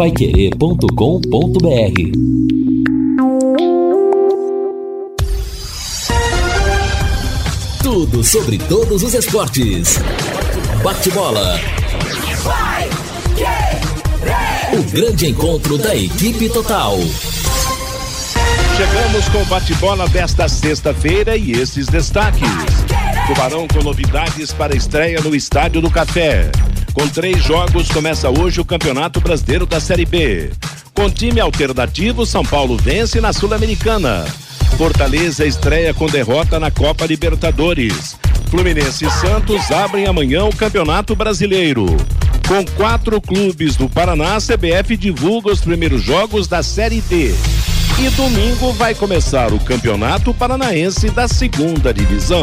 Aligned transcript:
paiquerê.com.br 0.00 0.88
Tudo 7.82 8.24
sobre 8.24 8.56
todos 8.56 9.02
os 9.02 9.12
esportes. 9.12 9.98
Bate-bola. 10.82 11.60
O 14.72 14.82
grande 14.90 15.26
encontro 15.26 15.76
da 15.76 15.94
equipe 15.94 16.48
total. 16.48 16.96
Chegamos 18.78 19.28
com 19.28 19.42
o 19.42 19.44
bate-bola 19.44 20.08
desta 20.08 20.48
sexta-feira 20.48 21.36
e 21.36 21.52
esses 21.52 21.88
destaques. 21.88 22.48
Tubarão 23.26 23.68
com 23.68 23.84
novidades 23.84 24.50
para 24.50 24.72
a 24.72 24.76
estreia 24.78 25.20
no 25.20 25.34
Estádio 25.34 25.82
do 25.82 25.90
Café. 25.90 26.50
Com 26.92 27.08
três 27.08 27.42
jogos, 27.44 27.88
começa 27.88 28.28
hoje 28.28 28.60
o 28.60 28.64
Campeonato 28.64 29.20
Brasileiro 29.20 29.64
da 29.64 29.80
Série 29.80 30.04
B. 30.04 30.50
Com 30.92 31.08
time 31.08 31.40
alternativo, 31.40 32.26
São 32.26 32.44
Paulo 32.44 32.76
vence 32.76 33.20
na 33.20 33.32
Sul-Americana. 33.32 34.24
Fortaleza 34.76 35.44
estreia 35.44 35.94
com 35.94 36.06
derrota 36.06 36.58
na 36.58 36.70
Copa 36.70 37.06
Libertadores. 37.06 38.16
Fluminense 38.50 39.06
e 39.06 39.10
Santos 39.10 39.70
abrem 39.70 40.06
amanhã 40.06 40.44
o 40.44 40.54
Campeonato 40.54 41.14
Brasileiro. 41.14 41.86
Com 42.48 42.64
quatro 42.76 43.20
clubes 43.20 43.76
do 43.76 43.88
Paraná, 43.88 44.36
a 44.36 44.40
CBF 44.40 44.96
divulga 44.96 45.52
os 45.52 45.60
primeiros 45.60 46.02
jogos 46.02 46.48
da 46.48 46.62
Série 46.62 47.00
D. 47.02 47.32
E 47.98 48.10
domingo 48.10 48.72
vai 48.72 48.94
começar 48.94 49.52
o 49.52 49.60
Campeonato 49.60 50.34
Paranaense 50.34 51.10
da 51.10 51.28
Segunda 51.28 51.94
Divisão. 51.94 52.42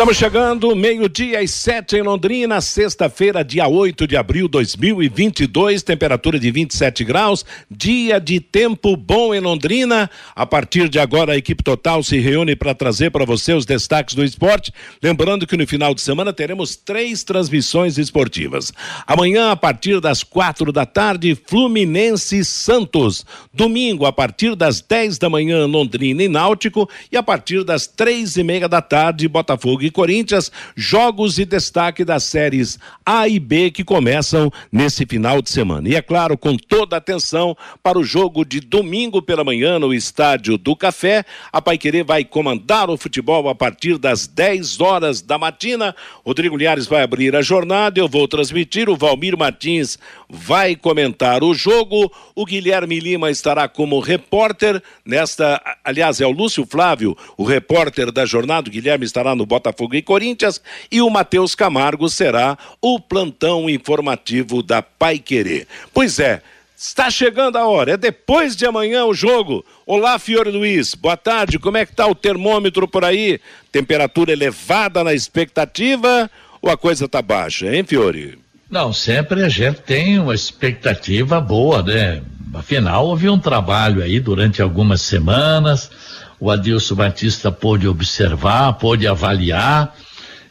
Estamos 0.00 0.16
chegando, 0.16 0.74
meio-dia 0.74 1.40
às 1.40 1.50
sete 1.50 1.94
em 1.96 2.00
Londrina, 2.00 2.58
sexta-feira, 2.62 3.44
dia 3.44 3.68
8 3.68 4.06
de 4.06 4.16
abril 4.16 4.46
de 4.46 4.52
2022, 4.52 5.82
temperatura 5.82 6.38
de 6.38 6.50
27 6.50 7.04
graus, 7.04 7.44
dia 7.70 8.18
de 8.18 8.40
tempo 8.40 8.96
bom 8.96 9.34
em 9.34 9.40
Londrina. 9.40 10.10
A 10.34 10.46
partir 10.46 10.88
de 10.88 10.98
agora, 10.98 11.34
a 11.34 11.36
equipe 11.36 11.62
total 11.62 12.02
se 12.02 12.18
reúne 12.18 12.56
para 12.56 12.74
trazer 12.74 13.10
para 13.10 13.26
você 13.26 13.52
os 13.52 13.66
destaques 13.66 14.14
do 14.14 14.24
esporte. 14.24 14.72
Lembrando 15.02 15.46
que 15.46 15.54
no 15.54 15.66
final 15.66 15.94
de 15.94 16.00
semana 16.00 16.32
teremos 16.32 16.76
três 16.76 17.22
transmissões 17.22 17.98
esportivas. 17.98 18.72
Amanhã, 19.06 19.50
a 19.50 19.56
partir 19.56 20.00
das 20.00 20.22
quatro 20.22 20.72
da 20.72 20.86
tarde, 20.86 21.36
Fluminense 21.46 22.42
Santos. 22.42 23.26
Domingo, 23.52 24.06
a 24.06 24.12
partir 24.14 24.56
das 24.56 24.80
10 24.80 25.18
da 25.18 25.28
manhã, 25.28 25.66
Londrina 25.66 26.22
e 26.22 26.28
Náutico. 26.28 26.88
E 27.12 27.18
a 27.18 27.22
partir 27.22 27.64
das 27.64 27.86
três 27.86 28.38
e 28.38 28.42
meia 28.42 28.66
da 28.66 28.80
tarde, 28.80 29.28
Botafogo 29.28 29.89
Corinthians, 29.90 30.50
jogos 30.76 31.38
e 31.38 31.44
destaque 31.44 32.04
das 32.04 32.24
séries 32.24 32.78
A 33.04 33.28
e 33.28 33.38
B 33.38 33.70
que 33.70 33.84
começam 33.84 34.50
nesse 34.70 35.04
final 35.06 35.42
de 35.42 35.50
semana. 35.50 35.88
E 35.88 35.94
é 35.94 36.02
claro, 36.02 36.36
com 36.36 36.56
toda 36.56 36.96
a 36.96 36.98
atenção 36.98 37.56
para 37.82 37.98
o 37.98 38.04
jogo 38.04 38.44
de 38.44 38.60
domingo 38.60 39.20
pela 39.20 39.44
manhã 39.44 39.78
no 39.78 39.92
Estádio 39.92 40.56
do 40.56 40.76
Café, 40.76 41.24
a 41.52 41.60
Paiquerê 41.60 42.02
vai 42.02 42.24
comandar 42.24 42.90
o 42.90 42.96
futebol 42.96 43.48
a 43.48 43.54
partir 43.54 43.98
das 43.98 44.26
10 44.26 44.80
horas 44.80 45.20
da 45.20 45.38
matina. 45.38 45.94
Rodrigo 46.24 46.56
Liares 46.56 46.86
vai 46.86 47.02
abrir 47.02 47.34
a 47.34 47.42
jornada, 47.42 47.98
eu 47.98 48.08
vou 48.08 48.26
transmitir, 48.28 48.88
o 48.88 48.96
Valmir 48.96 49.36
Martins 49.36 49.98
vai 50.30 50.76
comentar 50.76 51.42
o 51.42 51.52
jogo, 51.52 52.10
o 52.34 52.46
Guilherme 52.46 53.00
Lima 53.00 53.30
estará 53.30 53.68
como 53.68 53.98
repórter 53.98 54.80
nesta, 55.04 55.60
aliás, 55.84 56.20
é 56.20 56.26
o 56.26 56.30
Lúcio 56.30 56.64
Flávio, 56.64 57.16
o 57.36 57.44
repórter 57.44 58.12
da 58.12 58.24
jornada, 58.24 58.68
o 58.68 58.72
Guilherme 58.72 59.04
estará 59.04 59.34
no 59.34 59.44
Botafogo 59.44 59.96
e 59.96 60.02
Corinthians 60.02 60.62
e 60.90 61.02
o 61.02 61.10
Matheus 61.10 61.54
Camargo 61.54 62.08
será 62.08 62.56
o 62.80 63.00
plantão 63.00 63.68
informativo 63.68 64.62
da 64.62 64.80
Pai 64.80 65.18
Querer. 65.18 65.66
Pois 65.92 66.18
é, 66.20 66.42
Está 66.82 67.10
chegando 67.10 67.56
a 67.56 67.66
hora, 67.66 67.92
é 67.92 67.96
depois 67.98 68.56
de 68.56 68.64
amanhã 68.64 69.04
o 69.04 69.12
jogo. 69.12 69.62
Olá, 69.84 70.18
Fiore 70.18 70.50
Luiz, 70.50 70.94
boa 70.94 71.14
tarde, 71.14 71.58
como 71.58 71.76
é 71.76 71.84
que 71.84 71.92
está 71.92 72.06
o 72.06 72.14
termômetro 72.14 72.88
por 72.88 73.04
aí? 73.04 73.38
Temperatura 73.70 74.32
elevada 74.32 75.04
na 75.04 75.12
expectativa 75.12 76.30
ou 76.62 76.70
a 76.70 76.78
coisa 76.78 77.04
está 77.04 77.20
baixa, 77.20 77.66
hein, 77.66 77.84
Fiore? 77.84 78.38
Não, 78.70 78.92
sempre 78.92 79.42
a 79.42 79.48
gente 79.48 79.80
tem 79.80 80.20
uma 80.20 80.32
expectativa 80.32 81.40
boa, 81.40 81.82
né? 81.82 82.22
Afinal, 82.54 83.06
houve 83.06 83.28
um 83.28 83.38
trabalho 83.38 84.00
aí 84.00 84.20
durante 84.20 84.62
algumas 84.62 85.02
semanas, 85.02 85.90
o 86.38 86.50
Adilson 86.50 86.94
Batista 86.94 87.50
pôde 87.50 87.88
observar, 87.88 88.72
pôde 88.74 89.08
avaliar. 89.08 89.96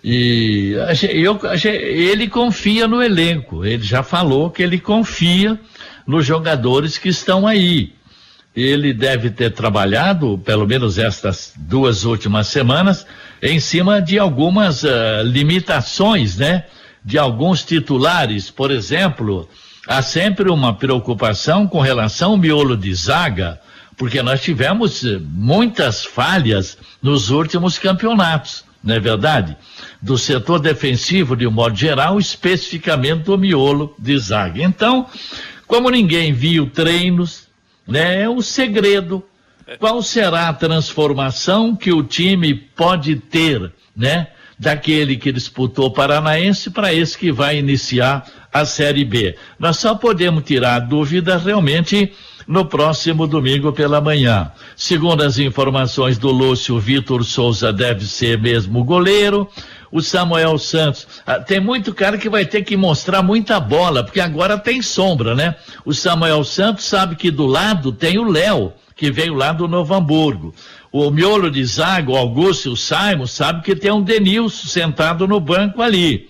E 0.03 0.73
eu, 1.13 1.39
ele 1.63 2.27
confia 2.27 2.87
no 2.87 3.01
elenco. 3.01 3.65
Ele 3.65 3.83
já 3.83 4.03
falou 4.03 4.49
que 4.49 4.63
ele 4.63 4.79
confia 4.79 5.57
nos 6.05 6.25
jogadores 6.25 6.97
que 6.97 7.07
estão 7.07 7.47
aí. 7.47 7.93
Ele 8.53 8.93
deve 8.93 9.29
ter 9.29 9.51
trabalhado, 9.51 10.37
pelo 10.43 10.67
menos 10.67 10.97
estas 10.97 11.53
duas 11.55 12.03
últimas 12.03 12.47
semanas, 12.47 13.05
em 13.41 13.59
cima 13.61 14.01
de 14.01 14.19
algumas 14.19 14.83
uh, 14.83 15.23
limitações, 15.23 16.37
né? 16.37 16.65
De 17.03 17.17
alguns 17.17 17.63
titulares. 17.63 18.49
Por 18.51 18.71
exemplo, 18.71 19.49
há 19.87 20.01
sempre 20.01 20.49
uma 20.49 20.73
preocupação 20.73 21.67
com 21.67 21.79
relação 21.79 22.31
ao 22.31 22.37
miolo 22.37 22.75
de 22.75 22.93
zaga 22.93 23.59
porque 23.99 24.23
nós 24.23 24.41
tivemos 24.41 25.03
eh, 25.03 25.19
muitas 25.21 26.05
falhas 26.05 26.77
nos 27.01 27.29
últimos 27.29 27.77
campeonatos, 27.77 28.63
não 28.81 28.95
é 28.95 28.99
verdade? 28.99 29.57
Do 30.01 30.17
setor 30.17 30.59
defensivo, 30.59 31.35
de 31.35 31.45
um 31.45 31.51
modo 31.51 31.75
geral, 31.75 32.17
especificamente 32.17 33.23
do 33.23 33.37
miolo 33.37 33.93
de 33.99 34.17
zaga. 34.17 34.63
Então, 34.63 35.05
como 35.67 35.89
ninguém 35.89 36.31
viu 36.31 36.69
treinos, 36.69 37.49
né, 37.85 38.21
é 38.21 38.29
o 38.29 38.41
segredo. 38.41 39.21
Qual 39.77 40.01
será 40.01 40.47
a 40.47 40.53
transformação 40.53 41.75
que 41.75 41.91
o 41.91 42.01
time 42.01 42.55
pode 42.55 43.17
ter, 43.17 43.71
né? 43.95 44.27
Daquele 44.59 45.15
que 45.15 45.31
disputou 45.31 45.85
o 45.85 45.91
Paranaense 45.91 46.69
para 46.69 46.93
esse 46.93 47.17
que 47.17 47.31
vai 47.31 47.57
iniciar 47.57 48.25
a 48.51 48.65
Série 48.65 49.05
B. 49.05 49.35
Nós 49.57 49.77
só 49.77 49.95
podemos 49.95 50.43
tirar 50.43 50.79
dúvida 50.79 51.37
realmente 51.37 52.11
no 52.49 52.65
próximo 52.65 53.27
domingo 53.27 53.71
pela 53.71 54.01
manhã. 54.01 54.51
Segundo 54.75 55.21
as 55.21 55.37
informações 55.37 56.17
do 56.17 56.31
Lúcio, 56.31 56.79
Vitor 56.79 57.23
Souza 57.23 57.71
deve 57.71 58.05
ser 58.05 58.39
mesmo 58.39 58.83
goleiro. 58.83 59.47
O 59.91 60.01
Samuel 60.01 60.57
Santos. 60.57 61.07
Ah, 61.25 61.39
tem 61.39 61.59
muito 61.59 61.93
cara 61.93 62.17
que 62.17 62.29
vai 62.29 62.45
ter 62.45 62.63
que 62.63 62.75
mostrar 62.75 63.23
muita 63.23 63.59
bola, 63.59 64.03
porque 64.03 64.19
agora 64.19 64.57
tem 64.57 64.81
sombra, 64.81 65.35
né? 65.35 65.55
O 65.85 65.93
Samuel 65.93 66.43
Santos 66.43 66.85
sabe 66.85 67.15
que 67.15 67.31
do 67.31 67.45
lado 67.45 67.91
tem 67.91 68.17
o 68.19 68.29
Léo, 68.29 68.73
que 68.95 69.11
veio 69.11 69.33
lá 69.33 69.51
do 69.51 69.67
Novo 69.67 69.93
Hamburgo. 69.93 70.53
O 70.91 71.11
miolo 71.11 71.51
de 71.51 71.63
zaga, 71.63 72.11
o 72.11 72.17
Augusto 72.17 72.69
e 72.69 72.71
o 72.71 72.75
Simon, 72.75 73.27
sabe 73.27 73.61
que 73.61 73.75
tem 73.75 73.91
um 73.91 74.01
Denilson 74.01 74.67
sentado 74.67 75.27
no 75.27 75.39
banco 75.39 75.81
ali. 75.81 76.29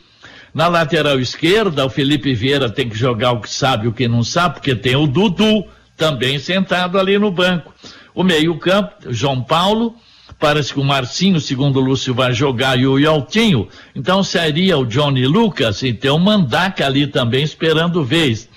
Na 0.54 0.68
lateral 0.68 1.20
esquerda, 1.20 1.86
o 1.86 1.90
Felipe 1.90 2.34
Vieira 2.34 2.70
tem 2.70 2.90
que 2.90 2.98
jogar 2.98 3.32
o 3.32 3.40
que 3.40 3.50
sabe 3.50 3.86
e 3.86 3.88
o 3.88 3.94
que 3.94 4.08
não 4.08 4.24
sabe, 4.24 4.56
porque 4.56 4.76
tem 4.76 4.96
o 4.96 5.08
Dudu 5.08 5.66
também 5.96 6.40
sentado 6.40 7.00
ali 7.00 7.18
no 7.18 7.32
banco. 7.32 7.74
O 8.14 8.24
meio-campo, 8.24 8.96
João 9.10 9.42
Paulo, 9.42 9.96
parece 10.40 10.74
que 10.74 10.80
o 10.80 10.84
Marcinho, 10.84 11.40
segundo 11.40 11.80
o 11.80 11.84
Lúcio, 11.84 12.14
vai 12.14 12.34
jogar 12.34 12.78
e 12.78 12.86
o 12.86 12.98
Yaltinho. 12.98 13.68
Então 13.96 14.24
seria 14.24 14.78
o 14.78 14.86
Johnny 14.86 15.26
Lucas 15.26 15.84
e 15.84 15.94
tem 15.94 16.12
o 16.12 16.18
Mandaca 16.18 16.86
ali 16.86 17.08
também 17.08 17.44
esperando 17.44 18.04
vez. 18.04 18.50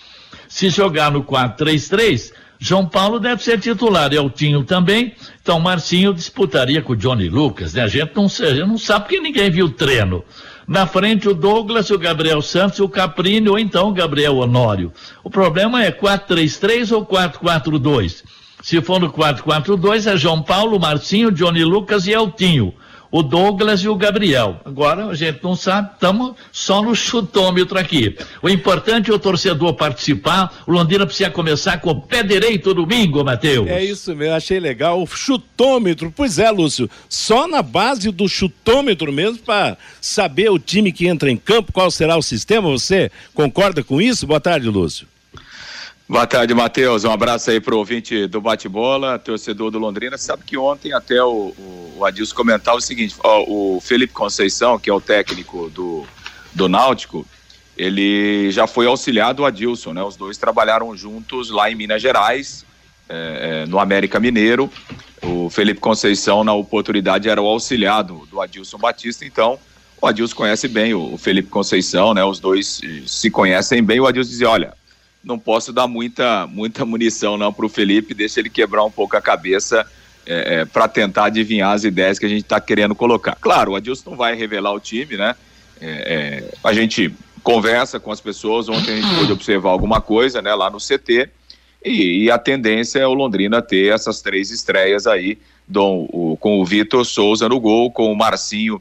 Se 0.48 0.68
jogar 0.68 1.10
no 1.10 1.22
4-3-3, 1.22 2.32
João 2.64 2.86
Paulo 2.86 3.18
deve 3.18 3.42
ser 3.42 3.58
titular, 3.58 4.12
Eltinho 4.12 4.62
também. 4.62 5.16
Então 5.42 5.58
Marcinho 5.58 6.14
disputaria 6.14 6.80
com 6.80 6.92
o 6.92 6.96
Johnny 6.96 7.28
Lucas, 7.28 7.74
né? 7.74 7.82
A 7.82 7.88
gente 7.88 8.12
não, 8.14 8.26
a 8.26 8.66
não 8.66 8.78
sabe 8.78 9.06
porque 9.06 9.18
ninguém 9.18 9.50
viu 9.50 9.66
o 9.66 9.70
treino. 9.70 10.24
Na 10.68 10.86
frente 10.86 11.28
o 11.28 11.34
Douglas, 11.34 11.90
o 11.90 11.98
Gabriel 11.98 12.40
Santos, 12.40 12.78
o 12.78 12.88
Caprini 12.88 13.48
ou 13.48 13.58
então 13.58 13.88
o 13.88 13.92
Gabriel 13.92 14.36
Honório. 14.36 14.92
O 15.24 15.28
problema 15.28 15.82
é 15.82 15.90
4-3-3 15.90 16.92
ou 16.92 17.04
4-4-2. 17.04 18.22
Se 18.62 18.80
for 18.80 19.00
no 19.00 19.12
4-4-2 19.12 20.06
é 20.06 20.16
João 20.16 20.40
Paulo, 20.40 20.78
Marcinho, 20.78 21.32
Johnny 21.32 21.64
Lucas 21.64 22.06
e 22.06 22.12
Eltinho. 22.12 22.72
O 23.12 23.22
Douglas 23.22 23.80
e 23.80 23.88
o 23.88 23.94
Gabriel. 23.94 24.60
Agora 24.64 25.06
a 25.06 25.14
gente 25.14 25.44
não 25.44 25.54
sabe, 25.54 25.90
estamos 25.92 26.34
só 26.50 26.82
no 26.82 26.96
chutômetro 26.96 27.78
aqui. 27.78 28.16
O 28.42 28.48
importante 28.48 29.10
é 29.10 29.14
o 29.14 29.18
torcedor 29.18 29.74
participar. 29.74 30.62
O 30.66 30.72
Londrina 30.72 31.04
precisa 31.04 31.30
começar 31.30 31.78
com 31.78 31.90
o 31.90 32.00
pé 32.00 32.22
direito 32.22 32.72
domingo, 32.72 33.22
Matheus. 33.22 33.68
É 33.68 33.84
isso 33.84 34.16
mesmo, 34.16 34.34
achei 34.34 34.58
legal. 34.58 35.02
O 35.02 35.06
chutômetro, 35.06 36.10
pois 36.16 36.38
é, 36.38 36.50
Lúcio, 36.50 36.88
só 37.06 37.46
na 37.46 37.60
base 37.60 38.10
do 38.10 38.26
chutômetro 38.26 39.12
mesmo 39.12 39.38
para 39.38 39.76
saber 40.00 40.50
o 40.50 40.58
time 40.58 40.90
que 40.90 41.06
entra 41.06 41.30
em 41.30 41.36
campo, 41.36 41.70
qual 41.70 41.90
será 41.90 42.16
o 42.16 42.22
sistema. 42.22 42.70
Você 42.70 43.10
concorda 43.34 43.84
com 43.84 44.00
isso? 44.00 44.26
Boa 44.26 44.40
tarde, 44.40 44.68
Lúcio. 44.68 45.11
Boa 46.12 46.26
tarde, 46.26 46.52
Matheus. 46.52 47.04
Um 47.04 47.10
abraço 47.10 47.50
aí 47.50 47.58
pro 47.58 47.78
ouvinte 47.78 48.26
do 48.26 48.38
Bate-Bola, 48.38 49.18
torcedor 49.18 49.70
do 49.70 49.78
Londrina. 49.78 50.18
Sabe 50.18 50.44
que 50.44 50.58
ontem 50.58 50.92
até 50.92 51.24
o, 51.24 51.54
o 51.96 52.04
Adilson 52.04 52.34
comentava 52.34 52.76
o 52.76 52.82
seguinte: 52.82 53.14
ó, 53.24 53.42
o 53.48 53.80
Felipe 53.80 54.12
Conceição, 54.12 54.78
que 54.78 54.90
é 54.90 54.92
o 54.92 55.00
técnico 55.00 55.70
do, 55.70 56.04
do 56.52 56.68
Náutico, 56.68 57.26
ele 57.78 58.50
já 58.50 58.66
foi 58.66 58.86
auxiliar 58.86 59.32
do 59.32 59.46
Adilson, 59.46 59.94
né? 59.94 60.02
Os 60.02 60.14
dois 60.14 60.36
trabalharam 60.36 60.94
juntos 60.94 61.48
lá 61.48 61.70
em 61.70 61.74
Minas 61.74 62.02
Gerais, 62.02 62.66
é, 63.08 63.62
é, 63.62 63.66
no 63.66 63.78
América 63.78 64.20
Mineiro. 64.20 64.70
O 65.22 65.48
Felipe 65.48 65.80
Conceição, 65.80 66.44
na 66.44 66.52
oportunidade, 66.52 67.26
era 67.26 67.40
o 67.40 67.46
auxiliado 67.46 68.28
do 68.30 68.38
Adilson 68.38 68.76
Batista, 68.76 69.24
então 69.24 69.58
o 69.98 70.06
Adilson 70.06 70.36
conhece 70.36 70.68
bem 70.68 70.92
o, 70.92 71.14
o 71.14 71.16
Felipe 71.16 71.48
Conceição, 71.48 72.12
né? 72.12 72.22
Os 72.22 72.38
dois 72.38 72.82
se 73.06 73.30
conhecem 73.30 73.82
bem. 73.82 73.98
O 73.98 74.06
Adilson 74.06 74.28
dizia: 74.28 74.50
olha 74.50 74.81
não 75.24 75.38
posso 75.38 75.72
dar 75.72 75.86
muita, 75.86 76.46
muita 76.46 76.84
munição 76.84 77.36
não 77.36 77.52
para 77.52 77.66
o 77.66 77.68
Felipe, 77.68 78.14
deixa 78.14 78.40
ele 78.40 78.50
quebrar 78.50 78.84
um 78.84 78.90
pouco 78.90 79.16
a 79.16 79.20
cabeça 79.20 79.86
é, 80.26 80.60
é, 80.60 80.64
para 80.64 80.88
tentar 80.88 81.26
adivinhar 81.26 81.72
as 81.72 81.84
ideias 81.84 82.18
que 82.18 82.26
a 82.26 82.28
gente 82.28 82.42
está 82.42 82.60
querendo 82.60 82.94
colocar. 82.94 83.36
Claro, 83.40 83.72
o 83.72 83.76
Adilson 83.76 84.10
não 84.10 84.16
vai 84.16 84.34
revelar 84.34 84.72
o 84.72 84.80
time, 84.80 85.16
né? 85.16 85.34
É, 85.80 85.86
é, 85.86 86.54
a 86.62 86.72
gente 86.72 87.12
conversa 87.42 87.98
com 87.98 88.12
as 88.12 88.20
pessoas, 88.20 88.68
ontem 88.68 88.92
a 88.92 89.00
gente 89.00 89.14
pôde 89.18 89.32
observar 89.32 89.70
alguma 89.70 90.00
coisa 90.00 90.40
né, 90.40 90.54
lá 90.54 90.70
no 90.70 90.78
CT, 90.78 91.28
e, 91.84 92.24
e 92.24 92.30
a 92.30 92.38
tendência 92.38 93.00
é 93.00 93.06
o 93.06 93.14
Londrina 93.14 93.60
ter 93.60 93.92
essas 93.92 94.20
três 94.20 94.50
estreias 94.50 95.06
aí, 95.06 95.38
do, 95.66 96.06
o, 96.12 96.36
com 96.38 96.60
o 96.60 96.64
Vitor 96.64 97.04
Souza 97.04 97.48
no 97.48 97.58
gol, 97.58 97.90
com 97.90 98.12
o 98.12 98.16
Marcinho 98.16 98.80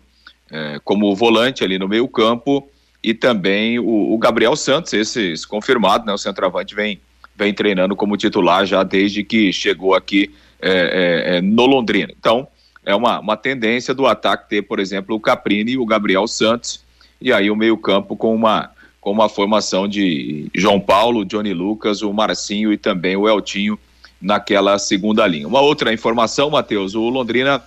é, 0.52 0.80
como 0.84 1.16
volante 1.16 1.64
ali 1.64 1.80
no 1.80 1.88
meio 1.88 2.08
campo, 2.08 2.68
e 3.04 3.14
também 3.14 3.80
o, 3.80 4.14
o 4.14 4.18
Gabriel 4.18 4.56
Santos, 4.56 4.94
esse, 4.94 5.48
confirmado, 5.48 6.06
né? 6.06 6.14
O 6.14 6.18
centroavante 6.18 6.76
vem, 6.76 7.00
vem 7.36 7.54
treinando 7.54 7.96
como 7.96 8.18
titular 8.18 8.66
já 8.66 8.84
desde 8.84 9.24
que 9.24 9.52
chegou 9.52 9.96
aqui 9.96 10.32
é, 10.62 10.70
é, 10.70 11.38
é, 11.38 11.42
no 11.42 11.66
Londrina. 11.66 12.14
Então, 12.18 12.48
é 12.86 12.94
uma, 12.94 13.20
uma 13.20 13.38
tendência 13.38 13.94
do 13.94 14.06
ataque 14.06 14.50
ter, 14.50 14.62
por 14.62 14.80
exemplo, 14.80 15.16
o 15.16 15.20
Caprini 15.20 15.72
e 15.72 15.78
o 15.78 15.86
Gabriel 15.86 16.28
Santos, 16.28 16.84
e 17.20 17.34
aí 17.34 17.50
o 17.50 17.56
meio-campo 17.56 18.16
com 18.16 18.36
uma, 18.36 18.70
com 19.00 19.12
uma 19.12 19.28
formação 19.28 19.88
de 19.88 20.48
João 20.54 20.80
Paulo, 20.80 21.26
Johnny 21.26 21.54
Lucas, 21.54 22.02
o 22.02 22.14
Marcinho 22.14 22.72
e 22.72 22.78
também 22.78 23.16
o 23.16 23.28
Eltinho 23.28 23.80
naquela 24.22 24.78
segunda 24.78 25.26
linha. 25.26 25.48
Uma 25.48 25.62
outra 25.62 25.92
informação, 25.92 26.52
Matheus, 26.52 26.94
o 26.94 27.10
Londrina 27.10 27.64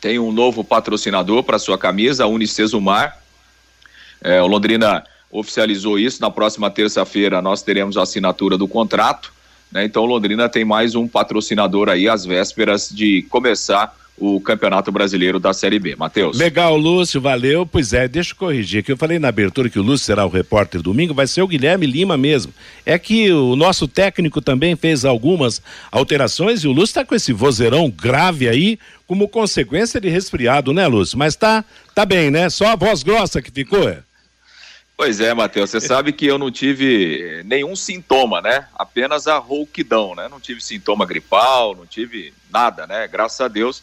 tem 0.00 0.18
um 0.18 0.30
novo 0.30 0.62
patrocinador 0.62 1.42
para 1.42 1.58
sua 1.58 1.78
camisa, 1.78 2.24
a 2.24 2.26
Unicesumar 2.26 3.23
é, 4.24 4.42
o 4.42 4.46
Londrina 4.46 5.04
oficializou 5.30 5.98
isso. 5.98 6.20
Na 6.20 6.30
próxima 6.30 6.70
terça-feira 6.70 7.42
nós 7.42 7.62
teremos 7.62 7.96
a 7.96 8.02
assinatura 8.02 8.56
do 8.56 8.66
contrato. 8.66 9.32
Né? 9.70 9.84
Então, 9.84 10.04
Londrina 10.04 10.48
tem 10.48 10.64
mais 10.64 10.94
um 10.94 11.06
patrocinador 11.06 11.88
aí 11.88 12.08
às 12.08 12.24
vésperas 12.24 12.88
de 12.88 13.22
começar 13.28 13.94
o 14.16 14.40
Campeonato 14.40 14.92
Brasileiro 14.92 15.40
da 15.40 15.52
Série 15.52 15.80
B. 15.80 15.96
Matheus. 15.96 16.38
Legal, 16.38 16.76
Lúcio, 16.76 17.20
valeu. 17.20 17.66
Pois 17.66 17.92
é, 17.92 18.06
deixa 18.06 18.32
eu 18.32 18.36
corrigir 18.36 18.84
que 18.84 18.92
eu 18.92 18.96
falei 18.96 19.18
na 19.18 19.28
abertura 19.28 19.68
que 19.68 19.78
o 19.78 19.82
Lúcio 19.82 20.06
será 20.06 20.24
o 20.24 20.28
repórter 20.28 20.80
domingo, 20.80 21.12
vai 21.12 21.26
ser 21.26 21.42
o 21.42 21.48
Guilherme 21.48 21.84
Lima 21.84 22.16
mesmo. 22.16 22.54
É 22.86 22.96
que 22.96 23.32
o 23.32 23.56
nosso 23.56 23.88
técnico 23.88 24.40
também 24.40 24.76
fez 24.76 25.04
algumas 25.04 25.60
alterações 25.90 26.62
e 26.62 26.68
o 26.68 26.72
Lúcio 26.72 26.92
está 26.92 27.04
com 27.04 27.14
esse 27.14 27.32
vozeirão 27.32 27.90
grave 27.90 28.48
aí, 28.48 28.78
como 29.04 29.26
consequência 29.26 30.00
de 30.00 30.08
resfriado, 30.08 30.72
né, 30.72 30.86
Lúcio? 30.86 31.18
Mas 31.18 31.34
tá, 31.34 31.64
tá 31.92 32.06
bem, 32.06 32.30
né? 32.30 32.48
Só 32.48 32.68
a 32.68 32.76
voz 32.76 33.02
grossa 33.02 33.42
que 33.42 33.50
ficou, 33.50 33.88
é? 33.88 33.98
Pois 34.96 35.20
é, 35.20 35.34
Matheus, 35.34 35.70
você 35.70 35.80
sabe 35.82 36.12
que 36.12 36.26
eu 36.26 36.38
não 36.38 36.50
tive 36.50 37.20
eh, 37.20 37.42
nenhum 37.44 37.74
sintoma, 37.74 38.40
né? 38.40 38.68
Apenas 38.74 39.26
a 39.26 39.38
rouquidão, 39.38 40.14
né? 40.14 40.28
Não 40.28 40.40
tive 40.40 40.60
sintoma 40.60 41.04
gripal, 41.04 41.74
não 41.74 41.86
tive 41.86 42.32
nada, 42.50 42.86
né? 42.86 43.08
Graças 43.08 43.40
a 43.40 43.48
Deus 43.48 43.82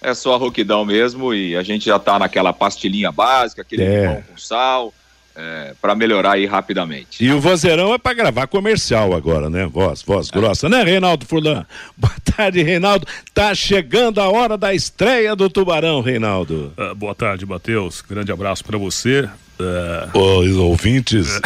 é 0.00 0.14
só 0.14 0.34
a 0.34 0.38
rouquidão 0.38 0.84
mesmo 0.84 1.34
e 1.34 1.56
a 1.56 1.62
gente 1.62 1.86
já 1.86 1.98
tá 1.98 2.18
naquela 2.18 2.52
pastilhinha 2.52 3.10
básica, 3.10 3.62
aquele 3.62 3.82
é. 3.82 4.00
limão 4.00 4.22
com 4.22 4.36
sal, 4.36 4.92
é, 5.36 5.74
para 5.80 5.94
melhorar 5.94 6.32
aí 6.32 6.46
rapidamente. 6.46 7.22
E 7.22 7.30
o 7.30 7.40
vozeirão 7.40 7.92
é 7.92 7.98
para 7.98 8.14
gravar 8.14 8.46
comercial 8.46 9.12
agora, 9.14 9.50
né? 9.50 9.66
Voz, 9.66 10.02
voz 10.02 10.30
grossa, 10.30 10.68
né, 10.68 10.82
Reinaldo 10.82 11.26
Furlan? 11.26 11.66
Boa 11.96 12.14
tarde, 12.24 12.62
Reinaldo. 12.62 13.06
Tá 13.34 13.54
chegando 13.54 14.20
a 14.20 14.28
hora 14.28 14.56
da 14.56 14.72
estreia 14.74 15.36
do 15.36 15.50
Tubarão, 15.50 16.00
Reinaldo. 16.00 16.72
Uh, 16.76 16.94
boa 16.94 17.14
tarde, 17.14 17.46
Matheus. 17.46 18.02
Grande 18.02 18.30
abraço 18.30 18.64
para 18.64 18.76
você. 18.76 19.28
Uh... 19.58 20.18
Os 20.18 20.56
ouvintes. 20.56 21.40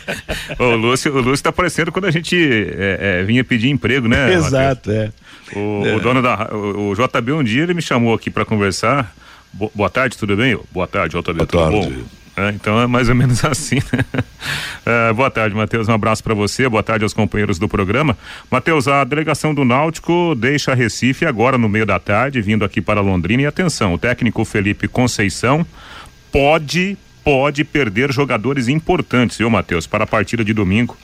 o 0.58 0.74
Lúcio, 0.76 1.14
o 1.14 1.20
Lúcio 1.20 1.44
tá 1.44 1.52
parecendo 1.52 1.92
quando 1.92 2.06
a 2.06 2.10
gente 2.10 2.36
é, 2.36 3.20
é, 3.20 3.22
vinha 3.22 3.44
pedir 3.44 3.68
emprego, 3.68 4.08
né? 4.08 4.32
Exato, 4.32 4.90
é. 4.90 5.12
O, 5.54 5.86
é. 5.86 5.94
o, 5.96 6.00
dono 6.00 6.22
da. 6.22 6.48
O, 6.54 6.90
o, 6.90 6.94
JB 6.94 7.32
um 7.32 7.44
dia 7.44 7.62
ele 7.62 7.74
me 7.74 7.82
chamou 7.82 8.14
aqui 8.14 8.30
para 8.30 8.44
conversar. 8.44 9.14
Bo, 9.52 9.70
boa 9.74 9.90
tarde, 9.90 10.16
tudo 10.16 10.36
bem? 10.36 10.58
Boa 10.70 10.86
tarde, 10.86 11.16
JB, 11.16 11.32
boa 11.34 11.46
tudo 11.46 11.60
tarde. 11.60 11.94
bom? 11.94 12.19
É, 12.40 12.50
então 12.54 12.80
é 12.80 12.86
mais 12.86 13.08
ou 13.08 13.14
menos 13.14 13.44
assim. 13.44 13.76
Né? 13.76 14.22
É, 14.86 15.12
boa 15.12 15.30
tarde, 15.30 15.54
Matheus. 15.54 15.88
Um 15.88 15.92
abraço 15.92 16.24
para 16.24 16.34
você. 16.34 16.68
Boa 16.68 16.82
tarde 16.82 17.04
aos 17.04 17.12
companheiros 17.12 17.58
do 17.58 17.68
programa. 17.68 18.16
Matheus, 18.50 18.88
a 18.88 19.04
delegação 19.04 19.54
do 19.54 19.64
Náutico 19.64 20.34
deixa 20.34 20.74
Recife 20.74 21.26
agora 21.26 21.58
no 21.58 21.68
meio 21.68 21.84
da 21.84 21.98
tarde, 21.98 22.40
vindo 22.40 22.64
aqui 22.64 22.80
para 22.80 23.00
Londrina. 23.00 23.42
E 23.42 23.46
atenção, 23.46 23.92
o 23.94 23.98
técnico 23.98 24.44
Felipe 24.44 24.88
Conceição 24.88 25.66
pode 26.32 26.96
pode 27.22 27.64
perder 27.64 28.10
jogadores 28.10 28.66
importantes, 28.66 29.36
viu, 29.36 29.50
Matheus, 29.50 29.86
para 29.86 30.04
a 30.04 30.06
partida 30.06 30.42
de 30.42 30.54
domingo 30.54 30.96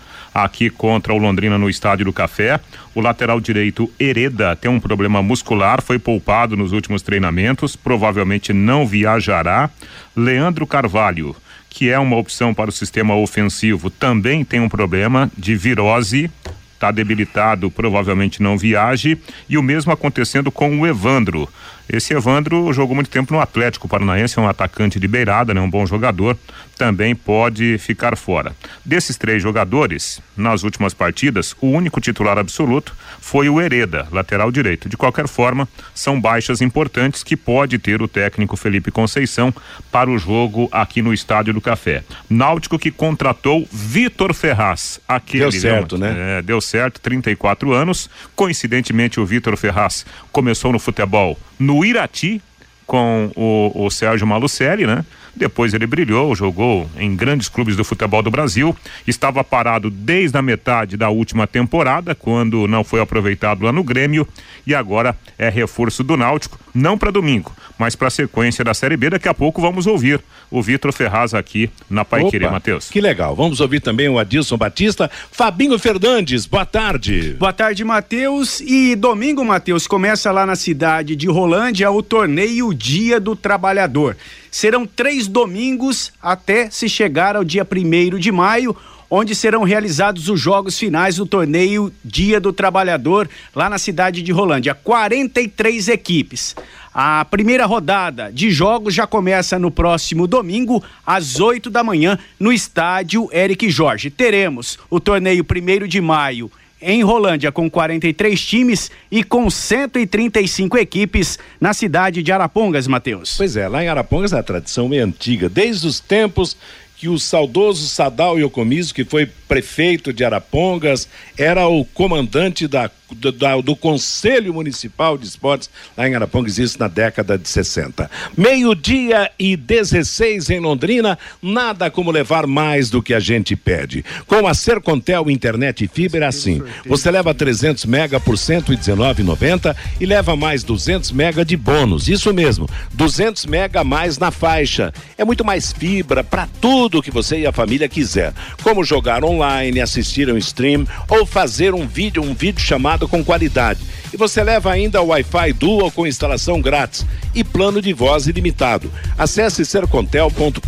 aqui 0.44 0.69
contra 0.69 1.15
o 1.15 1.19
Londrina 1.19 1.56
no 1.56 1.71
Estádio 1.71 2.05
do 2.05 2.12
Café. 2.12 2.61
O 2.94 3.00
lateral 3.00 3.41
direito 3.41 3.91
Hereda 3.99 4.55
tem 4.55 4.71
um 4.71 4.79
problema 4.79 5.23
muscular, 5.23 5.81
foi 5.81 5.99
poupado 5.99 6.56
nos 6.56 6.73
últimos 6.73 7.03
treinamentos, 7.03 7.75
provavelmente 7.75 8.53
não 8.53 8.87
viajará. 8.87 9.71
Leandro 10.15 10.67
Carvalho, 10.67 11.35
que 11.71 11.88
é 11.88 11.99
uma 11.99 12.17
opção 12.17 12.53
para 12.53 12.69
o 12.69 12.73
sistema 12.73 13.15
ofensivo, 13.17 13.88
também 13.88 14.44
tem 14.44 14.61
um 14.61 14.69
problema 14.69 15.31
de 15.37 15.56
virose 15.56 16.31
está 16.77 16.91
debilitado, 16.91 17.71
provavelmente 17.71 18.43
não 18.43 18.56
viaje, 18.56 19.19
e 19.49 19.59
o 19.59 19.62
mesmo 19.62 19.93
acontecendo 19.93 20.53
com 20.53 20.79
o 20.79 20.87
Evandro. 20.87 21.49
Esse 21.91 22.15
Evandro 22.15 22.73
jogou 22.73 22.94
muito 22.94 23.11
tempo 23.11 23.33
no 23.33 23.40
Atlético 23.40 23.88
Paranaense, 23.88 24.38
é 24.38 24.43
um 24.43 24.49
atacante 24.49 25.00
de 25.00 25.09
beirada, 25.09 25.55
né, 25.55 25.61
um 25.61 25.71
bom 25.71 25.87
jogador, 25.87 26.37
também 26.76 27.14
pode 27.14 27.78
ficar 27.78 28.16
fora. 28.16 28.54
Desses 28.85 29.16
três 29.16 29.42
jogadores, 29.42 30.21
nas 30.37 30.62
últimas 30.62 30.92
partidas, 30.92 31.56
o 31.61 31.68
único 31.68 32.00
titular 32.00 32.38
absoluto 32.38 32.95
foi 33.21 33.49
o 33.49 33.61
Hereda, 33.61 34.06
lateral 34.12 34.52
direito. 34.52 34.88
De 34.88 34.97
qualquer 34.97 35.26
forma, 35.26 35.68
são 35.95 36.21
baixas 36.21 36.61
importantes 36.61 37.23
que 37.23 37.37
pode 37.37 37.78
ter 37.78 38.02
o 38.02 38.09
técnico 38.09 38.56
Felipe 38.56 38.90
Conceição 38.90 39.52
para 39.90 40.11
o 40.11 40.18
jogo 40.18 40.68
aqui 40.71 41.00
no 41.00 41.12
Estádio 41.12 41.54
do 41.54 41.61
Café. 41.61 42.04
Náutico 42.28 42.78
que 42.78 42.90
contratou 42.90 43.66
Vitor 43.73 44.35
Ferraz, 44.35 45.00
aquele 45.09 45.45
deu 45.45 45.52
certo, 45.52 45.99
né? 45.99 46.38
É, 46.38 46.42
deu 46.42 46.61
certo, 46.61 47.00
34 47.00 47.73
anos. 47.73 48.11
Coincidentemente, 48.35 49.18
o 49.18 49.26
Vitor 49.26 49.56
Ferraz 49.56 50.04
começou 50.30 50.73
no 50.73 50.78
futebol 50.78 51.38
no 51.59 51.85
Irati 51.85 52.40
com 52.87 53.30
o, 53.35 53.87
o 53.87 53.90
Sérgio 53.90 54.26
Malucelli, 54.26 54.87
né? 54.87 55.04
Depois 55.37 55.75
ele 55.75 55.87
brilhou, 55.87 56.35
jogou 56.35 56.88
em 56.97 57.14
grandes 57.14 57.49
clubes 57.49 57.76
do 57.76 57.85
futebol 57.85 58.23
do 58.23 58.31
Brasil. 58.31 58.75
Estava 59.07 59.45
parado 59.45 59.90
desde 59.90 60.38
a 60.38 60.43
metade 60.43 60.97
da 60.97 61.11
última 61.11 61.47
temporada, 61.47 62.14
quando 62.14 62.66
não 62.66 62.83
foi 62.83 63.00
aproveitado 63.00 63.64
lá 63.64 63.71
no 63.71 63.85
Grêmio. 63.85 64.26
E 64.66 64.75
agora 64.75 65.14
é 65.38 65.50
reforço 65.50 66.02
do 66.02 66.16
Náutico, 66.16 66.59
não 66.75 66.97
para 66.97 67.11
domingo, 67.11 67.52
mas 67.78 67.95
para 67.95 68.09
a 68.09 68.11
sequência 68.11 68.64
da 68.64 68.73
Série 68.73 68.97
B. 68.97 69.11
Daqui 69.11 69.28
a 69.28 69.35
pouco 69.35 69.61
vamos 69.61 69.87
ouvir 69.87 70.21
o 70.50 70.62
Vitor 70.62 70.93
Ferraz 70.93 71.35
aqui 71.35 71.71
na 71.90 72.05
Paiqueria, 72.05 72.50
Matheus. 72.50 72.88
Que 72.88 73.00
legal. 73.00 73.37
Vamos 73.37 73.61
ouvir 73.61 73.81
também 73.81 74.09
o 74.09 74.19
Adilson 74.19 74.57
Batista. 74.57 75.11
Fabinho 75.31 75.78
Fernandes, 75.78 76.47
boa 76.47 76.64
tarde. 76.64 77.37
Boa 77.38 77.52
tarde, 77.52 77.85
Matheus. 77.85 78.61
E 78.61 78.97
domingo, 78.97 79.45
Matheus, 79.45 79.87
começa 79.87 80.33
lá 80.33 80.47
na 80.47 80.57
cidade 80.57 81.14
de 81.14 81.28
Rolândia 81.28 81.90
o 81.90 82.02
torneio 82.02 82.73
Dia 82.73 83.21
do 83.21 83.37
Trabalhador. 83.37 84.16
Serão 84.50 84.87
três 84.87 85.26
domingos 85.26 86.12
até 86.23 86.71
se 86.71 86.88
chegar 86.88 87.37
ao 87.37 87.45
dia 87.45 87.65
primeiro 87.65 88.19
de 88.19 88.31
maio, 88.33 88.76
onde 89.11 89.35
serão 89.35 89.62
realizados 89.62 90.29
os 90.29 90.41
jogos 90.41 90.79
finais 90.79 91.17
do 91.17 91.26
torneio 91.26 91.93
Dia 92.05 92.41
do 92.41 92.53
Trabalhador, 92.53 93.29
lá 93.55 93.71
na 93.71 93.79
cidade 93.79 94.23
de 94.23 94.33
Rolândia. 94.33 94.75
43 94.75 95.88
equipes. 95.88 96.57
A 96.93 97.25
primeira 97.26 97.67
rodada 97.67 98.33
de 98.33 98.50
jogos 98.50 98.95
já 98.95 99.07
começa 99.07 99.59
no 99.59 99.71
próximo 99.71 100.26
domingo, 100.26 100.83
às 101.07 101.38
8 101.38 101.69
da 101.69 101.85
manhã, 101.85 102.19
no 102.41 102.53
estádio 102.53 103.29
Eric 103.33 103.69
Jorge. 103.69 104.11
Teremos 104.11 104.79
o 104.88 104.99
torneio 104.99 105.45
1 105.45 105.87
de 105.87 106.00
maio 106.00 106.50
em 106.87 107.02
Rolândia 107.02 107.50
com 107.50 107.69
43 107.69 108.40
times 108.40 108.93
e 109.11 109.25
com 109.25 109.50
135 109.50 110.78
equipes 110.78 111.37
na 111.61 111.75
cidade 111.75 112.23
de 112.23 112.31
Arapongas, 112.31 112.87
Matheus. 112.87 113.35
Pois 113.37 113.57
é, 113.57 113.66
lá 113.66 113.83
em 113.83 113.88
Arapongas 113.88 114.33
a 114.33 114.40
tradição 114.40 114.95
é 114.95 114.99
antiga, 114.99 115.49
desde 115.49 115.88
os 115.88 115.99
tempos 115.99 116.57
que 116.97 117.09
o 117.09 117.19
saudoso 117.19 117.88
Sadal 117.88 118.38
Yocomiso, 118.38 118.95
que 118.95 119.05
foi 119.05 119.26
prefeito 119.26 120.12
de 120.12 120.25
Arapongas, 120.25 121.09
era 121.37 121.66
o 121.66 121.85
comandante 121.85 122.69
da 122.69 122.88
do, 123.10 123.30
da, 123.30 123.60
do 123.60 123.76
Conselho 123.76 124.52
Municipal 124.52 125.16
de 125.16 125.26
Esportes 125.26 125.70
lá 125.96 126.08
em 126.08 126.14
Arapongas, 126.14 126.58
isso 126.58 126.78
na 126.78 126.88
década 126.88 127.38
de 127.38 127.48
60. 127.48 128.10
Meio-dia 128.36 129.30
e 129.38 129.56
16 129.56 130.50
em 130.50 130.60
Londrina, 130.60 131.18
nada 131.40 131.90
como 131.90 132.10
levar 132.10 132.46
mais 132.46 132.90
do 132.90 133.02
que 133.02 133.14
a 133.14 133.20
gente 133.20 133.54
pede. 133.54 134.04
Com 134.26 134.46
a 134.46 134.54
Sercontel 134.54 135.30
Internet 135.30 135.84
e 135.84 135.88
Fibra 135.88 136.25
é 136.25 136.28
assim. 136.28 136.62
Você 136.86 137.10
leva 137.10 137.34
300 137.34 137.84
mega 137.84 138.18
por 138.18 138.34
119,90 138.34 139.76
e 140.00 140.06
leva 140.06 140.36
mais 140.36 140.62
200 140.64 141.12
mega 141.12 141.44
de 141.44 141.56
bônus. 141.56 142.08
Isso 142.08 142.32
mesmo, 142.32 142.68
200 142.92 143.46
mega 143.46 143.80
a 143.80 143.84
mais 143.84 144.18
na 144.18 144.30
faixa. 144.30 144.92
É 145.16 145.25
muito 145.25 145.44
mais 145.44 145.72
fibra 145.72 146.25
para 146.25 146.48
tudo 146.60 147.02
que 147.02 147.10
você 147.10 147.40
e 147.40 147.46
a 147.46 147.52
família 147.52 147.88
quiser. 147.88 148.32
Como 148.62 148.84
jogar 148.84 149.25
online, 149.25 149.80
assistir 149.80 150.30
um 150.30 150.36
stream 150.38 150.86
ou 151.08 151.26
fazer 151.26 151.75
um 151.75 151.86
vídeo, 151.86 152.22
um 152.22 152.34
vídeo 152.34 152.60
chamado 152.60 152.96
com 153.09 153.25
qualidade. 153.25 153.81
E 154.12 154.17
você 154.17 154.43
leva 154.43 154.71
ainda 154.71 155.03
o 155.03 155.09
Wi-Fi 155.09 155.53
Dual 155.53 155.91
com 155.91 156.07
instalação 156.07 156.61
grátis 156.61 157.05
e 157.35 157.43
plano 157.43 157.83
de 157.83 157.93
voz 157.93 158.26
ilimitado. 158.26 158.91
Acesse 159.19 159.65
sercontel.com.br 159.65 160.61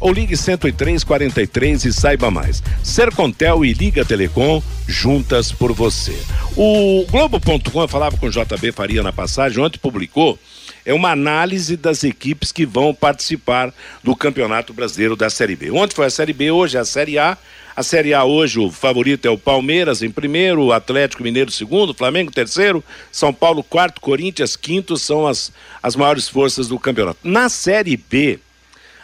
ou 0.00 0.12
ligue 0.12 0.36
10343 0.36 1.84
e 1.84 1.92
saiba 1.92 2.30
mais. 2.30 2.62
Sercontel 2.82 3.64
e 3.64 3.72
Liga 3.72 4.04
Telecom 4.04 4.62
juntas 4.86 5.52
por 5.52 5.72
você. 5.72 6.16
O 6.56 7.04
Globo.com, 7.10 7.82
eu 7.82 7.88
falava 7.88 8.16
com 8.16 8.26
o 8.26 8.30
JB 8.30 8.72
Faria 8.72 9.02
na 9.02 9.12
passagem, 9.12 9.62
ontem 9.62 9.78
publicou 9.78 10.38
é 10.84 10.92
uma 10.92 11.10
análise 11.10 11.76
das 11.76 12.04
equipes 12.04 12.50
que 12.50 12.66
vão 12.66 12.94
participar 12.94 13.72
do 14.02 14.16
Campeonato 14.16 14.72
Brasileiro 14.72 15.16
da 15.16 15.30
Série 15.30 15.56
B. 15.56 15.70
Ontem 15.70 15.94
foi 15.94 16.06
a 16.06 16.10
Série 16.10 16.32
B, 16.32 16.50
hoje 16.50 16.76
é 16.76 16.80
a 16.80 16.84
Série 16.84 17.18
A. 17.18 17.36
A 17.74 17.82
Série 17.82 18.12
A 18.12 18.24
hoje 18.24 18.60
o 18.60 18.70
favorito 18.70 19.26
é 19.26 19.30
o 19.30 19.38
Palmeiras 19.38 20.02
em 20.02 20.10
primeiro, 20.10 20.64
o 20.64 20.72
Atlético 20.72 21.22
Mineiro 21.22 21.50
segundo, 21.50 21.94
Flamengo 21.94 22.30
terceiro, 22.30 22.84
São 23.10 23.32
Paulo 23.32 23.62
quarto, 23.62 24.00
Corinthians 24.00 24.56
quinto 24.56 24.98
são 24.98 25.26
as, 25.26 25.50
as 25.82 25.96
maiores 25.96 26.28
forças 26.28 26.68
do 26.68 26.78
campeonato. 26.78 27.20
Na 27.24 27.48
Série 27.48 27.96
B, 27.96 28.38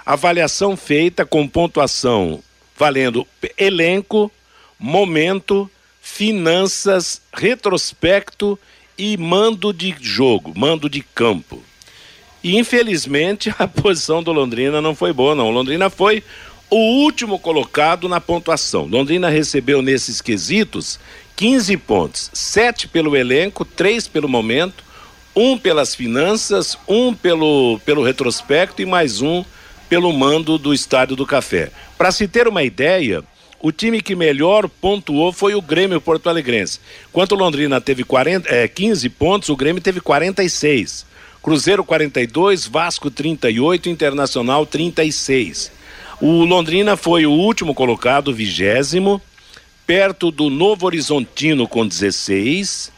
avaliação 0.04 0.76
feita 0.76 1.24
com 1.24 1.48
pontuação 1.48 2.42
valendo 2.78 3.26
elenco, 3.56 4.30
momento, 4.78 5.68
finanças, 6.00 7.20
retrospecto 7.32 8.58
e 8.96 9.16
mando 9.16 9.72
de 9.72 9.94
jogo, 10.00 10.52
mando 10.56 10.88
de 10.88 11.02
campo. 11.02 11.62
E 12.42 12.56
infelizmente 12.56 13.52
a 13.58 13.66
posição 13.66 14.22
do 14.22 14.32
Londrina 14.32 14.80
não 14.80 14.94
foi 14.94 15.12
boa, 15.12 15.34
não. 15.34 15.48
O 15.48 15.52
Londrina 15.52 15.90
foi 15.90 16.22
o 16.70 16.76
último 16.76 17.38
colocado 17.38 18.08
na 18.08 18.20
pontuação. 18.20 18.86
Londrina 18.86 19.28
recebeu 19.28 19.80
nesses 19.82 20.20
quesitos 20.20 20.98
15 21.36 21.76
pontos, 21.76 22.30
7 22.32 22.88
pelo 22.88 23.16
elenco, 23.16 23.64
3 23.64 24.08
pelo 24.08 24.28
momento, 24.28 24.84
um 25.34 25.56
pelas 25.56 25.94
finanças, 25.94 26.76
um 26.88 27.14
pelo, 27.14 27.80
pelo 27.84 28.02
retrospecto 28.02 28.82
e 28.82 28.86
mais 28.86 29.22
um 29.22 29.44
pelo 29.88 30.12
mando 30.12 30.58
do 30.58 30.74
Estádio 30.74 31.14
do 31.14 31.24
Café. 31.24 31.70
Para 31.96 32.10
se 32.10 32.26
ter 32.26 32.48
uma 32.48 32.64
ideia, 32.64 33.22
o 33.60 33.72
time 33.72 34.02
que 34.02 34.14
melhor 34.14 34.68
pontuou 34.68 35.32
foi 35.32 35.54
o 35.54 35.62
Grêmio 35.62 36.00
Porto 36.00 36.28
Alegrense. 36.28 36.80
Enquanto 37.08 37.32
o 37.32 37.36
Londrina 37.36 37.80
teve 37.80 38.04
40, 38.04 38.52
é, 38.52 38.68
15 38.68 39.08
pontos, 39.10 39.48
o 39.48 39.56
Grêmio 39.56 39.82
teve 39.82 40.00
46. 40.00 41.06
Cruzeiro 41.48 41.82
42, 41.82 42.66
Vasco 42.66 43.10
38, 43.10 43.88
Internacional 43.88 44.66
36. 44.66 45.72
O 46.20 46.44
Londrina 46.44 46.94
foi 46.94 47.24
o 47.24 47.30
último 47.30 47.74
colocado, 47.74 48.34
vigésimo, 48.34 49.18
perto 49.86 50.30
do 50.30 50.50
Novo 50.50 50.84
Horizontino 50.84 51.66
com 51.66 51.88
16, 51.88 52.92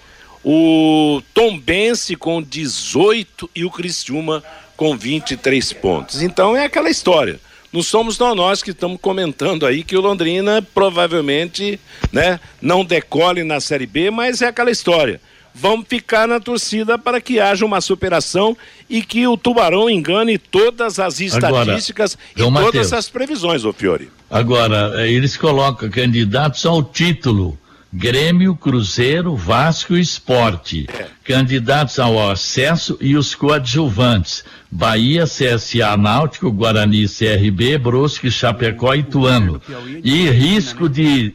o 0.44 1.22
Tombense 1.32 2.16
com 2.16 2.42
18 2.42 3.48
e 3.54 3.64
o 3.64 3.70
Criciúma 3.70 4.42
com 4.76 4.96
23 4.96 5.72
pontos. 5.74 6.20
Então 6.20 6.56
é 6.56 6.64
aquela 6.64 6.90
história. 6.90 7.38
Não 7.72 7.84
somos 7.84 8.18
nós 8.18 8.64
que 8.64 8.72
estamos 8.72 9.00
comentando 9.00 9.64
aí 9.64 9.84
que 9.84 9.96
o 9.96 10.00
Londrina 10.00 10.60
provavelmente, 10.74 11.78
né, 12.10 12.40
não 12.60 12.84
decole 12.84 13.44
na 13.44 13.60
Série 13.60 13.86
B, 13.86 14.10
mas 14.10 14.42
é 14.42 14.48
aquela 14.48 14.72
história 14.72 15.20
vamos 15.54 15.86
ficar 15.88 16.26
na 16.28 16.40
torcida 16.40 16.98
para 16.98 17.20
que 17.20 17.40
haja 17.40 17.64
uma 17.64 17.80
superação 17.80 18.56
e 18.88 19.02
que 19.02 19.26
o 19.26 19.36
Tubarão 19.36 19.88
engane 19.88 20.38
todas 20.38 20.98
as 20.98 21.20
estatísticas 21.20 22.16
Agora, 22.34 22.36
e 22.36 22.42
todas 22.42 22.64
Mateus, 22.64 22.92
as 22.92 23.08
previsões, 23.08 23.64
ô 23.64 23.72
Fiore. 23.72 24.10
Agora, 24.30 24.92
eh, 24.96 25.10
eles 25.10 25.36
colocam 25.36 25.90
candidatos 25.90 26.64
ao 26.66 26.82
título. 26.82 27.58
Grêmio, 27.92 28.54
Cruzeiro, 28.54 29.34
Vasco 29.34 29.96
e 29.96 30.00
Esporte. 30.00 30.86
É. 30.96 31.06
Candidatos 31.24 31.98
ao 31.98 32.30
acesso 32.30 32.96
e 33.00 33.16
os 33.16 33.34
coadjuvantes. 33.34 34.44
Bahia, 34.70 35.24
CSA 35.24 35.96
Náutico, 35.96 36.52
Guarani, 36.52 37.08
CRB, 37.08 37.78
Brusque, 37.78 38.30
Chapecó 38.30 38.94
e 38.94 39.02
Tuano. 39.02 39.60
E 40.04 40.30
risco 40.30 40.88
de, 40.88 41.34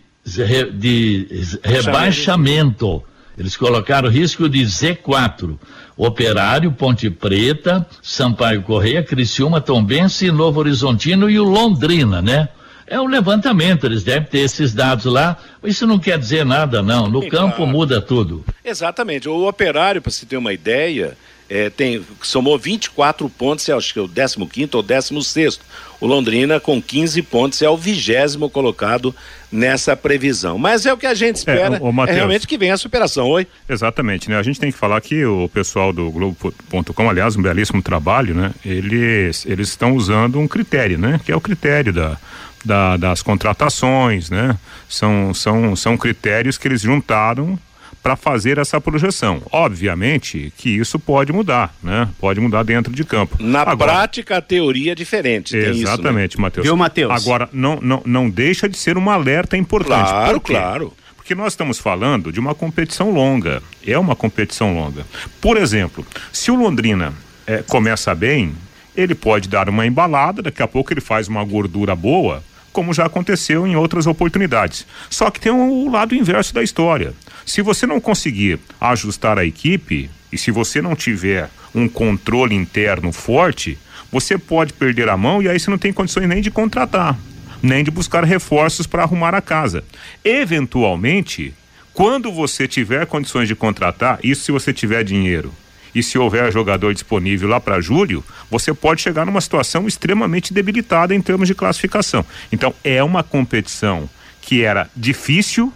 de 0.74 1.28
rebaixamento 1.62 3.04
eles 3.38 3.58
colocaram 3.58 4.10
risco 4.10 4.48
de 4.48 4.62
Z4. 4.62 5.58
Operário, 5.98 6.72
Ponte 6.72 7.10
Preta, 7.10 7.86
Sampaio 8.02 8.62
Correia, 8.64 9.02
Criciúma, 9.02 9.62
Tombense, 9.62 10.32
Novo 10.32 10.60
Horizontino 10.60 11.30
e 11.30 11.40
o 11.40 11.44
Londrina, 11.44 12.22
né? 12.22 12.50
É 12.88 13.00
um 13.00 13.08
levantamento, 13.08 13.86
eles 13.86 14.04
devem 14.04 14.28
ter 14.28 14.40
esses 14.40 14.74
dados 14.74 15.06
lá. 15.06 15.38
Isso 15.64 15.88
não 15.88 15.98
quer 15.98 16.20
dizer 16.20 16.46
nada, 16.46 16.84
não. 16.84 17.08
No 17.08 17.28
campo 17.28 17.58
claro. 17.58 17.72
muda 17.72 18.02
tudo. 18.02 18.46
Exatamente. 18.64 19.28
O 19.28 19.48
operário, 19.48 20.02
para 20.02 20.12
se 20.12 20.26
ter 20.26 20.38
uma 20.38 20.54
ideia, 20.54 21.18
é, 21.50 21.70
tem, 21.70 22.04
somou 22.22 22.58
24 22.58 23.30
pontos, 23.30 23.70
é, 23.70 23.74
acho 23.74 23.94
que 23.94 24.00
é 24.00 24.02
o 24.02 24.08
15 24.08 24.70
ou 24.74 24.82
16. 24.82 25.60
O 26.02 26.08
Londrina, 26.08 26.60
com 26.60 26.82
15 26.82 27.22
pontos, 27.24 27.62
é 27.62 27.70
o 27.70 27.78
vigésimo 27.78 28.50
colocado 28.50 29.16
nessa 29.52 29.96
previsão. 29.96 30.58
Mas 30.58 30.86
é 30.86 30.94
o 30.94 30.98
que 30.98 31.06
a 31.06 31.14
gente 31.14 31.36
é, 31.36 31.40
espera, 31.40 31.78
é, 31.78 31.80
o, 31.80 31.86
o 31.86 31.94
Mateus, 31.94 32.16
é 32.16 32.20
realmente 32.20 32.48
que 32.48 32.58
venha 32.58 32.74
a 32.74 32.78
superação. 32.78 33.28
Oi? 33.30 33.48
Exatamente, 33.70 34.30
né? 34.30 34.38
A 34.38 34.44
gente 34.44 34.60
tem 34.60 34.72
que 34.72 34.78
falar 34.78 35.00
que 35.02 35.24
o 35.26 35.48
pessoal 35.50 35.94
do 35.94 36.10
Globo.com, 36.12 37.10
aliás, 37.10 37.36
um 37.36 37.42
belíssimo 37.42 37.82
trabalho, 37.82 38.34
né? 38.34 38.52
Eles, 38.66 39.46
eles 39.46 39.70
estão 39.70 39.96
usando 39.96 40.40
um 40.40 40.48
critério, 40.48 40.98
né? 40.98 41.20
Que 41.24 41.32
é 41.32 41.36
o 41.36 41.42
critério 41.42 41.94
da, 41.94 42.18
da, 42.64 42.98
das 42.98 43.22
contratações, 43.22 44.30
né? 44.30 44.58
São, 44.90 45.34
são, 45.34 45.76
são 45.76 45.98
critérios 45.98 46.58
que 46.58 46.68
eles 46.68 46.82
juntaram 46.82 47.58
para 48.06 48.16
fazer 48.16 48.60
essa 48.60 48.80
projeção. 48.80 49.42
Obviamente 49.52 50.54
que 50.56 50.70
isso 50.70 51.00
pode 51.00 51.34
mudar, 51.34 51.76
né? 51.82 52.08
Pode 52.20 52.40
mudar 52.40 52.62
dentro 52.62 52.94
de 52.94 53.04
campo. 53.04 53.36
Na 53.40 53.62
Agora, 53.62 53.94
prática, 53.94 54.38
a 54.38 54.42
teoria 54.42 54.92
é 54.92 54.96
diferente. 54.96 55.58
Exatamente, 55.58 56.34
isso, 56.34 56.38
né? 56.38 56.44
Matheus. 56.44 56.68
Viu, 56.68 56.78
Matheus? 56.78 57.12
Agora, 57.12 57.50
não, 57.52 57.80
não, 57.82 58.04
não 58.06 58.30
deixa 58.30 58.70
de 58.70 58.78
ser 58.78 58.96
um 58.96 59.10
alerta 59.10 59.58
importante. 59.58 60.08
Claro, 60.08 60.40
claro. 60.40 60.94
Porque 61.16 61.34
nós 61.34 61.54
estamos 61.54 61.80
falando 61.80 62.32
de 62.32 62.40
uma 62.40 62.54
competição 62.54 63.10
longa. 63.10 63.64
É 63.84 63.98
uma 63.98 64.16
competição 64.16 64.76
longa. 64.76 65.04
Por 65.42 65.58
exemplo, 65.58 66.06
se 66.32 66.52
o 66.52 66.56
Londrina 66.56 67.12
é, 67.48 67.64
começa 67.64 68.14
bem, 68.14 68.54
ele 68.96 69.16
pode 69.16 69.50
dar 69.50 69.68
uma 69.68 69.88
embalada, 69.88 70.44
daqui 70.44 70.62
a 70.62 70.68
pouco 70.68 70.94
ele 70.94 71.02
faz 71.02 71.28
uma 71.28 71.44
gordura 71.44 71.96
boa, 71.96 72.44
como 72.76 72.94
já 72.94 73.06
aconteceu 73.06 73.66
em 73.66 73.78
outras 73.78 74.06
oportunidades. 74.06 74.86
Só 75.10 75.32
que 75.32 75.40
tem 75.40 75.50
o 75.50 75.56
um 75.56 75.90
lado 75.90 76.14
inverso 76.14 76.54
da 76.54 76.62
história. 76.62 77.14
Se 77.46 77.62
você 77.62 77.88
não 77.88 78.02
conseguir 78.02 78.60
ajustar 78.82 79.40
a 79.40 79.46
equipe 79.46 80.10
e 80.30 80.38
se 80.38 80.52
você 80.52 80.82
não 80.82 80.94
tiver 80.94 81.50
um 81.74 81.88
controle 81.88 82.54
interno 82.54 83.14
forte, 83.14 83.78
você 84.12 84.38
pode 84.38 84.74
perder 84.74 85.08
a 85.08 85.16
mão 85.16 85.42
e 85.42 85.48
aí 85.48 85.58
você 85.58 85.72
não 85.72 85.78
tem 85.78 85.94
condições 85.94 86.28
nem 86.28 86.42
de 86.42 86.52
contratar, 86.52 87.18
nem 87.64 87.82
de 87.82 87.90
buscar 87.90 88.26
reforços 88.26 88.86
para 88.86 89.04
arrumar 89.04 89.34
a 89.34 89.42
casa. 89.42 89.82
Eventualmente, 90.22 91.54
quando 91.94 92.30
você 92.30 92.68
tiver 92.68 93.06
condições 93.06 93.48
de 93.48 93.56
contratar, 93.56 94.20
isso 94.22 94.44
se 94.44 94.52
você 94.52 94.74
tiver 94.74 95.02
dinheiro, 95.06 95.54
e 95.96 96.04
se 96.04 96.18
houver 96.18 96.52
jogador 96.52 96.94
disponível 96.94 97.48
lá 97.48 97.60
para 97.60 97.80
julho, 97.80 98.24
você 98.52 98.74
pode 98.74 99.02
chegar 99.02 99.26
numa 99.26 99.40
situação 99.40 99.88
extremamente 99.88 100.54
debilitada 100.54 101.16
em 101.16 101.22
termos 101.22 101.48
de 101.48 101.56
classificação. 101.56 102.26
Então, 102.52 102.76
é 102.84 103.02
uma 103.02 103.24
competição 103.24 104.10
que 104.42 104.62
era 104.62 104.90
difícil, 104.96 105.74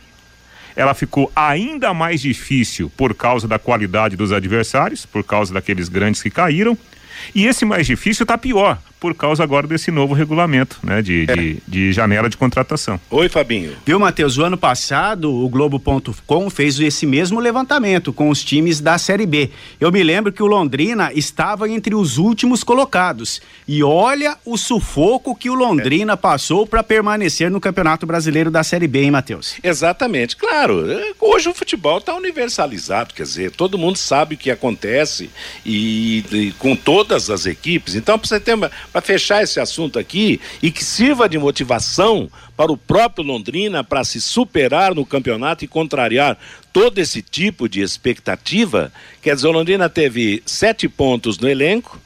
ela 0.75 0.93
ficou 0.93 1.31
ainda 1.35 1.93
mais 1.93 2.21
difícil 2.21 2.91
por 2.95 3.15
causa 3.15 3.47
da 3.47 3.57
qualidade 3.57 4.15
dos 4.17 4.33
adversários, 4.33 5.05
por 5.05 5.23
causa 5.23 5.53
daqueles 5.53 5.87
grandes 5.87 6.21
que 6.21 6.29
caíram. 6.29 6.77
E 7.33 7.47
esse 7.47 7.65
mais 7.65 7.87
difícil 7.87 8.23
está 8.23 8.37
pior, 8.37 8.77
por 8.99 9.15
causa 9.15 9.43
agora 9.43 9.65
desse 9.65 9.91
novo 9.91 10.13
regulamento, 10.13 10.77
né, 10.83 11.01
de, 11.01 11.25
é. 11.27 11.35
de, 11.35 11.57
de, 11.67 11.93
janela 11.93 12.29
de 12.29 12.35
contratação. 12.35 12.99
Oi, 13.09 13.29
Fabinho. 13.29 13.73
Viu, 13.85 13.99
Matheus? 13.99 14.37
O 14.37 14.43
ano 14.43 14.57
passado, 14.57 15.33
o 15.33 15.47
Globo.com 15.47 16.49
fez 16.49 16.79
esse 16.79 17.05
mesmo 17.05 17.39
levantamento 17.39 18.11
com 18.11 18.29
os 18.29 18.43
times 18.43 18.79
da 18.79 18.97
Série 18.97 19.25
B. 19.25 19.49
Eu 19.79 19.91
me 19.91 20.03
lembro 20.03 20.31
que 20.31 20.43
o 20.43 20.47
Londrina 20.47 21.11
estava 21.13 21.69
entre 21.69 21.95
os 21.95 22.17
últimos 22.17 22.63
colocados. 22.63 23.41
E 23.67 23.83
olha 23.83 24.37
o 24.45 24.57
sufoco 24.57 25.35
que 25.35 25.49
o 25.49 25.53
Londrina 25.53 26.13
é. 26.13 26.17
passou 26.17 26.67
para 26.67 26.83
permanecer 26.83 27.49
no 27.49 27.61
Campeonato 27.61 28.05
Brasileiro 28.05 28.51
da 28.51 28.63
Série 28.63 28.87
B, 28.87 29.03
hein, 29.03 29.11
Matheus? 29.11 29.55
Exatamente. 29.63 30.35
Claro, 30.35 30.85
hoje 31.19 31.47
o 31.49 31.53
futebol 31.53 31.99
está 31.99 32.13
universalizado, 32.15 33.13
quer 33.13 33.23
dizer, 33.23 33.51
todo 33.51 33.77
mundo 33.77 33.97
sabe 33.97 34.35
o 34.35 34.37
que 34.37 34.51
acontece 34.51 35.29
e, 35.65 36.23
e 36.31 36.51
com 36.59 36.75
todas 36.75 37.29
as 37.29 37.45
equipes. 37.45 37.95
Então, 37.95 38.17
para 38.17 38.27
você 38.27 38.39
ter 38.39 38.55
uma 38.55 38.69
para 38.91 39.01
fechar 39.01 39.43
esse 39.43 39.59
assunto 39.59 39.99
aqui 39.99 40.39
e 40.61 40.71
que 40.71 40.83
sirva 40.83 41.29
de 41.29 41.37
motivação 41.37 42.29
para 42.57 42.71
o 42.71 42.77
próprio 42.77 43.23
Londrina 43.23 43.83
para 43.83 44.03
se 44.03 44.19
superar 44.19 44.93
no 44.93 45.05
campeonato 45.05 45.63
e 45.63 45.67
contrariar 45.67 46.37
todo 46.73 46.99
esse 46.99 47.21
tipo 47.21 47.69
de 47.69 47.81
expectativa. 47.81 48.91
Quer 49.21 49.35
dizer, 49.35 49.47
o 49.47 49.51
Londrina 49.51 49.89
teve 49.89 50.41
sete 50.45 50.89
pontos 50.89 51.37
no 51.37 51.47
elenco, 51.47 51.99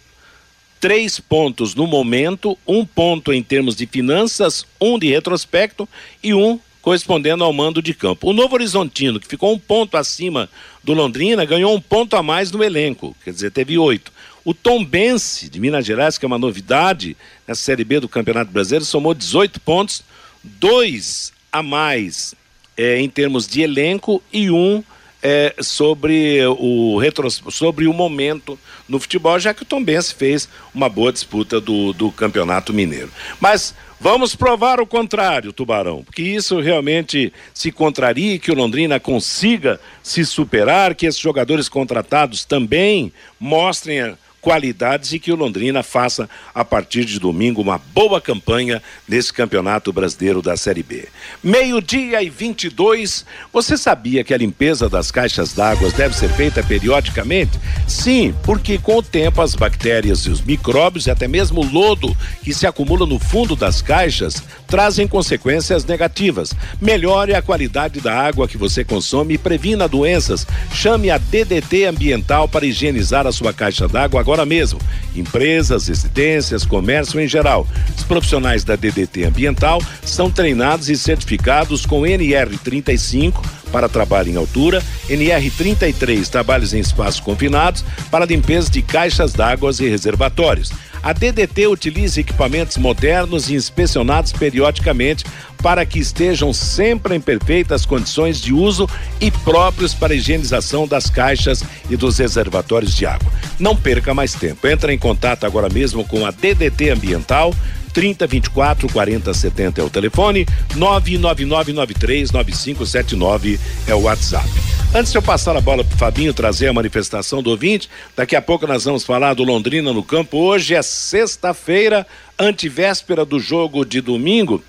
três 0.80 1.20
pontos 1.20 1.74
no 1.74 1.88
momento, 1.88 2.58
um 2.68 2.86
ponto 2.86 3.32
em 3.32 3.42
termos 3.42 3.76
de 3.76 3.88
finanças, 3.88 4.66
um 4.80 5.00
de 5.00 5.10
retrospecto 5.10 5.88
e 6.22 6.34
um 6.34 6.60
correspondendo 6.82 7.46
ao 7.46 7.54
mando 7.54 7.82
de 7.82 7.94
campo. 7.94 8.30
O 8.30 8.34
Novo 8.34 8.56
Horizontino, 8.56 9.18
que 9.18 9.28
ficou 9.28 9.54
um 9.54 9.58
ponto 9.58 9.96
acima 9.96 10.50
do 10.84 10.94
Londrina, 10.94 11.46
ganhou 11.46 11.74
um 11.74 11.80
ponto 11.80 12.18
a 12.18 12.22
mais 12.22 12.52
no 12.52 12.62
elenco, 12.62 13.16
quer 13.24 13.32
dizer, 13.32 13.52
teve 13.52 13.78
oito. 13.78 14.12
O 14.46 14.54
Tom 14.54 14.84
Bense, 14.84 15.50
de 15.50 15.60
Minas 15.60 15.86
Gerais, 15.86 16.18
que 16.18 16.26
é 16.26 16.28
uma 16.28 16.38
novidade 16.38 17.16
na 17.48 17.56
Série 17.56 17.84
B 17.84 18.00
do 18.00 18.10
Campeonato 18.10 18.52
Brasileiro, 18.52 18.84
somou 18.84 19.14
18 19.14 19.60
pontos, 19.62 20.04
dois 20.44 21.32
a 21.52 21.64
mais 21.64 22.36
é, 22.76 23.00
em 23.00 23.08
termos 23.08 23.48
de 23.48 23.62
elenco 23.62 24.22
e 24.32 24.50
um 24.52 24.84
é, 25.22 25.56
sobre, 25.62 26.46
o 26.46 26.98
retro, 26.98 27.32
sobre 27.32 27.88
o 27.88 27.94
momento 27.94 28.60
no 28.90 29.00
futebol, 29.00 29.40
já 29.40 29.54
que 29.54 29.64
o 29.64 29.66
Tom 29.66 29.82
Bense 29.82 30.14
fez 30.14 30.50
uma 30.76 30.90
boa 30.90 31.14
disputa 31.14 31.62
do, 31.62 31.94
do 31.94 32.12
Campeonato 32.12 32.74
Mineiro. 32.74 33.10
Mas 33.40 33.74
vamos 33.98 34.36
provar 34.36 34.82
o 34.82 34.86
contrário, 34.86 35.54
Tubarão, 35.54 36.04
porque 36.04 36.22
isso 36.22 36.60
realmente 36.60 37.32
se 37.54 37.72
contraria, 37.72 38.38
que 38.38 38.52
o 38.52 38.56
Londrina 38.56 39.00
consiga 39.00 39.80
se 40.02 40.26
superar, 40.26 40.94
que 40.94 41.06
esses 41.06 41.22
jogadores 41.22 41.70
contratados 41.70 42.44
também 42.44 43.14
mostrem 43.40 44.18
qualidades 44.44 45.14
e 45.14 45.20
que 45.20 45.32
o 45.32 45.38
Londrina 45.38 45.82
faça 45.82 46.30
a 46.54 46.66
partir 46.66 47.06
de 47.06 47.18
domingo 47.18 47.62
uma 47.62 47.78
boa 47.78 48.20
campanha 48.20 48.84
nesse 49.08 49.32
Campeonato 49.32 49.94
Brasileiro 49.94 50.42
da 50.42 50.58
Série 50.58 50.84
B. 50.84 51.08
Meio-dia 51.42 52.22
e 52.22 52.30
22. 52.30 53.26
Você 53.54 53.78
sabia 53.78 54.22
que 54.22 54.34
a 54.34 54.38
limpeza 54.38 54.90
das 54.90 55.10
caixas 55.12 55.54
d'água 55.54 55.90
deve 55.92 56.14
ser 56.14 56.28
feita 56.28 56.62
periodicamente? 56.62 57.58
Sim, 57.88 58.36
porque 58.44 58.78
com 58.78 58.98
o 58.98 59.02
tempo 59.02 59.42
as 59.42 59.56
bactérias 59.56 60.26
e 60.26 60.30
os 60.30 60.42
micróbios 60.42 61.08
e 61.08 61.12
até 61.12 61.26
mesmo 61.26 61.62
o 61.62 61.66
lodo 61.66 62.16
que 62.44 62.54
se 62.54 62.68
acumula 62.68 63.06
no 63.06 63.20
fundo 63.20 63.56
das 63.56 63.82
caixas 63.82 64.44
trazem 64.68 65.08
consequências 65.08 65.86
negativas. 65.86 66.54
Melhore 66.82 67.34
a 67.34 67.42
qualidade 67.42 68.02
da 68.02 68.14
água 68.14 68.48
que 68.48 68.58
você 68.58 68.84
consome 68.84 69.36
e 69.36 69.38
previna 69.38 69.88
doenças. 69.88 70.46
Chame 70.74 71.10
a 71.10 71.18
DDT 71.18 71.86
Ambiental 71.86 72.50
para 72.50 72.66
higienizar 72.66 73.26
a 73.26 73.32
sua 73.32 73.54
caixa 73.54 73.88
d'água 73.88 74.20
agora 74.20 74.33
agora 74.34 74.46
mesmo. 74.46 74.80
Empresas, 75.16 75.88
residências, 75.88 76.66
comércio 76.66 77.20
em 77.20 77.28
geral. 77.28 77.68
Os 77.96 78.04
profissionais 78.04 78.64
da 78.64 78.76
DDT 78.76 79.26
Ambiental 79.26 79.80
são 80.04 80.30
treinados 80.30 80.90
e 80.90 80.98
certificados 80.98 81.86
com 81.86 82.02
NR35 82.02 83.34
para 83.72 83.88
trabalho 83.88 84.32
em 84.32 84.36
altura, 84.36 84.84
NR33 85.10 86.28
trabalhos 86.28 86.74
em 86.74 86.80
espaços 86.80 87.20
confinados 87.20 87.86
para 88.10 88.26
limpeza 88.26 88.70
de 88.70 88.82
caixas 88.82 89.34
d'água 89.34 89.72
e 89.80 89.88
reservatórios. 89.88 90.72
A 91.04 91.12
DDT 91.12 91.68
utiliza 91.68 92.22
equipamentos 92.22 92.78
modernos 92.78 93.50
e 93.50 93.56
inspecionados 93.56 94.32
periodicamente 94.32 95.26
para 95.62 95.86
que 95.86 96.00
estejam 96.00 96.54
sempre 96.54 97.14
em 97.14 97.20
perfeitas 97.20 97.86
condições 97.86 98.40
de 98.40 98.54
uso 98.54 98.90
e 99.20 99.30
próprios 99.30 99.94
para 99.94 100.16
higienização 100.16 100.88
das 100.88 101.10
caixas 101.10 101.62
e 101.90 101.98
dos 101.98 102.18
reservatórios 102.18 102.96
de 102.96 103.06
água. 103.06 103.32
Não 103.60 103.76
perca 103.76 104.14
mais 104.14 104.34
tempo. 104.34 104.66
Entre 104.66 104.94
em 104.94 104.98
contato 104.98 105.46
agora 105.46 105.68
mesmo 105.68 106.06
com 106.06 106.26
a 106.26 106.32
DDT 106.32 106.92
Ambiental 106.92 107.54
30 107.94 108.26
24 108.26 108.90
40 108.90 109.34
70 109.34 109.82
é 109.82 109.84
o 109.84 109.90
telefone, 109.90 110.48
99993 110.76 112.32
9579 112.32 113.60
é 113.88 113.94
o 113.94 114.02
WhatsApp. 114.02 114.50
Antes 114.96 115.12
de 115.12 115.18
eu 115.18 115.24
passar 115.24 115.58
a 115.58 115.62
bola 115.62 115.84
pro 115.84 115.98
Fabinho 115.98 116.36
trazer 116.36 116.68
a 116.68 116.74
manifestação 116.74 117.42
do 117.42 117.50
ouvinte, 117.50 117.90
daqui 118.16 118.36
a 118.36 118.42
pouco 118.42 118.68
nós 118.68 118.84
vamos 118.84 119.04
falar 119.04 119.34
do 119.34 119.44
Londrina 119.44 119.92
no 119.92 120.04
campo. 120.04 120.38
Hoje 120.38 120.76
é 120.76 120.84
sexta-feira, 120.84 122.06
antivéspera 122.38 123.26
do 123.26 123.40
jogo 123.40 123.84
de 123.84 124.00
domingo. 124.02 124.64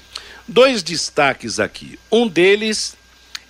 Dois 0.48 0.82
destaques 0.82 1.60
aqui. 1.60 1.98
Um 2.10 2.26
deles 2.26 2.96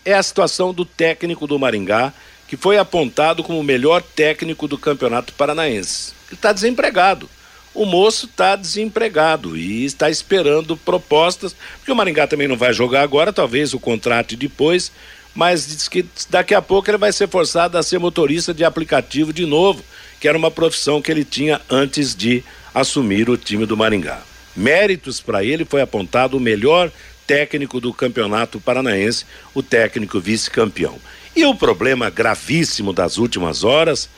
é 0.05 0.15
a 0.15 0.23
situação 0.23 0.75
do 0.75 0.85
técnico 0.85 1.47
do 1.47 1.61
Maringá, 1.61 2.13
que 2.49 2.57
foi 2.57 2.77
apontado 2.77 3.45
como 3.45 3.61
o 3.61 3.65
melhor 3.65 4.03
técnico 4.03 4.67
do 4.67 4.77
Campeonato 4.77 5.33
Paranaense. 5.35 6.13
Ele 6.27 6.35
está 6.35 6.53
desempregado 6.53 7.31
o 7.75 7.85
moço 7.85 8.27
está 8.27 8.55
desempregado 8.55 9.57
e 9.57 9.85
está 9.85 10.09
esperando 10.09 10.77
propostas, 10.77 11.57
porque 11.79 11.91
o 11.91 11.97
Maringá 11.97 12.25
também 12.25 12.47
não 12.47 12.57
vai 12.57 12.73
jogar 12.73 13.03
agora, 13.03 13.33
talvez 13.33 13.75
o 13.75 13.81
contrato 13.81 14.37
depois, 14.37 14.93
mas 15.35 15.67
diz 15.67 15.89
que 15.89 16.05
daqui 16.31 16.55
a 16.55 16.63
pouco 16.63 16.91
ele 16.91 16.99
vai 16.99 17.13
ser 17.13 17.29
forçado 17.29 17.77
a 17.77 17.83
ser 17.83 17.99
motorista 17.99 18.55
de 18.55 18.65
aplicativo 18.65 19.33
de 19.33 19.45
novo, 19.45 19.85
que 20.21 20.29
era 20.29 20.39
uma 20.39 20.51
profissão 20.51 21.03
que 21.03 21.11
ele 21.11 21.25
tinha 21.25 21.61
antes 21.69 22.15
de 22.15 22.45
assumir 22.73 23.29
o 23.29 23.37
time 23.37 23.67
do 23.67 23.77
Maringá. 23.77 24.23
Méritos 24.55 25.21
para 25.21 25.45
ele 25.45 25.65
foi 25.65 25.81
apontado 25.81 26.37
o 26.37 26.41
melhor 26.41 26.91
técnico 27.27 27.81
do 27.81 27.93
campeonato 27.93 28.61
paranaense, 28.61 29.27
o 29.53 29.63
técnico 29.63 30.21
vice-campeão. 30.21 30.99
E 31.35 31.45
o 31.45 31.55
problema 31.55 32.11
gravíssimo 32.11 32.93
das 32.93 33.19
últimas 33.19 33.65
horas 33.65 34.09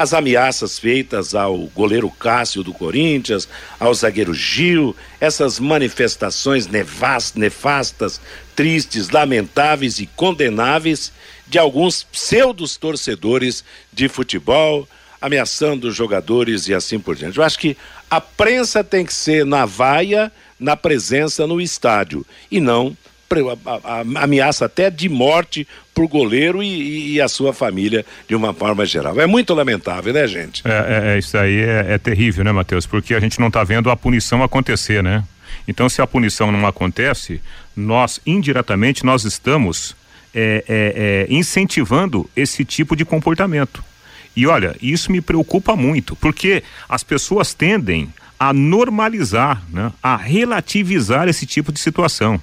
as 0.00 0.14
ameaças 0.14 0.78
feitas 0.78 1.34
ao 1.34 1.58
goleiro 1.74 2.08
Cássio 2.08 2.62
do 2.64 2.72
Corinthians, 2.72 3.46
ao 3.78 3.92
zagueiro 3.92 4.32
Gil, 4.32 4.96
essas 5.20 5.60
manifestações 5.60 6.66
nefastas, 6.66 8.18
tristes, 8.56 9.10
lamentáveis 9.10 9.98
e 9.98 10.06
condenáveis 10.06 11.12
de 11.46 11.58
alguns 11.58 12.02
pseudos 12.02 12.78
torcedores 12.78 13.62
de 13.92 14.08
futebol, 14.08 14.88
ameaçando 15.20 15.92
jogadores 15.92 16.66
e 16.66 16.72
assim 16.72 16.98
por 16.98 17.14
diante. 17.14 17.36
Eu 17.36 17.44
acho 17.44 17.58
que 17.58 17.76
a 18.08 18.22
prensa 18.22 18.82
tem 18.82 19.04
que 19.04 19.12
ser 19.12 19.44
na 19.44 19.66
vaia, 19.66 20.32
na 20.58 20.78
presença 20.78 21.46
no 21.46 21.60
estádio, 21.60 22.24
e 22.50 22.58
não 22.58 22.96
ameaça 24.16 24.64
até 24.64 24.90
de 24.90 25.08
morte 25.08 25.66
por 25.94 26.08
goleiro 26.08 26.62
e, 26.62 27.14
e, 27.14 27.20
a 27.20 27.28
sua 27.28 27.52
família 27.52 28.04
de 28.28 28.34
uma 28.34 28.52
forma 28.52 28.84
geral. 28.84 29.20
É 29.20 29.26
muito 29.26 29.54
lamentável, 29.54 30.12
né, 30.12 30.26
gente? 30.26 30.62
É, 30.64 30.70
é, 30.70 31.14
é 31.14 31.18
isso 31.18 31.36
aí 31.38 31.60
é, 31.60 31.86
é, 31.90 31.98
terrível, 31.98 32.42
né, 32.42 32.50
Matheus? 32.50 32.86
Porque 32.86 33.14
a 33.14 33.20
gente 33.20 33.38
não 33.38 33.46
está 33.48 33.62
vendo 33.62 33.90
a 33.90 33.96
punição 33.96 34.42
acontecer, 34.42 35.02
né? 35.02 35.22
Então, 35.68 35.88
se 35.88 36.02
a 36.02 36.06
punição 36.06 36.50
não 36.50 36.66
acontece, 36.66 37.40
nós 37.76 38.20
indiretamente 38.26 39.04
nós 39.04 39.24
estamos 39.24 39.94
é, 40.34 40.64
é, 40.68 41.26
é, 41.28 41.32
incentivando 41.32 42.28
esse 42.34 42.64
tipo 42.64 42.96
de 42.96 43.04
comportamento. 43.04 43.84
E 44.34 44.46
olha, 44.46 44.74
isso 44.80 45.12
me 45.12 45.20
preocupa 45.20 45.76
muito, 45.76 46.16
porque 46.16 46.62
as 46.88 47.04
pessoas 47.04 47.52
tendem 47.54 48.12
a 48.38 48.52
normalizar, 48.52 49.62
né, 49.70 49.92
a 50.02 50.16
relativizar 50.16 51.28
esse 51.28 51.44
tipo 51.44 51.70
de 51.70 51.78
situação. 51.78 52.40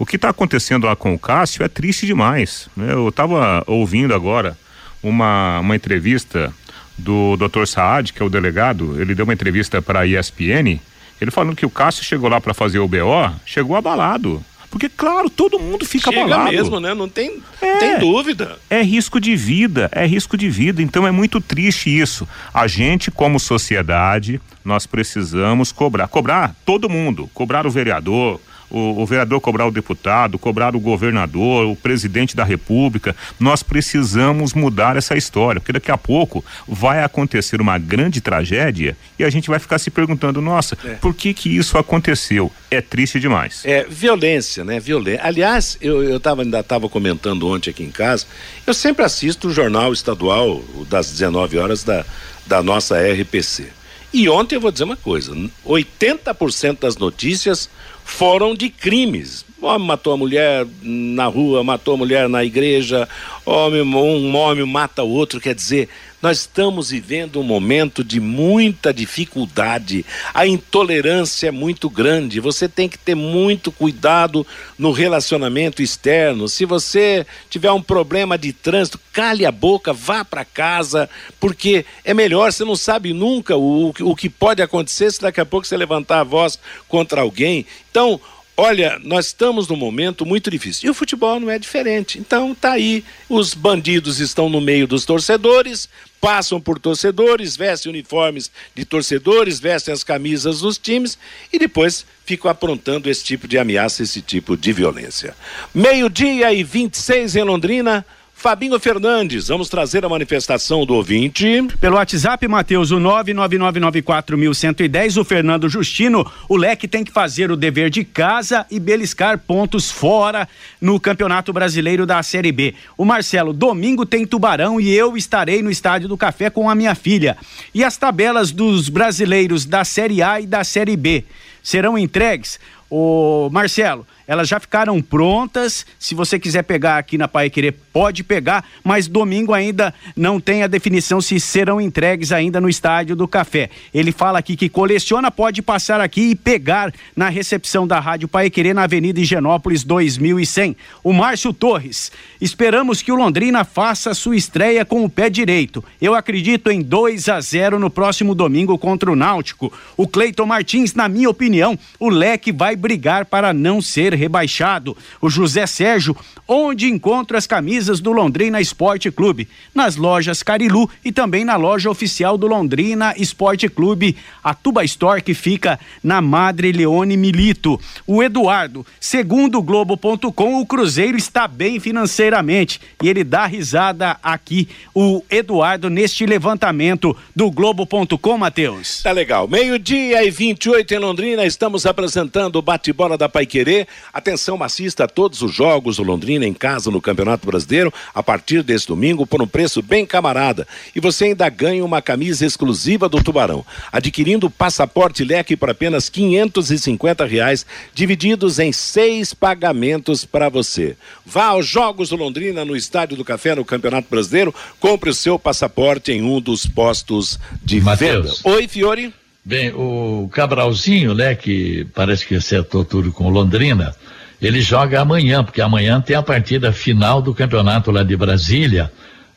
O 0.00 0.06
que 0.06 0.16
está 0.16 0.30
acontecendo 0.30 0.86
lá 0.86 0.96
com 0.96 1.12
o 1.12 1.18
Cássio 1.18 1.62
é 1.62 1.68
triste 1.68 2.06
demais. 2.06 2.70
Né? 2.74 2.90
Eu 2.94 3.10
estava 3.10 3.62
ouvindo 3.66 4.14
agora 4.14 4.56
uma, 5.02 5.60
uma 5.60 5.76
entrevista 5.76 6.50
do 6.96 7.36
Dr. 7.36 7.66
Saad, 7.66 8.10
que 8.14 8.22
é 8.22 8.24
o 8.24 8.30
delegado, 8.30 8.98
ele 8.98 9.14
deu 9.14 9.24
uma 9.24 9.34
entrevista 9.34 9.82
para 9.82 10.00
a 10.00 10.06
ESPN, 10.06 10.80
ele 11.20 11.30
falando 11.30 11.54
que 11.54 11.66
o 11.66 11.70
Cássio 11.70 12.02
chegou 12.02 12.30
lá 12.30 12.40
para 12.40 12.54
fazer 12.54 12.78
o 12.78 12.88
BO, 12.88 13.30
chegou 13.44 13.76
abalado. 13.76 14.42
Porque, 14.70 14.88
claro, 14.88 15.28
todo 15.28 15.58
mundo 15.58 15.84
fica 15.84 16.10
Chega 16.10 16.24
abalado. 16.24 16.50
mesmo, 16.50 16.80
né? 16.80 16.94
Não 16.94 17.08
tem, 17.08 17.42
é, 17.60 17.76
tem 17.76 17.98
dúvida. 17.98 18.56
É 18.70 18.80
risco 18.82 19.20
de 19.20 19.36
vida, 19.36 19.90
é 19.92 20.06
risco 20.06 20.34
de 20.34 20.48
vida. 20.48 20.80
Então 20.80 21.06
é 21.06 21.10
muito 21.10 21.42
triste 21.42 21.90
isso. 21.90 22.26
A 22.54 22.66
gente, 22.66 23.10
como 23.10 23.38
sociedade, 23.38 24.40
nós 24.64 24.86
precisamos 24.86 25.72
cobrar. 25.72 26.08
Cobrar 26.08 26.54
todo 26.64 26.88
mundo. 26.88 27.28
Cobrar 27.34 27.66
o 27.66 27.70
vereador, 27.70 28.40
o, 28.70 29.02
o, 29.02 29.06
vereador 29.06 29.40
cobrar 29.40 29.66
o 29.66 29.70
deputado, 29.70 30.38
cobrar 30.38 30.76
o 30.76 30.80
governador, 30.80 31.66
o 31.66 31.76
presidente 31.76 32.36
da 32.36 32.44
república. 32.44 33.14
Nós 33.38 33.62
precisamos 33.62 34.54
mudar 34.54 34.96
essa 34.96 35.16
história, 35.16 35.60
porque 35.60 35.72
daqui 35.72 35.90
a 35.90 35.98
pouco 35.98 36.44
vai 36.66 37.02
acontecer 37.02 37.60
uma 37.60 37.78
grande 37.78 38.20
tragédia 38.20 38.96
e 39.18 39.24
a 39.24 39.30
gente 39.30 39.48
vai 39.48 39.58
ficar 39.58 39.78
se 39.78 39.90
perguntando, 39.90 40.40
nossa, 40.40 40.76
é. 40.84 40.94
por 40.94 41.14
que 41.14 41.34
que 41.34 41.54
isso 41.54 41.76
aconteceu? 41.76 42.50
É 42.70 42.80
triste 42.80 43.18
demais. 43.18 43.62
É, 43.64 43.84
violência, 43.84 44.64
né? 44.64 44.78
Violência. 44.78 45.20
Aliás, 45.24 45.76
eu, 45.80 46.02
eu 46.02 46.20
tava, 46.20 46.42
ainda 46.42 46.60
estava 46.60 46.88
comentando 46.88 47.48
ontem 47.48 47.70
aqui 47.70 47.82
em 47.82 47.90
casa, 47.90 48.26
eu 48.66 48.72
sempre 48.74 49.04
assisto 49.04 49.48
o 49.48 49.52
jornal 49.52 49.92
estadual 49.92 50.62
das 50.88 51.10
19 51.10 51.58
horas 51.58 51.82
da, 51.82 52.04
da 52.46 52.62
nossa 52.62 52.96
RPC. 53.00 53.79
E 54.12 54.28
ontem 54.28 54.56
eu 54.56 54.60
vou 54.60 54.70
dizer 54.70 54.84
uma 54.84 54.96
coisa: 54.96 55.32
80% 55.64 56.78
das 56.80 56.96
notícias 56.96 57.70
foram 58.04 58.54
de 58.54 58.68
crimes. 58.68 59.44
Homem 59.62 59.86
matou 59.86 60.14
a 60.14 60.16
mulher 60.16 60.66
na 60.82 61.26
rua, 61.26 61.62
matou 61.62 61.94
a 61.94 61.96
mulher 61.98 62.28
na 62.28 62.42
igreja, 62.44 63.08
homem, 63.44 63.82
um 63.82 64.34
homem 64.34 64.64
mata 64.64 65.02
o 65.02 65.10
outro. 65.10 65.40
Quer 65.40 65.54
dizer, 65.54 65.88
nós 66.22 66.40
estamos 66.40 66.90
vivendo 66.90 67.40
um 67.40 67.42
momento 67.42 68.04
de 68.04 68.20
muita 68.20 68.92
dificuldade. 68.92 70.04
A 70.34 70.46
intolerância 70.46 71.48
é 71.48 71.50
muito 71.50 71.88
grande. 71.88 72.40
Você 72.40 72.68
tem 72.68 72.88
que 72.88 72.98
ter 72.98 73.14
muito 73.14 73.72
cuidado 73.72 74.46
no 74.78 74.92
relacionamento 74.92 75.82
externo. 75.82 76.48
Se 76.48 76.66
você 76.66 77.26
tiver 77.48 77.72
um 77.72 77.82
problema 77.82 78.36
de 78.36 78.52
trânsito, 78.52 79.00
cale 79.12 79.46
a 79.46 79.52
boca, 79.52 79.92
vá 79.92 80.24
para 80.24 80.44
casa, 80.44 81.08
porque 81.38 81.86
é 82.04 82.12
melhor. 82.12 82.52
Você 82.52 82.64
não 82.64 82.76
sabe 82.76 83.14
nunca 83.14 83.56
o, 83.56 83.88
o 83.88 84.14
que 84.14 84.28
pode 84.28 84.60
acontecer 84.62 85.10
se 85.10 85.22
daqui 85.22 85.40
a 85.40 85.46
pouco 85.46 85.66
você 85.66 85.76
levantar 85.76 86.20
a 86.20 86.24
voz 86.24 86.58
contra 86.86 87.22
alguém. 87.22 87.64
Então, 87.90 88.20
Olha, 88.62 89.00
nós 89.02 89.28
estamos 89.28 89.68
num 89.68 89.76
momento 89.76 90.26
muito 90.26 90.50
difícil. 90.50 90.86
E 90.86 90.90
o 90.90 90.94
futebol 90.94 91.40
não 91.40 91.48
é 91.48 91.58
diferente. 91.58 92.18
Então 92.18 92.54
tá 92.54 92.72
aí, 92.72 93.02
os 93.26 93.54
bandidos 93.54 94.20
estão 94.20 94.50
no 94.50 94.60
meio 94.60 94.86
dos 94.86 95.06
torcedores, 95.06 95.88
passam 96.20 96.60
por 96.60 96.78
torcedores, 96.78 97.56
vestem 97.56 97.90
uniformes 97.90 98.50
de 98.74 98.84
torcedores, 98.84 99.58
vestem 99.58 99.94
as 99.94 100.04
camisas 100.04 100.60
dos 100.60 100.76
times 100.76 101.16
e 101.50 101.58
depois 101.58 102.04
ficam 102.26 102.50
aprontando 102.50 103.08
esse 103.08 103.24
tipo 103.24 103.48
de 103.48 103.56
ameaça, 103.56 104.02
esse 104.02 104.20
tipo 104.20 104.58
de 104.58 104.74
violência. 104.74 105.34
Meio-dia 105.74 106.52
e 106.52 106.62
26 106.62 107.36
em 107.36 107.42
Londrina. 107.44 108.04
Fabinho 108.40 108.80
Fernandes, 108.80 109.48
vamos 109.48 109.68
trazer 109.68 110.02
a 110.02 110.08
manifestação 110.08 110.86
do 110.86 110.94
ouvinte. 110.94 111.62
Pelo 111.78 111.96
WhatsApp, 111.96 112.48
Matheus, 112.48 112.90
o 112.90 112.96
99994110, 112.96 115.20
o 115.20 115.24
Fernando 115.26 115.68
Justino, 115.68 116.24
o 116.48 116.56
Leque 116.56 116.88
tem 116.88 117.04
que 117.04 117.12
fazer 117.12 117.50
o 117.50 117.56
dever 117.56 117.90
de 117.90 118.02
casa 118.02 118.64
e 118.70 118.80
beliscar 118.80 119.38
pontos 119.38 119.90
fora 119.90 120.48
no 120.80 120.98
Campeonato 120.98 121.52
Brasileiro 121.52 122.06
da 122.06 122.22
Série 122.22 122.50
B. 122.50 122.74
O 122.96 123.04
Marcelo, 123.04 123.52
domingo 123.52 124.06
tem 124.06 124.26
Tubarão 124.26 124.80
e 124.80 124.90
eu 124.90 125.18
estarei 125.18 125.62
no 125.62 125.70
Estádio 125.70 126.08
do 126.08 126.16
Café 126.16 126.48
com 126.48 126.70
a 126.70 126.74
minha 126.74 126.94
filha. 126.94 127.36
E 127.74 127.84
as 127.84 127.98
tabelas 127.98 128.52
dos 128.52 128.88
brasileiros 128.88 129.66
da 129.66 129.84
Série 129.84 130.22
A 130.22 130.40
e 130.40 130.46
da 130.46 130.64
Série 130.64 130.96
B 130.96 131.26
serão 131.62 131.98
entregues? 131.98 132.58
O 132.88 133.50
Marcelo, 133.52 134.06
elas 134.30 134.48
já 134.48 134.60
ficaram 134.60 135.02
prontas. 135.02 135.84
Se 135.98 136.14
você 136.14 136.38
quiser 136.38 136.62
pegar 136.62 136.98
aqui 136.98 137.18
na 137.18 137.26
Pai 137.26 137.50
Querer, 137.50 137.74
pode 137.92 138.22
pegar, 138.22 138.64
mas 138.84 139.08
domingo 139.08 139.52
ainda 139.52 139.92
não 140.14 140.38
tem 140.38 140.62
a 140.62 140.68
definição 140.68 141.20
se 141.20 141.40
serão 141.40 141.80
entregues 141.80 142.30
ainda 142.30 142.60
no 142.60 142.68
Estádio 142.68 143.16
do 143.16 143.26
Café. 143.26 143.70
Ele 143.92 144.12
fala 144.12 144.38
aqui 144.38 144.54
que 144.54 144.68
coleciona, 144.68 145.32
pode 145.32 145.60
passar 145.60 146.00
aqui 146.00 146.30
e 146.30 146.36
pegar 146.36 146.94
na 147.16 147.28
recepção 147.28 147.88
da 147.88 147.98
Rádio 147.98 148.28
Pai 148.28 148.48
Querer 148.50 148.72
na 148.72 148.84
Avenida 148.84 149.18
Higienópolis 149.18 149.82
2100. 149.82 150.76
O 151.02 151.12
Márcio 151.12 151.52
Torres, 151.52 152.12
esperamos 152.40 153.02
que 153.02 153.10
o 153.10 153.16
Londrina 153.16 153.64
faça 153.64 154.14
sua 154.14 154.36
estreia 154.36 154.84
com 154.84 155.04
o 155.04 155.10
pé 155.10 155.28
direito. 155.28 155.82
Eu 156.00 156.14
acredito 156.14 156.70
em 156.70 156.82
2 156.82 157.28
a 157.28 157.40
0 157.40 157.80
no 157.80 157.90
próximo 157.90 158.32
domingo 158.32 158.78
contra 158.78 159.10
o 159.10 159.16
Náutico. 159.16 159.72
O 159.96 160.06
Cleiton 160.06 160.46
Martins, 160.46 160.94
na 160.94 161.08
minha 161.08 161.28
opinião, 161.28 161.76
o 161.98 162.08
Leque 162.08 162.52
vai 162.52 162.76
brigar 162.76 163.24
para 163.24 163.52
não 163.52 163.82
ser 163.82 164.19
rebaixado. 164.20 164.96
O 165.20 165.30
José 165.30 165.66
Sérgio, 165.66 166.16
onde 166.46 166.86
encontra 166.86 167.38
as 167.38 167.46
camisas 167.46 168.00
do 168.00 168.12
Londrina 168.12 168.60
Esporte 168.60 169.10
Clube? 169.10 169.48
Nas 169.74 169.96
lojas 169.96 170.42
Carilu 170.42 170.88
e 171.04 171.10
também 171.10 171.44
na 171.44 171.56
loja 171.56 171.90
oficial 171.90 172.36
do 172.36 172.46
Londrina 172.46 173.14
Esporte 173.16 173.68
Clube, 173.68 174.16
a 174.44 174.52
Tuba 174.52 174.84
Store, 174.84 175.22
que 175.22 175.34
fica 175.34 175.80
na 176.04 176.20
Madre 176.20 176.70
Leone 176.70 177.16
Milito. 177.16 177.80
O 178.06 178.22
Eduardo, 178.22 178.86
segundo 179.00 179.58
o 179.58 179.62
Globo.com, 179.62 180.60
o 180.60 180.66
Cruzeiro 180.66 181.16
está 181.16 181.48
bem 181.48 181.80
financeiramente 181.80 182.80
e 183.02 183.08
ele 183.08 183.24
dá 183.24 183.46
risada 183.46 184.16
aqui, 184.22 184.68
o 184.94 185.22
Eduardo, 185.30 185.88
neste 185.88 186.26
levantamento 186.26 187.16
do 187.34 187.50
Globo.com, 187.50 188.36
Matheus. 188.36 189.02
Tá 189.02 189.12
legal. 189.12 189.48
Meio-dia 189.48 190.22
e 190.24 190.30
28 190.30 190.92
em 190.92 190.98
Londrina, 190.98 191.46
estamos 191.46 191.86
apresentando 191.86 192.56
o 192.56 192.62
bate-bola 192.62 193.16
da 193.16 193.28
Paiquerê. 193.28 193.86
Atenção, 194.12 194.62
assista 194.62 195.04
a 195.04 195.08
todos 195.08 195.40
os 195.42 195.54
jogos 195.54 195.96
do 195.96 196.02
Londrina 196.02 196.46
em 196.46 196.52
casa 196.52 196.90
no 196.90 197.00
Campeonato 197.00 197.46
Brasileiro 197.46 197.92
a 198.14 198.22
partir 198.22 198.62
desse 198.62 198.88
domingo 198.88 199.26
por 199.26 199.40
um 199.40 199.46
preço 199.46 199.82
bem 199.82 200.04
camarada. 200.04 200.66
E 200.94 201.00
você 201.00 201.26
ainda 201.26 201.48
ganha 201.48 201.84
uma 201.84 202.02
camisa 202.02 202.44
exclusiva 202.44 203.08
do 203.08 203.22
Tubarão, 203.22 203.64
adquirindo 203.92 204.48
o 204.48 204.50
passaporte 204.50 205.24
leque 205.24 205.56
por 205.56 205.70
apenas 205.70 206.08
550 206.08 207.24
reais, 207.24 207.64
divididos 207.94 208.58
em 208.58 208.72
seis 208.72 209.32
pagamentos 209.32 210.24
para 210.24 210.48
você. 210.48 210.96
Vá 211.24 211.46
aos 211.46 211.66
Jogos 211.66 212.08
do 212.08 212.16
Londrina 212.16 212.64
no 212.64 212.76
Estádio 212.76 213.16
do 213.16 213.24
Café 213.24 213.54
no 213.54 213.64
Campeonato 213.64 214.08
Brasileiro, 214.10 214.54
compre 214.80 215.10
o 215.10 215.14
seu 215.14 215.38
passaporte 215.38 216.10
em 216.12 216.22
um 216.22 216.40
dos 216.40 216.66
postos 216.66 217.38
de 217.62 217.80
Mateus. 217.80 218.40
venda. 218.42 218.56
Oi, 218.56 218.66
Fiore. 218.66 219.12
Bem, 219.44 219.72
o 219.74 220.28
Cabralzinho, 220.32 221.14
né, 221.14 221.34
que 221.34 221.86
parece 221.94 222.26
que 222.26 222.34
acertou 222.34 222.84
tudo 222.84 223.10
com 223.10 223.30
Londrina, 223.30 223.94
ele 224.40 224.60
joga 224.60 225.00
amanhã, 225.00 225.42
porque 225.42 225.60
amanhã 225.60 226.00
tem 226.00 226.16
a 226.16 226.22
partida 226.22 226.72
final 226.72 227.22
do 227.22 227.34
campeonato 227.34 227.90
lá 227.90 228.02
de 228.02 228.16
Brasília, 228.16 228.90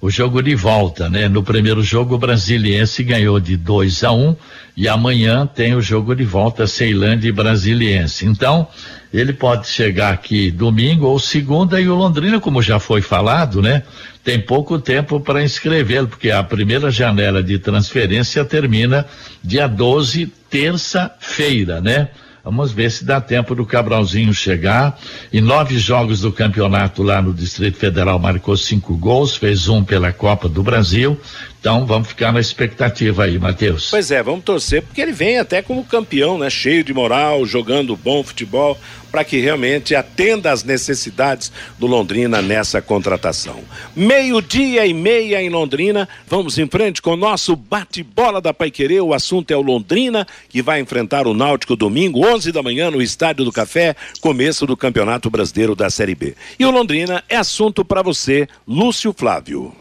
o 0.03 0.09
jogo 0.09 0.43
de 0.43 0.53
volta, 0.53 1.09
né? 1.09 1.29
No 1.29 1.41
primeiro 1.41 1.81
jogo 1.81 2.15
o 2.15 2.17
Brasiliense 2.17 3.01
ganhou 3.05 3.39
de 3.39 3.55
2 3.55 4.03
a 4.03 4.11
1 4.11 4.19
um, 4.19 4.35
e 4.75 4.85
amanhã 4.85 5.47
tem 5.47 5.75
o 5.75 5.81
jogo 5.81 6.13
de 6.13 6.25
volta 6.25 6.67
Ceilândia 6.67 7.29
e 7.29 7.31
Brasiliense. 7.31 8.25
Então, 8.25 8.67
ele 9.13 9.31
pode 9.31 9.69
chegar 9.69 10.11
aqui 10.11 10.51
domingo 10.51 11.07
ou 11.07 11.17
segunda 11.17 11.79
e 11.79 11.87
o 11.87 11.95
Londrina, 11.95 12.41
como 12.41 12.61
já 12.61 12.79
foi 12.79 13.01
falado, 13.01 13.61
né? 13.61 13.81
Tem 14.25 14.37
pouco 14.37 14.77
tempo 14.77 15.21
para 15.21 15.41
inscrevê-lo, 15.41 16.09
porque 16.09 16.31
a 16.31 16.43
primeira 16.43 16.91
janela 16.91 17.41
de 17.41 17.57
transferência 17.57 18.43
termina 18.43 19.05
dia 19.41 19.67
12, 19.67 20.29
terça-feira, 20.49 21.79
né? 21.79 22.09
Vamos 22.43 22.73
ver 22.73 22.91
se 22.91 23.05
dá 23.05 23.21
tempo 23.21 23.55
do 23.55 23.65
Cabralzinho 23.65 24.33
chegar. 24.33 24.99
Em 25.31 25.39
nove 25.39 25.77
jogos 25.77 26.19
do 26.19 26.31
campeonato 26.31 27.01
lá 27.01 27.21
no 27.21 27.33
Distrito 27.33 27.77
Federal 27.77 28.19
marcou 28.19 28.57
cinco 28.57 28.97
gols, 28.97 29.37
fez 29.37 29.69
um 29.69 29.81
pela 29.81 30.11
Copa 30.11 30.49
do 30.49 30.61
Brasil. 30.61 31.17
Então 31.63 31.85
vamos 31.85 32.09
ficar 32.09 32.33
na 32.33 32.41
expectativa 32.41 33.23
aí, 33.23 33.39
Matheus. 33.39 33.89
Pois 33.89 34.11
é, 34.11 34.21
vamos 34.21 34.43
torcer 34.43 34.81
porque 34.81 34.99
ele 34.99 35.13
vem 35.13 35.39
até 35.39 35.61
como 35.61 35.85
campeão, 35.85 36.37
né? 36.37 36.49
Cheio 36.49 36.83
de 36.83 36.93
moral, 36.93 37.45
jogando 37.45 37.95
bom 37.95 38.21
futebol, 38.21 38.77
para 39.09 39.23
que 39.23 39.39
realmente 39.39 39.95
atenda 39.95 40.51
às 40.51 40.61
necessidades 40.65 41.53
do 41.79 41.87
Londrina 41.87 42.41
nessa 42.41 42.81
contratação. 42.81 43.61
Meio-dia 43.95 44.85
e 44.85 44.93
meia 44.93 45.41
em 45.41 45.47
Londrina, 45.47 46.09
vamos 46.27 46.57
em 46.57 46.67
frente 46.67 47.01
com 47.01 47.11
o 47.11 47.15
nosso 47.15 47.55
bate-bola 47.55 48.41
da 48.41 48.53
Paiquerê. 48.53 48.99
O 48.99 49.13
assunto 49.13 49.51
é 49.51 49.55
o 49.55 49.61
Londrina, 49.61 50.27
que 50.49 50.61
vai 50.61 50.81
enfrentar 50.81 51.27
o 51.27 51.33
Náutico 51.33 51.77
domingo, 51.77 52.27
11 52.27 52.51
da 52.51 52.61
manhã, 52.61 52.91
no 52.91 53.01
Estádio 53.01 53.45
do 53.45 53.53
Café, 53.53 53.95
começo 54.19 54.67
do 54.67 54.75
Campeonato 54.75 55.29
Brasileiro 55.29 55.77
da 55.77 55.89
Série 55.89 56.13
B. 56.13 56.35
E 56.59 56.65
o 56.65 56.71
Londrina 56.71 57.23
é 57.29 57.37
assunto 57.37 57.85
para 57.85 58.01
você, 58.01 58.49
Lúcio 58.67 59.15
Flávio. 59.17 59.73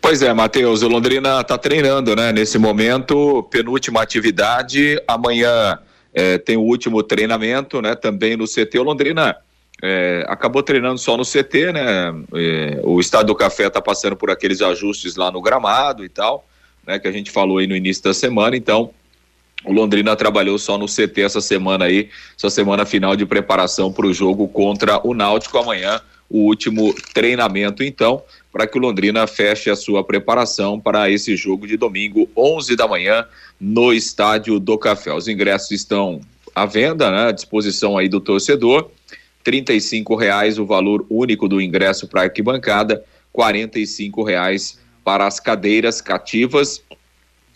Pois 0.00 0.20
é, 0.20 0.32
Matheus, 0.32 0.82
o 0.82 0.88
Londrina 0.88 1.40
está 1.40 1.56
treinando, 1.56 2.16
né? 2.16 2.32
Nesse 2.32 2.58
momento, 2.58 3.42
penúltima 3.44 4.02
atividade. 4.02 5.00
Amanhã 5.06 5.78
é, 6.12 6.38
tem 6.38 6.56
o 6.56 6.62
último 6.62 7.02
treinamento, 7.02 7.80
né? 7.80 7.94
Também 7.94 8.36
no 8.36 8.44
CT. 8.44 8.78
O 8.80 8.82
Londrina 8.82 9.36
é, 9.80 10.24
acabou 10.28 10.62
treinando 10.62 10.98
só 10.98 11.16
no 11.16 11.24
CT, 11.24 11.72
né? 11.72 12.14
É, 12.34 12.80
o 12.82 12.98
Estado 13.00 13.28
do 13.28 13.34
Café 13.34 13.68
está 13.68 13.80
passando 13.80 14.16
por 14.16 14.30
aqueles 14.30 14.60
ajustes 14.60 15.14
lá 15.14 15.30
no 15.30 15.40
gramado 15.40 16.04
e 16.04 16.08
tal, 16.08 16.44
né? 16.86 16.98
Que 16.98 17.06
a 17.06 17.12
gente 17.12 17.30
falou 17.30 17.58
aí 17.58 17.66
no 17.68 17.76
início 17.76 18.02
da 18.02 18.12
semana. 18.12 18.56
Então, 18.56 18.90
O 19.64 19.72
Londrina 19.72 20.16
trabalhou 20.16 20.58
só 20.58 20.76
no 20.76 20.86
CT 20.86 21.22
essa 21.22 21.40
semana 21.40 21.84
aí, 21.84 22.10
essa 22.36 22.50
semana 22.50 22.84
final 22.84 23.14
de 23.14 23.24
preparação 23.24 23.92
para 23.92 24.06
o 24.06 24.12
jogo 24.12 24.48
contra 24.48 25.00
o 25.06 25.14
Náutico 25.14 25.56
amanhã, 25.58 26.00
o 26.32 26.46
último 26.46 26.94
treinamento 27.12 27.84
então, 27.84 28.22
para 28.50 28.66
que 28.66 28.78
o 28.78 28.80
Londrina 28.80 29.26
feche 29.26 29.68
a 29.68 29.76
sua 29.76 30.02
preparação 30.02 30.80
para 30.80 31.10
esse 31.10 31.36
jogo 31.36 31.66
de 31.66 31.76
domingo, 31.76 32.26
11 32.34 32.74
da 32.74 32.88
manhã, 32.88 33.26
no 33.60 33.92
estádio 33.92 34.58
do 34.58 34.78
Café. 34.78 35.12
Os 35.12 35.28
ingressos 35.28 35.70
estão 35.72 36.22
à 36.54 36.64
venda, 36.64 37.10
né, 37.10 37.28
à 37.28 37.32
disposição 37.32 37.98
aí 37.98 38.08
do 38.08 38.18
torcedor. 38.18 38.90
R$ 39.46 39.62
reais 40.18 40.58
o 40.58 40.64
valor 40.64 41.04
único 41.10 41.46
do 41.46 41.60
ingresso 41.60 42.08
para 42.08 42.22
arquibancada, 42.22 43.04
R$ 43.36 43.70
reais 44.26 44.78
para 45.04 45.26
as 45.26 45.38
cadeiras 45.38 46.00
cativas. 46.00 46.82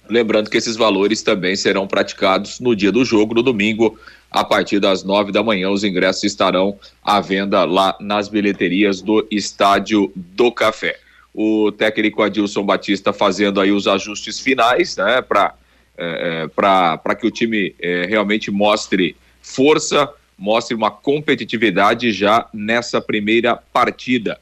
Lembrando 0.06 0.50
que 0.50 0.56
esses 0.58 0.76
valores 0.76 1.22
também 1.22 1.56
serão 1.56 1.86
praticados 1.86 2.60
no 2.60 2.76
dia 2.76 2.92
do 2.92 3.04
jogo, 3.06 3.34
no 3.34 3.42
domingo, 3.42 3.98
a 4.30 4.44
partir 4.44 4.80
das 4.80 5.02
nove 5.02 5.32
da 5.32 5.42
manhã. 5.42 5.70
Os 5.70 5.84
ingressos 5.84 6.24
estarão 6.24 6.78
à 7.02 7.20
venda 7.20 7.64
lá 7.64 7.96
nas 8.00 8.28
bilheterias 8.28 9.00
do 9.00 9.26
Estádio 9.30 10.12
do 10.14 10.50
Café. 10.52 10.98
O 11.34 11.70
técnico 11.72 12.22
Adilson 12.22 12.62
Batista 12.62 13.12
fazendo 13.12 13.60
aí 13.60 13.70
os 13.70 13.86
ajustes 13.86 14.40
finais, 14.40 14.96
né, 14.96 15.20
para 15.22 15.54
é, 15.98 16.44
é 16.44 16.48
para 16.48 17.14
que 17.14 17.26
o 17.26 17.30
time 17.30 17.74
é, 17.80 18.04
realmente 18.06 18.50
mostre 18.50 19.16
força, 19.40 20.10
mostre 20.36 20.74
uma 20.74 20.90
competitividade 20.90 22.12
já 22.12 22.46
nessa 22.52 23.00
primeira 23.00 23.56
partida. 23.56 24.38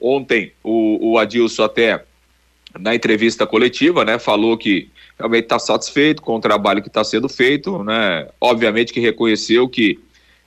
Ontem 0.00 0.52
o, 0.62 1.12
o 1.12 1.18
Adilson 1.18 1.64
até 1.64 2.04
na 2.78 2.94
entrevista 2.94 3.46
coletiva, 3.46 4.04
né, 4.04 4.18
falou 4.18 4.56
que 4.56 4.88
realmente 5.18 5.44
está 5.44 5.58
satisfeito 5.58 6.22
com 6.22 6.36
o 6.36 6.40
trabalho 6.40 6.82
que 6.82 6.88
está 6.88 7.04
sendo 7.04 7.28
feito, 7.28 7.82
né? 7.84 8.28
Obviamente 8.40 8.92
que 8.92 9.00
reconheceu 9.00 9.68
que 9.68 9.98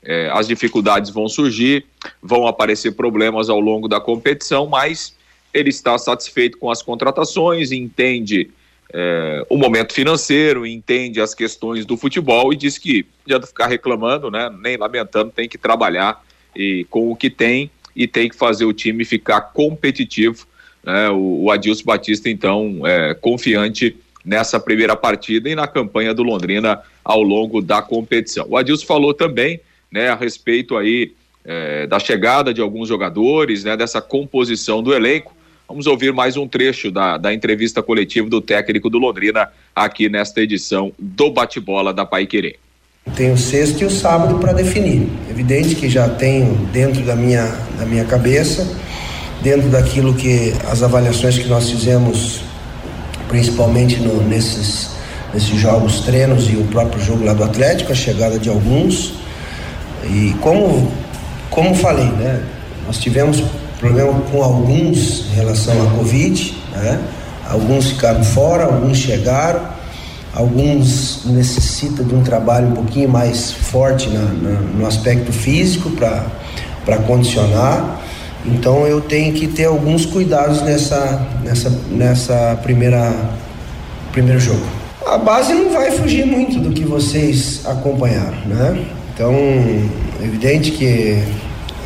é, 0.03 0.29
as 0.31 0.47
dificuldades 0.47 1.09
vão 1.09 1.27
surgir, 1.27 1.85
vão 2.21 2.47
aparecer 2.47 2.91
problemas 2.91 3.49
ao 3.49 3.59
longo 3.59 3.87
da 3.87 3.99
competição, 3.99 4.67
mas 4.67 5.15
ele 5.53 5.69
está 5.69 5.97
satisfeito 5.97 6.57
com 6.57 6.69
as 6.69 6.81
contratações, 6.81 7.71
entende 7.71 8.49
é, 8.93 9.45
o 9.49 9.57
momento 9.57 9.93
financeiro, 9.93 10.65
entende 10.65 11.19
as 11.19 11.33
questões 11.33 11.85
do 11.85 11.97
futebol 11.97 12.53
e 12.53 12.55
diz 12.55 12.77
que 12.77 13.05
não 13.27 13.41
ficar 13.41 13.67
reclamando, 13.67 14.31
né, 14.31 14.49
nem 14.61 14.77
lamentando, 14.77 15.31
tem 15.31 15.49
que 15.49 15.57
trabalhar 15.57 16.23
e, 16.55 16.85
com 16.89 17.11
o 17.11 17.15
que 17.15 17.29
tem 17.29 17.69
e 17.95 18.07
tem 18.07 18.29
que 18.29 18.35
fazer 18.35 18.65
o 18.65 18.73
time 18.73 19.03
ficar 19.03 19.41
competitivo. 19.41 20.45
Né, 20.83 21.09
o, 21.09 21.43
o 21.43 21.51
Adilson 21.51 21.83
Batista, 21.83 22.29
então, 22.29 22.81
é 22.85 23.13
confiante 23.13 23.97
nessa 24.27 24.59
primeira 24.59 24.93
partida 24.93 25.49
e 25.49 25.55
na 25.55 25.65
campanha 25.65 26.13
do 26.13 26.21
Londrina 26.21 26.81
ao 27.03 27.23
longo 27.23 27.61
da 27.61 27.81
competição. 27.81 28.45
O 28.49 28.57
Adilson 28.57 28.85
falou 28.85 29.13
também 29.13 29.61
né, 29.89 30.09
a 30.09 30.15
respeito 30.15 30.75
aí 30.75 31.13
é, 31.45 31.87
da 31.87 31.97
chegada 31.97 32.53
de 32.53 32.59
alguns 32.59 32.89
jogadores, 32.89 33.63
né, 33.63 33.77
dessa 33.77 34.01
composição 34.01 34.83
do 34.83 34.93
elenco. 34.93 35.33
Vamos 35.65 35.87
ouvir 35.87 36.11
mais 36.11 36.35
um 36.35 36.45
trecho 36.45 36.91
da, 36.91 37.17
da 37.17 37.33
entrevista 37.33 37.81
coletiva 37.81 38.29
do 38.29 38.41
técnico 38.41 38.89
do 38.89 38.97
Londrina 38.97 39.49
aqui 39.73 40.09
nesta 40.09 40.41
edição 40.41 40.91
do 40.99 41.31
Bate-Bola 41.31 41.93
da 41.93 42.05
Pai. 42.05 42.27
Tenho 43.15 43.37
sexto 43.37 43.81
e 43.81 43.85
o 43.85 43.89
sábado 43.89 44.39
para 44.39 44.51
definir. 44.51 45.07
Evidente 45.29 45.73
que 45.75 45.87
já 45.87 46.09
tenho 46.09 46.53
dentro 46.73 47.01
da 47.03 47.15
minha, 47.15 47.45
da 47.79 47.85
minha 47.85 48.03
cabeça, 48.03 48.77
dentro 49.41 49.69
daquilo 49.69 50.13
que 50.13 50.51
as 50.69 50.83
avaliações 50.83 51.37
que 51.37 51.47
nós 51.47 51.69
fizemos, 51.69 52.41
principalmente 53.27 53.97
no, 53.97 54.21
nesses, 54.23 54.89
nesses 55.33 55.59
jogos 55.59 56.01
treinos 56.01 56.49
e 56.49 56.55
o 56.55 56.63
próprio 56.65 57.03
jogo 57.03 57.23
lá 57.23 57.33
do 57.33 57.43
Atlético, 57.43 57.91
a 57.91 57.95
chegada 57.95 58.39
de 58.39 58.49
alguns. 58.49 59.13
E 60.03 60.35
como, 60.41 60.91
como 61.49 61.75
falei, 61.75 62.05
né? 62.05 62.41
Nós 62.85 62.97
tivemos 62.97 63.43
problema 63.79 64.13
com 64.31 64.41
alguns 64.41 65.25
em 65.31 65.35
relação 65.35 65.73
à 65.87 65.91
Covid, 65.91 66.57
né? 66.71 66.99
Alguns 67.49 67.91
ficaram 67.91 68.23
fora, 68.23 68.65
alguns 68.65 68.97
chegaram, 68.97 69.61
alguns 70.33 71.21
necessitam 71.25 72.05
de 72.05 72.13
um 72.13 72.21
trabalho 72.21 72.67
um 72.67 72.73
pouquinho 72.73 73.09
mais 73.09 73.51
forte 73.51 74.09
na, 74.09 74.21
na, 74.21 74.59
no 74.59 74.85
aspecto 74.85 75.31
físico 75.31 75.89
para 75.91 76.97
condicionar. 77.05 78.01
Então 78.45 78.87
eu 78.87 79.01
tenho 79.01 79.33
que 79.33 79.47
ter 79.47 79.65
alguns 79.65 80.05
cuidados 80.05 80.61
nessa, 80.61 81.27
nessa, 81.43 81.69
nessa 81.89 82.59
primeira 82.63 83.13
primeiro 84.11 84.39
jogo. 84.39 84.65
A 85.05 85.17
base 85.17 85.53
não 85.53 85.71
vai 85.71 85.91
fugir 85.91 86.25
muito 86.25 86.59
do 86.59 86.71
que 86.71 86.83
vocês 86.83 87.61
acompanharam, 87.65 88.37
né? 88.45 88.85
Então, 89.13 89.33
evidente 90.21 90.71
que 90.71 91.21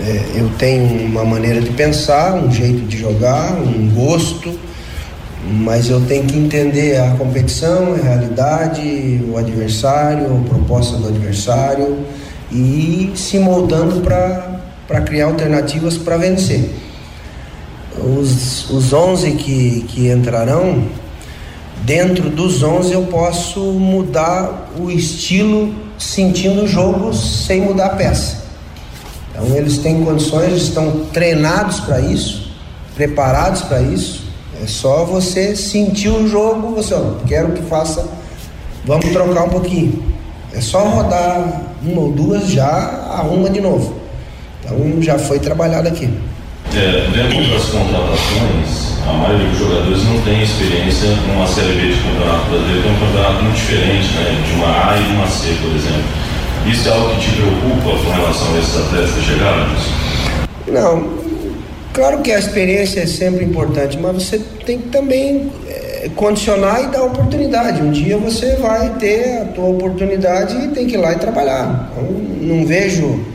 é, 0.02 0.26
eu 0.36 0.50
tenho 0.58 1.06
uma 1.06 1.24
maneira 1.24 1.62
de 1.62 1.70
pensar, 1.72 2.34
um 2.34 2.52
jeito 2.52 2.82
de 2.88 2.98
jogar, 2.98 3.54
um 3.54 3.90
gosto, 3.94 4.58
mas 5.46 5.90
eu 5.90 6.02
tenho 6.02 6.26
que 6.26 6.38
entender 6.38 6.98
a 6.98 7.12
competição, 7.12 7.94
a 7.94 7.98
realidade, 7.98 9.22
o 9.30 9.38
adversário, 9.38 10.26
a 10.26 10.50
proposta 10.50 10.98
do 10.98 11.08
adversário 11.08 12.00
e 12.52 13.12
ir 13.12 13.12
se 13.16 13.40
moldando 13.40 14.02
para 14.02 14.51
criar 15.00 15.28
alternativas 15.28 15.98
para 15.98 16.18
vencer. 16.18 16.70
Os, 17.98 18.70
os 18.70 18.92
11 18.92 19.32
que, 19.34 19.86
que 19.88 20.10
entrarão, 20.10 20.84
dentro 21.84 22.30
dos 22.30 22.62
11 22.64 22.92
eu 22.92 23.04
posso 23.04 23.60
mudar 23.60 24.72
o 24.78 24.92
estilo 24.92 25.74
sentindo 25.98 26.64
o 26.64 26.68
jogo 26.68 27.14
sem 27.14 27.62
mudar 27.62 27.86
a 27.86 27.96
peça. 27.96 28.42
Então 29.30 29.56
eles 29.56 29.78
têm 29.78 30.04
condições, 30.04 30.64
estão 30.64 31.06
treinados 31.14 31.80
para 31.80 32.02
isso, 32.02 32.52
preparados 32.96 33.62
para 33.62 33.82
isso. 33.82 34.26
É 34.62 34.68
só 34.68 35.06
você 35.06 35.56
sentir 35.56 36.10
o 36.10 36.28
jogo, 36.28 36.76
você, 36.76 36.94
ó, 36.94 37.16
quero 37.26 37.54
que 37.54 37.62
faça, 37.64 38.08
vamos 38.86 39.10
trocar 39.10 39.46
um 39.46 39.50
pouquinho. 39.50 40.04
É 40.54 40.60
só 40.60 40.84
rodar 40.84 41.62
uma 41.82 42.02
ou 42.02 42.12
duas, 42.12 42.50
já 42.50 42.68
arruma 42.68 43.50
de 43.50 43.62
novo. 43.62 44.01
Então 44.72 45.02
já 45.02 45.20
foi 45.20 45.40
trabalhado 45.40 45.88
aqui. 45.88 46.10
É, 46.74 47.08
dentro 47.12 47.52
das 47.52 47.66
contratações, 47.66 48.96
a 49.06 49.12
maioria 49.12 49.48
dos 49.50 49.60
jogadores 49.60 50.04
não 50.06 50.22
tem 50.22 50.42
experiência 50.42 51.10
numa 51.28 51.46
Série 51.46 51.74
B 51.74 51.94
de 51.94 52.02
Campeonato 52.02 52.50
Brasileiro, 52.50 52.82
que 52.82 52.88
é 52.88 52.92
um 52.92 53.00
campeonato 53.00 53.44
muito 53.44 53.56
diferente, 53.56 54.08
né? 54.14 54.44
De 54.48 54.54
uma 54.56 54.92
A 54.92 54.98
e 54.98 55.04
de 55.04 55.12
uma 55.12 55.28
C, 55.28 55.48
por 55.62 55.76
exemplo. 55.76 56.32
Isso 56.72 56.88
é 56.88 56.92
algo 56.94 57.10
que 57.16 57.22
te 57.22 57.32
preocupa 57.32 58.04
com 58.04 58.12
relação 58.12 58.56
a 58.56 58.60
esses 58.60 58.78
atletas 58.78 59.12
que 59.12 59.22
chegaram? 59.22 59.68
Não, 60.68 61.10
claro 61.92 62.22
que 62.22 62.32
a 62.32 62.40
experiência 62.40 63.02
é 63.02 63.06
sempre 63.06 63.44
importante, 63.44 63.98
mas 64.00 64.24
você 64.24 64.40
tem 64.66 64.78
que 64.78 64.90
também 64.90 65.52
é, 65.68 66.10
condicionar 66.16 66.84
e 66.84 66.88
dar 66.88 67.04
oportunidade. 67.04 67.82
Um 67.82 67.92
dia 67.92 68.18
você 68.18 68.56
vai 68.56 68.92
ter 68.92 69.42
a 69.42 69.46
tua 69.46 69.66
oportunidade 69.66 70.56
e 70.56 70.68
tem 70.70 70.86
que 70.86 70.94
ir 70.94 71.00
lá 71.00 71.12
e 71.12 71.16
trabalhar. 71.18 71.90
Então, 71.92 72.04
não 72.42 72.66
vejo, 72.66 73.26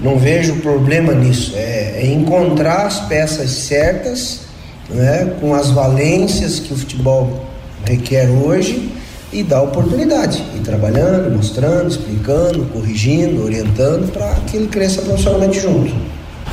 não 0.00 0.18
vejo 0.18 0.56
problema 0.56 1.12
nisso. 1.12 1.52
É, 1.56 2.00
é 2.02 2.06
encontrar 2.06 2.86
as 2.86 3.00
peças 3.00 3.50
certas, 3.50 4.40
né, 4.88 5.34
com 5.40 5.54
as 5.54 5.70
valências 5.70 6.60
que 6.60 6.72
o 6.72 6.76
futebol 6.76 7.46
requer 7.84 8.28
hoje 8.28 8.90
e 9.32 9.42
dar 9.42 9.62
oportunidade, 9.62 10.42
ir 10.54 10.60
trabalhando, 10.60 11.34
mostrando, 11.34 11.88
explicando, 11.88 12.64
corrigindo, 12.72 13.44
orientando 13.44 14.10
para 14.12 14.34
que 14.46 14.56
ele 14.56 14.68
cresça 14.68 15.02
profissionalmente 15.02 15.60
junto. 15.60 15.92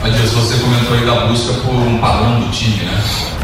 Matias, 0.02 0.32
você 0.32 0.56
comentou 0.62 0.98
aí 0.98 1.06
da 1.06 1.28
busca 1.28 1.54
por 1.62 1.74
um 1.74 1.98
padrão 2.00 2.42
do 2.42 2.52
time, 2.52 2.84
né? 2.84 3.04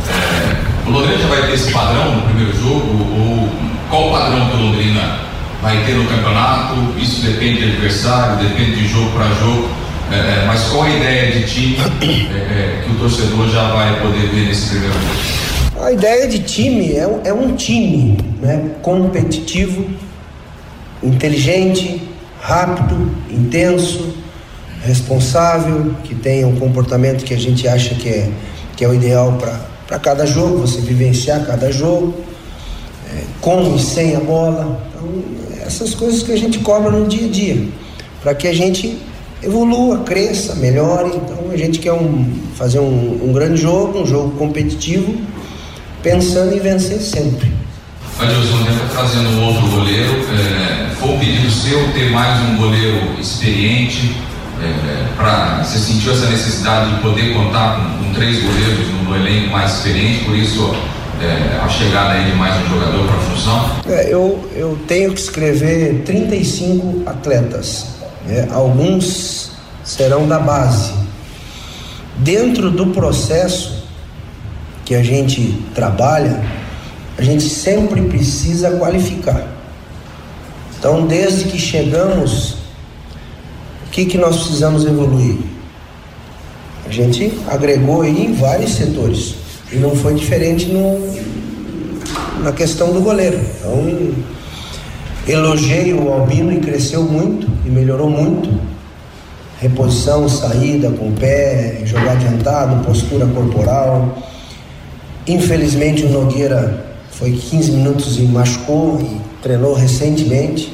É, 0.09 0.87
o 0.89 0.91
Londrina 0.91 1.17
já 1.17 1.27
vai 1.27 1.47
ter 1.47 1.53
esse 1.53 1.71
padrão 1.71 2.15
no 2.15 2.21
primeiro 2.23 2.53
jogo? 2.57 2.87
Ou 3.15 3.49
qual 3.89 4.11
padrão 4.11 4.49
que 4.49 4.57
o 4.57 4.59
Londrina 4.59 5.19
vai 5.61 5.85
ter 5.85 5.93
no 5.93 6.05
campeonato? 6.05 6.75
Isso 6.97 7.21
depende 7.21 7.61
do 7.61 7.73
adversário, 7.73 8.47
depende 8.47 8.75
de 8.75 8.87
jogo 8.87 9.09
para 9.11 9.27
jogo. 9.35 9.69
É, 10.11 10.15
é, 10.15 10.45
mas 10.47 10.63
qual 10.69 10.83
a 10.83 10.89
ideia 10.89 11.31
de 11.31 11.45
time 11.45 11.77
é, 12.33 12.37
é, 12.37 12.81
que 12.83 12.91
o 12.91 12.95
torcedor 12.95 13.47
já 13.49 13.71
vai 13.71 14.01
poder 14.01 14.27
ver 14.27 14.47
nesse 14.47 14.69
primeiro 14.69 14.93
jogo? 14.93 15.85
A 15.85 15.91
ideia 15.91 16.27
de 16.27 16.39
time 16.39 16.93
é, 16.93 17.21
é 17.25 17.33
um 17.33 17.55
time 17.55 18.17
né, 18.41 18.71
competitivo, 18.81 19.87
inteligente, 21.03 22.01
rápido, 22.41 23.11
intenso, 23.29 24.15
responsável, 24.83 25.93
que 26.03 26.15
tenha 26.15 26.47
um 26.47 26.55
comportamento 26.55 27.23
que 27.23 27.33
a 27.33 27.37
gente 27.37 27.67
acha 27.67 27.93
que 27.93 28.09
é, 28.09 28.29
que 28.75 28.83
é 28.83 28.87
o 28.87 28.93
ideal 28.93 29.37
para 29.87 29.99
cada 29.99 30.25
jogo, 30.25 30.57
você 30.57 30.81
vivenciar 30.81 31.45
cada 31.45 31.71
jogo, 31.71 32.15
é, 33.13 33.21
com 33.39 33.75
e 33.75 33.79
sem 33.79 34.15
a 34.15 34.19
bola. 34.19 34.81
Então, 34.89 35.23
essas 35.65 35.93
coisas 35.93 36.23
que 36.23 36.31
a 36.31 36.37
gente 36.37 36.59
cobra 36.59 36.89
no 36.89 37.07
dia 37.07 37.27
a 37.27 37.31
dia, 37.31 37.67
para 38.23 38.33
que 38.33 38.47
a 38.47 38.53
gente 38.53 38.97
evolua, 39.43 39.99
cresça, 39.99 40.55
melhore. 40.55 41.11
Então 41.15 41.51
a 41.51 41.57
gente 41.57 41.79
quer 41.79 41.93
um, 41.93 42.25
fazer 42.55 42.79
um, 42.79 43.29
um 43.29 43.33
grande 43.33 43.61
jogo, 43.61 43.99
um 43.99 44.05
jogo 44.05 44.31
competitivo 44.37 45.15
pensando 46.01 46.55
em 46.55 46.59
vencer 46.59 46.99
sempre. 46.99 47.51
Adilson, 48.19 48.69
está 48.69 48.85
trazendo 48.93 49.29
um 49.29 49.45
outro 49.45 49.67
goleiro. 49.67 50.11
É, 50.33 50.95
foi 50.95 51.09
um 51.09 51.19
pedido 51.19 51.49
seu 51.49 51.79
ter 51.93 52.09
mais 52.11 52.41
um 52.49 52.57
goleiro 52.57 52.99
experiente. 53.19 54.15
É, 54.61 55.15
para 55.15 55.63
você 55.63 55.77
sentiu 55.77 56.11
essa 56.11 56.29
necessidade 56.29 56.93
de 56.93 57.01
poder 57.01 57.33
contar 57.33 57.77
com, 57.77 58.03
com 58.03 58.13
três 58.13 58.43
goleiros 58.43 58.89
no, 58.89 59.03
no, 59.03 59.15
elenco 59.15 59.51
mais 59.51 59.77
experiente, 59.77 60.25
por 60.25 60.35
isso 60.35 60.75
é, 61.21 61.61
a 61.63 61.69
chegada 61.69 62.15
aí 62.15 62.29
de 62.29 62.35
mais 62.35 62.61
um 62.65 62.69
jogador 62.69 63.05
para 63.05 63.15
a 63.15 63.19
função? 63.19 63.69
É, 63.87 64.13
eu, 64.13 64.49
eu 64.53 64.77
tenho 64.85 65.13
que 65.13 65.21
escrever 65.21 66.01
35 66.03 67.03
atletas. 67.05 67.98
Né? 68.29 68.47
Alguns 68.51 69.51
serão 69.83 70.27
da 70.27 70.39
base. 70.39 70.93
Dentro 72.17 72.69
do 72.69 72.87
processo 72.87 73.83
que 74.85 74.93
a 74.93 75.01
gente 75.01 75.57
trabalha, 75.73 76.43
a 77.17 77.23
gente 77.23 77.49
sempre 77.49 78.01
precisa 78.03 78.71
qualificar. 78.71 79.47
Então, 80.77 81.07
desde 81.07 81.45
que 81.45 81.57
chegamos, 81.57 82.51
o 83.87 83.89
que, 83.91 84.05
que 84.05 84.17
nós 84.17 84.37
precisamos 84.37 84.85
evoluir? 84.85 85.37
A 86.85 86.91
gente 86.91 87.33
agregou 87.47 88.01
aí 88.01 88.25
em 88.25 88.33
vários 88.33 88.75
setores. 88.75 89.35
E 89.71 89.75
não 89.75 89.95
foi 89.95 90.13
diferente 90.13 90.67
no, 90.67 90.99
na 92.43 92.51
questão 92.51 92.93
do 92.93 93.01
goleiro. 93.01 93.39
Então, 93.59 94.13
elogiei 95.29 95.93
o 95.93 96.11
Albino 96.11 96.51
e 96.51 96.59
cresceu 96.59 97.03
muito 97.03 97.47
e 97.65 97.69
melhorou 97.69 98.09
muito. 98.09 98.49
Reposição, 99.59 100.27
saída 100.27 100.89
com 100.91 101.09
o 101.09 101.11
pé, 101.11 101.81
jogar 101.85 102.13
adiantado, 102.13 102.83
postura 102.83 103.27
corporal. 103.27 104.17
Infelizmente 105.27 106.05
o 106.05 106.09
Nogueira 106.09 106.85
foi 107.11 107.33
15 107.33 107.71
minutos 107.71 108.17
e 108.17 108.23
machucou 108.23 108.99
e 109.01 109.21
treinou 109.41 109.73
recentemente. 109.73 110.73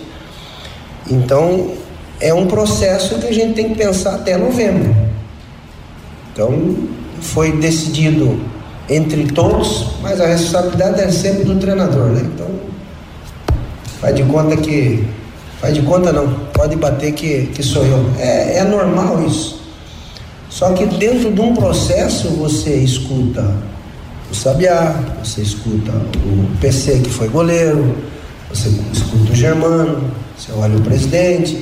Então 1.10 1.72
é 2.20 2.34
um 2.34 2.48
processo 2.48 3.20
que 3.20 3.28
a 3.28 3.34
gente 3.34 3.56
tem 3.56 3.70
que 3.70 3.76
pensar 3.76 4.15
até 4.15 4.38
novembro. 4.38 4.96
Então 6.32 6.76
foi 7.20 7.52
decidido 7.54 8.39
entre 8.88 9.26
todos, 9.26 9.96
mas 10.02 10.22
a 10.22 10.28
responsabilidade 10.28 11.02
é 11.02 11.12
sempre 11.12 11.44
do 11.44 11.56
treinador, 11.56 12.10
né? 12.10 12.22
Então 12.24 12.48
faz 13.99 14.15
de 14.15 14.23
conta 14.23 14.58
que 14.58 15.05
faz 15.60 15.73
de 15.73 15.81
conta 15.81 16.12
não, 16.12 16.27
pode 16.53 16.75
bater 16.75 17.13
que, 17.13 17.47
que 17.47 17.63
sou 17.63 17.86
eu. 17.86 18.05
É, 18.19 18.58
é 18.60 18.63
normal 18.63 19.25
isso. 19.25 19.62
Só 20.49 20.71
que 20.73 20.86
dentro 20.86 21.31
de 21.31 21.41
um 21.41 21.53
processo 21.53 22.29
você 22.29 22.75
escuta 22.75 23.53
o 24.31 24.36
Sabiá, 24.36 24.95
você 25.23 25.41
escuta 25.41 25.91
o 25.91 26.58
PC 26.62 26.99
que 26.99 27.10
foi 27.10 27.27
goleiro, 27.27 27.95
você 28.49 28.69
escuta 28.93 29.31
o 29.31 29.36
Germano, 29.36 30.10
você 30.38 30.51
olha 30.53 30.77
o 30.77 30.81
presidente 30.81 31.62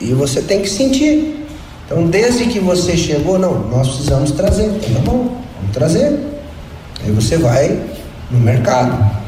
e 0.00 0.12
você 0.12 0.42
tem 0.42 0.60
que 0.60 0.68
sentir. 0.68 1.46
Então, 1.86 2.06
desde 2.06 2.46
que 2.46 2.58
você 2.58 2.96
chegou, 2.96 3.38
não, 3.38 3.68
nós 3.68 3.88
precisamos 3.88 4.32
trazer. 4.32 4.66
Então, 4.66 4.94
tá 4.94 5.00
bom, 5.00 5.36
vamos 5.56 5.72
trazer. 5.72 6.18
Aí 7.04 7.12
você 7.12 7.38
vai 7.38 7.80
no 8.30 8.40
mercado. 8.40 9.25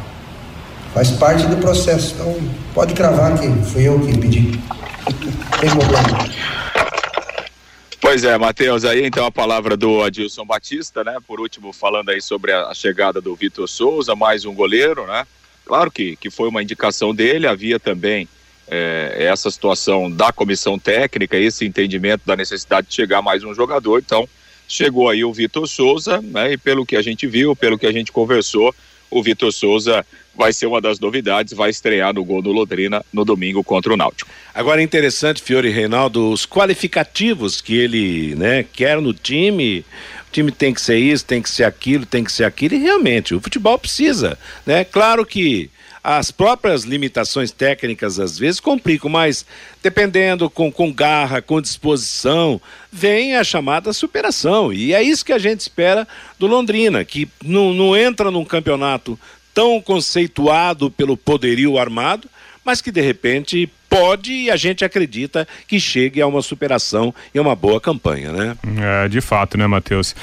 Faz 0.95 1.11
parte 1.13 1.47
do 1.47 1.57
processo. 1.57 2.15
Então, 2.15 2.37
pode 2.75 2.95
cravar 2.95 3.39
que 3.39 3.49
fui 3.71 3.89
eu 3.89 4.01
que 4.01 4.19
pedi. 4.19 4.53
Tem 5.61 5.71
problema. 5.71 6.59
Pois 8.01 8.25
é, 8.25 8.39
Matheus, 8.39 8.85
aí 8.85 9.05
então 9.05 9.27
a 9.27 9.31
palavra 9.31 9.77
do 9.77 10.03
Adilson 10.03 10.47
Batista, 10.47 11.05
né? 11.05 11.17
Por 11.27 11.41
último, 11.41 11.73
falando 11.73 12.09
aí 12.09 12.23
sobre 12.23 12.53
a 12.53 12.73
chegada 12.73 13.21
do 13.21 13.35
Vitor 13.35 13.69
Souza, 13.69 14.15
mais 14.15 14.45
um 14.45 14.55
goleiro, 14.55 15.07
né? 15.07 15.27
Claro 15.67 15.91
que, 15.91 16.17
que 16.17 16.31
foi 16.31 16.49
uma 16.49 16.63
indicação 16.63 17.15
dele, 17.15 17.47
havia 17.47 17.79
também 17.79 18.27
é, 18.67 19.17
essa 19.19 19.51
situação 19.51 20.11
da 20.11 20.33
comissão 20.33 20.79
técnica, 20.79 21.37
esse 21.37 21.67
entendimento 21.67 22.23
da 22.25 22.35
necessidade 22.35 22.87
de 22.89 22.95
chegar 22.95 23.21
mais 23.21 23.45
um 23.45 23.53
jogador, 23.53 23.99
então 23.99 24.27
chegou 24.67 25.11
aí 25.11 25.25
o 25.25 25.33
Vitor 25.33 25.67
Souza, 25.67 26.23
né? 26.23 26.53
E 26.53 26.57
pelo 26.57 26.87
que 26.87 26.97
a 26.97 27.03
gente 27.03 27.27
viu, 27.27 27.55
pelo 27.55 27.79
que 27.79 27.87
a 27.87 27.93
gente 27.93 28.11
conversou, 28.11 28.75
o 29.11 29.23
Vitor 29.23 29.53
Souza 29.53 30.07
vai 30.39 30.53
ser 30.53 30.67
uma 30.67 30.81
das 30.81 31.01
novidades, 31.01 31.53
vai 31.53 31.69
estrear 31.69 32.15
no 32.15 32.25
gol 32.25 32.41
do 32.41 32.53
Londrina 32.53 33.05
no 33.13 33.25
domingo 33.25 33.65
contra 33.65 33.93
o 33.93 33.97
Náutico. 33.97 34.31
Agora 34.55 34.81
é 34.81 34.85
interessante, 34.85 35.43
Fiore 35.43 35.69
Reinaldo, 35.69 36.31
os 36.31 36.47
qualificativos 36.47 37.61
que 37.61 37.77
ele 37.77 38.37
né, 38.37 38.65
quer 38.73 39.01
no 39.01 39.13
time. 39.13 39.85
O 40.29 40.31
time 40.31 40.53
tem 40.53 40.73
que 40.73 40.81
ser 40.81 40.99
isso, 40.99 41.25
tem 41.25 41.43
que 41.43 41.51
ser 41.51 41.65
aquilo, 41.65 42.07
tem 42.07 42.23
que 42.23 42.31
ser 42.31 42.45
aquilo, 42.45 42.75
e 42.75 42.79
realmente 42.79 43.35
o 43.35 43.41
futebol 43.41 43.79
precisa. 43.79 44.39
Né? 44.65 44.85
Claro 44.85 45.27
que 45.27 45.71
as 46.05 46.31
próprias 46.31 46.85
limitações 46.85 47.51
técnicas 47.51 48.21
às 48.21 48.39
vezes 48.39 48.61
complicam, 48.61 49.11
mas 49.11 49.45
dependendo 49.83 50.49
com, 50.49 50.71
com 50.71 50.93
garra, 50.93 51.43
com 51.43 51.61
disposição, 51.61 52.61
vem 52.93 53.37
a 53.37 53.43
chamada 53.43 53.93
superação. 53.93 54.73
E 54.73 54.95
é 54.95 55.03
isso 55.03 55.25
que 55.25 55.33
a 55.33 55.39
gente 55.39 55.61
espera 55.61 56.07
do 56.39 56.47
Londrina, 56.47 57.05
que 57.05 57.29
não, 57.43 57.75
não 57.75 57.97
entra 57.97 58.31
num 58.31 58.45
campeonato 58.45 59.19
tão 59.59 59.81
conceituado 59.81 60.89
pelo 60.89 61.17
poderio 61.17 61.79
armado, 61.79 62.29
mas 62.65 62.81
que 62.81 62.93
de 62.93 63.01
repente 63.01 63.69
pode 63.91 64.33
e 64.33 64.51
a 64.53 64.57
gente 64.57 64.85
acredita 64.85 65.49
que 65.67 65.81
chegue 65.81 66.21
a 66.21 66.29
uma 66.29 66.43
superação 66.43 67.13
e 67.35 67.41
uma 67.41 67.57
boa 67.57 67.81
campanha, 67.81 68.31
né? 68.31 68.57
É, 68.81 69.09
de 69.09 69.21
fato, 69.21 69.59
né, 69.59 69.67
Matheus? 69.67 70.15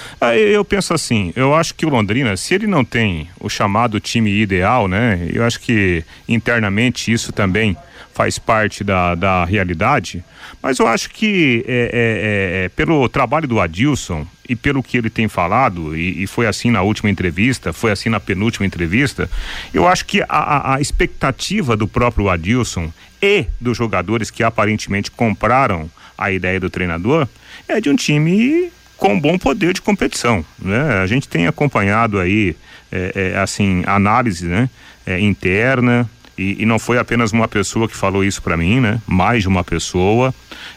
Eu 0.53 0.63
penso 0.63 0.93
assim, 0.93 1.33
eu 1.35 1.53
acho 1.53 1.75
que 1.75 1.85
o 1.85 1.89
Londrina, 1.89 2.37
se 2.37 2.53
ele 2.53 2.65
não 2.65 2.85
tem 2.85 3.27
o 3.37 3.49
chamado 3.49 3.99
time 3.99 4.31
ideal, 4.31 4.87
né, 4.87 5.27
eu 5.33 5.43
acho 5.43 5.59
que 5.59 6.01
internamente 6.29 7.11
isso 7.11 7.33
também 7.33 7.75
faz 8.15 8.39
parte 8.39 8.82
da, 8.82 9.13
da 9.13 9.43
realidade, 9.43 10.23
mas 10.63 10.80
eu 10.80 10.88
acho 10.88 11.10
que 11.10 11.65
é, 11.67 11.73
é, 11.73 12.62
é, 12.62 12.65
é 12.65 12.69
pelo 12.69 13.10
trabalho 13.10 13.45
do 13.45 13.60
Adilson 13.60 14.25
e 14.47 14.56
pelo 14.56 14.82
que 14.82 14.97
ele 14.97 15.10
tem 15.10 15.28
falado, 15.28 15.95
e, 15.97 16.23
e, 16.23 16.25
foi 16.25 16.47
assim 16.47 16.71
na 16.71 16.82
última 16.82 17.10
entrevista, 17.10 17.73
foi 17.73 17.91
assim 17.91 18.08
na 18.08 18.19
penúltima 18.19 18.65
entrevista, 18.65 19.30
eu 19.73 19.86
acho 19.86 20.06
que 20.06 20.21
a, 20.30 20.75
a 20.75 20.82
expectativa 20.82 21.75
do 21.75 21.89
próprio 21.89 22.30
Adilson 22.30 22.89
e 23.21 23.47
dos 23.60 23.78
jogadores 23.78 24.32
que 24.32 24.43
aparentemente 24.43 25.12
compraram 25.12 25.91
a 26.17 26.32
ideia 26.32 26.58
do 26.58 26.69
treinador 26.69 27.28
é 27.67 27.82
de 27.82 27.89
um 27.89 27.97
time 27.97 28.71
com 28.95 29.19
bom 29.19 29.38
poder 29.38 29.73
de 29.73 29.82
competição, 29.82 30.45
né? 30.58 30.99
A 31.01 31.06
gente 31.06 31.28
tem 31.28 31.47
acompanhado 31.47 32.17
aí, 32.17 32.56
é, 32.89 33.34
é, 33.34 33.39
assim, 33.39 33.84
análise, 33.86 34.45
né? 34.45 34.69
É, 35.06 35.19
interna, 35.19 36.10
e, 36.37 36.63
e, 36.63 36.65
não 36.65 36.77
foi 36.77 36.97
apenas 36.97 37.31
uma 37.31 37.47
pessoa 37.47 37.87
que 37.87 37.95
falou 37.95 38.23
isso 38.23 38.41
para 38.41 38.57
mim, 38.57 38.79
né? 38.79 39.01
Mais 39.07 39.43
de 39.43 39.47
uma 39.47 39.63
pessoa, 39.63 40.33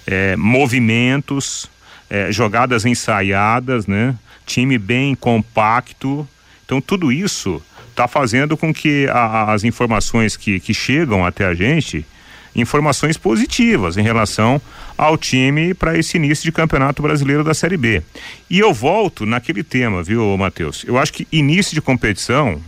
é, 0.06 0.36
movimentos, 0.36 1.68
é, 2.08 2.30
jogadas 2.30 2.84
ensaiadas, 2.84 3.86
né? 3.86 4.14
Time 4.46 4.78
bem 4.78 5.14
compacto. 5.14 6.26
Então 6.64 6.80
tudo 6.80 7.10
isso 7.10 7.62
está 7.90 8.06
fazendo 8.06 8.56
com 8.56 8.72
que 8.72 9.08
a, 9.10 9.52
as 9.52 9.64
informações 9.64 10.36
que, 10.36 10.60
que 10.60 10.72
chegam 10.72 11.26
até 11.26 11.44
a 11.44 11.54
gente, 11.54 12.06
informações 12.54 13.16
positivas 13.16 13.96
em 13.96 14.02
relação 14.02 14.60
ao 14.96 15.16
time 15.18 15.74
para 15.74 15.98
esse 15.98 16.16
início 16.16 16.44
de 16.44 16.52
campeonato 16.52 17.02
brasileiro 17.02 17.42
da 17.42 17.54
Série 17.54 17.76
B. 17.76 18.02
E 18.48 18.58
eu 18.58 18.72
volto 18.72 19.26
naquele 19.26 19.64
tema, 19.64 20.02
viu, 20.02 20.36
Matheus? 20.36 20.84
Eu 20.86 20.96
acho 20.98 21.12
que 21.12 21.26
início 21.32 21.74
de 21.74 21.80
competição, 21.80 22.60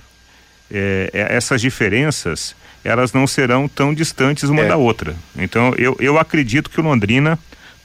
é, 0.70 1.10
é 1.12 1.36
essas 1.36 1.60
diferenças 1.60 2.54
elas 2.84 3.12
não 3.12 3.26
serão 3.26 3.68
tão 3.68 3.92
distantes 3.92 4.44
uma 4.44 4.62
é. 4.62 4.68
da 4.68 4.76
outra. 4.76 5.14
Então 5.36 5.74
eu, 5.76 5.96
eu 6.00 6.18
acredito 6.18 6.70
que 6.70 6.80
o 6.80 6.84
Londrina 6.84 7.38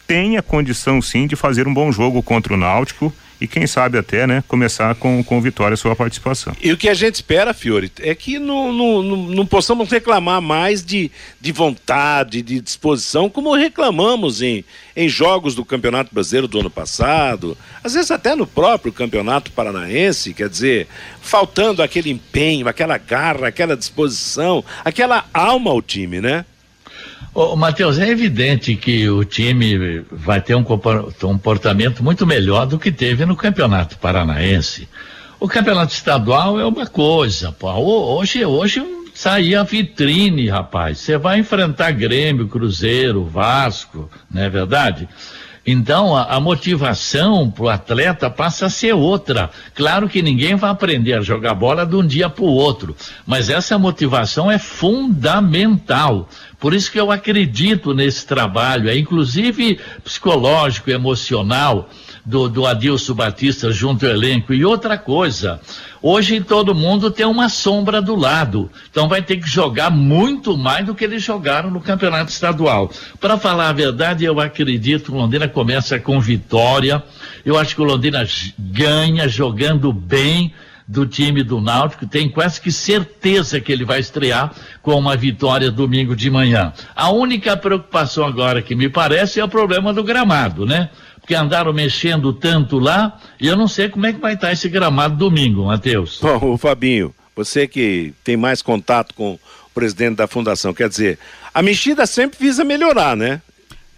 tenha 0.08 0.41
condição 0.41 1.01
sim 1.01 1.27
de 1.27 1.36
fazer 1.36 1.67
um 1.67 1.73
bom 1.73 1.91
jogo 1.91 2.21
contra 2.21 2.53
o 2.53 2.58
Náutico 2.58 3.13
e 3.39 3.48
quem 3.48 3.67
sabe 3.67 3.98
até, 3.98 4.26
né, 4.26 4.43
começar 4.48 4.95
com, 4.95 5.24
com 5.24 5.41
vitória 5.41 5.76
sua 5.76 5.95
participação. 5.95 6.56
E 6.62 6.71
o 6.71 6.78
que 6.78 6.89
a 6.89 6.93
gente 6.93 7.15
espera, 7.15 7.54
Fiore, 7.54 7.91
é 8.00 8.15
que 8.15 8.39
não, 8.39 8.71
não, 8.71 9.04
não, 9.04 9.17
não, 9.17 9.45
possamos 9.45 9.89
reclamar 9.89 10.41
mais 10.41 10.84
de, 10.84 11.12
de 11.39 11.52
vontade, 11.52 12.41
de 12.41 12.62
disposição, 12.62 13.30
como 13.30 13.54
reclamamos 13.54 14.41
em, 14.41 14.63
em 14.95 15.10
jogos 15.10 15.56
do 15.56 15.65
Campeonato 15.65 16.13
Brasileiro 16.13 16.48
do 16.48 16.60
ano 16.60 16.69
passado, 16.69 17.58
às 17.84 17.93
vezes 17.93 18.12
até 18.12 18.36
no 18.36 18.48
próprio 18.48 18.93
Campeonato 18.93 19.52
Paranaense, 19.52 20.34
quer 20.34 20.50
dizer, 20.50 20.88
faltando 21.21 21.84
aquele 21.84 22.10
empenho, 22.10 22.67
aquela 22.67 22.98
garra, 22.98 23.48
aquela 23.48 23.76
disposição, 23.76 24.63
aquela 24.84 25.26
alma 25.34 25.71
ao 25.71 25.82
time, 25.82 26.21
né? 26.21 26.45
Ô, 27.36 27.54
Matheus, 27.58 28.00
é 28.00 28.08
evidente 28.08 28.78
que 28.78 29.10
o 29.10 29.26
time 29.26 30.00
vai 30.10 30.39
ter 30.39 30.56
um 30.56 30.63
comportamento 30.63 32.02
muito 32.02 32.26
melhor 32.26 32.65
do 32.65 32.80
que 32.80 32.93
teve 32.93 33.26
no 33.26 33.36
Campeonato 33.36 33.98
Paranaense. 33.98 34.88
O 35.38 35.45
Campeonato 35.45 35.91
Estadual 35.91 36.58
é 36.58 36.65
uma 36.65 36.88
coisa, 36.88 37.52
pô. 37.52 37.69
Hoje, 37.74 38.45
hoje 38.45 38.82
sair 39.13 39.54
a 39.56 39.63
vitrine, 39.63 40.48
rapaz. 40.48 41.00
Você 41.00 41.17
vai 41.17 41.39
enfrentar 41.39 41.91
Grêmio, 41.91 42.48
Cruzeiro, 42.48 43.26
Vasco, 43.26 44.10
não 44.32 44.41
é 44.41 44.50
verdade? 44.50 45.06
Então, 45.65 46.15
a, 46.15 46.36
a 46.36 46.39
motivação 46.39 47.50
para 47.50 47.63
o 47.63 47.69
atleta 47.69 48.29
passa 48.29 48.67
a 48.67 48.69
ser 48.69 48.94
outra. 48.94 49.50
Claro 49.73 50.08
que 50.08 50.21
ninguém 50.21 50.56
vai 50.56 50.69
aprender 50.69 51.13
a 51.13 51.21
jogar 51.21 51.56
bola 51.56 51.85
de 51.85 51.96
um 51.96 52.06
dia 52.06 52.29
para 52.29 52.44
o 52.44 52.48
outro, 52.48 52.96
mas 53.25 53.50
essa 53.50 53.77
motivação 53.79 54.52
é 54.52 54.60
fundamental. 54.60 56.29
Por 56.60 56.73
isso 56.73 56.92
que 56.92 57.00
eu 57.00 57.12
acredito 57.12 57.94
nesse 57.94 58.25
trabalho, 58.27 58.89
é 58.89 58.98
inclusive 58.98 59.79
psicológico, 60.04 60.92
emocional 60.92 61.89
do, 62.26 62.50
do 62.50 62.65
Adilson 62.65 63.13
Batista 63.13 63.71
junto 63.71 64.06
ao 64.06 64.12
elenco. 64.12 64.54
E 64.54 64.65
outra 64.65 64.98
coisa, 64.98 65.62
hoje 66.02 66.42
todo 66.42 66.73
mundo 66.73 67.12
tem 67.12 67.26
uma 67.26 67.48
sombra 67.48 68.02
do 68.02 68.15
lado, 68.15 68.69
então 68.90 69.08
vai 69.08 69.21
ter 69.21 69.38
que 69.38 69.48
jogar 69.48 69.92
muito 69.92 70.58
mais 70.58 70.86
do 70.86 70.96
que 70.96 71.04
eles 71.04 71.21
jogaram 71.21 71.69
no 71.69 71.80
campeonato 71.80 72.32
estadual. 72.32 72.92
Para 73.19 73.38
falar 73.38 73.69
a 73.69 73.73
verdade, 73.73 74.26
eu 74.26 74.40
acredito 74.40 75.06
que 75.06 75.12
o 75.12 75.15
Londrina 75.15 75.48
começa 75.48 76.00
com 76.00 76.19
vitória. 76.19 77.04
Eu 77.46 77.58
acho 77.58 77.76
que 77.76 77.82
o 77.82 77.86
Londrina 77.86 78.26
ganha 78.58 79.28
jogando 79.28 79.94
bem 79.94 80.52
do 80.88 81.06
time 81.06 81.42
do 81.42 81.60
Náutico, 81.60 82.06
tem 82.06 82.30
quase 82.30 82.62
que 82.62 82.71
certeza 82.71 83.60
que 83.60 83.71
ele 83.71 83.84
vai 83.84 84.00
estrear 84.00 84.54
com 84.82 84.94
uma 84.94 85.17
vitória 85.17 85.71
domingo 85.71 86.15
de 86.15 86.30
manhã. 86.30 86.73
A 86.96 87.10
única 87.10 87.58
preocupação 87.58 88.26
agora 88.26 88.62
que 88.62 88.76
me 88.76 88.88
parece 88.88 89.40
é 89.40 89.44
o 89.44 89.50
problema 89.50 89.92
do 89.92 90.04
gramado, 90.04 90.65
né? 90.65 90.90
Porque 91.26 91.34
andaram 91.34 91.73
mexendo 91.73 92.32
tanto 92.32 92.78
lá, 92.78 93.19
e 93.42 93.48
eu 93.48 93.58
não 93.58 93.67
sei 93.67 93.90
como 93.90 94.06
é 94.06 94.13
que 94.13 94.19
vai 94.19 94.36
estar 94.36 94.52
esse 94.52 94.69
gramado 94.69 95.15
domingo, 95.15 95.65
Matheus. 95.65 96.19
Bom, 96.21 96.54
o 96.54 96.56
Fabinho, 96.56 97.12
você 97.36 97.67
que 97.67 98.13
tem 98.23 98.38
mais 98.38 98.62
contato 98.62 99.15
com 99.15 99.34
o 99.34 99.40
presidente 99.73 100.17
da 100.17 100.28
fundação, 100.28 100.71
quer 100.71 100.88
dizer, 100.88 101.17
a 101.52 101.63
mexida 101.63 102.06
sempre 102.06 102.38
visa 102.40 102.63
melhorar, 102.63 103.17
né? 103.17 103.42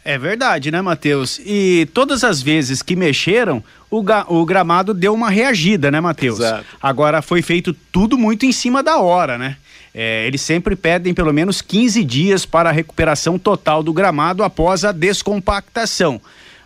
É 0.05 0.17
verdade, 0.17 0.71
né, 0.71 0.81
Matheus? 0.81 1.37
E 1.45 1.85
todas 1.93 2.23
as 2.23 2.41
vezes 2.41 2.81
que 2.81 2.95
mexeram, 2.95 3.61
o, 3.91 4.01
o 4.29 4.45
gramado 4.45 4.93
deu 4.93 5.13
uma 5.13 5.29
reagida, 5.29 5.91
né, 5.91 5.99
Matheus? 5.99 6.39
Agora 6.81 7.21
foi 7.21 7.41
feito 7.41 7.75
tudo 7.91 8.17
muito 8.17 8.45
em 8.45 8.53
cima 8.53 8.81
da 8.81 8.99
hora, 8.99 9.37
né? 9.37 9.57
É, 9.93 10.25
eles 10.25 10.39
sempre 10.39 10.77
pedem 10.77 11.13
pelo 11.13 11.33
menos 11.33 11.61
15 11.61 12.05
dias 12.05 12.45
para 12.45 12.69
a 12.69 12.71
recuperação 12.71 13.37
total 13.37 13.83
do 13.83 13.91
gramado 13.91 14.43
após 14.45 14.85
a 14.85 14.93
descompactação. 14.93 16.21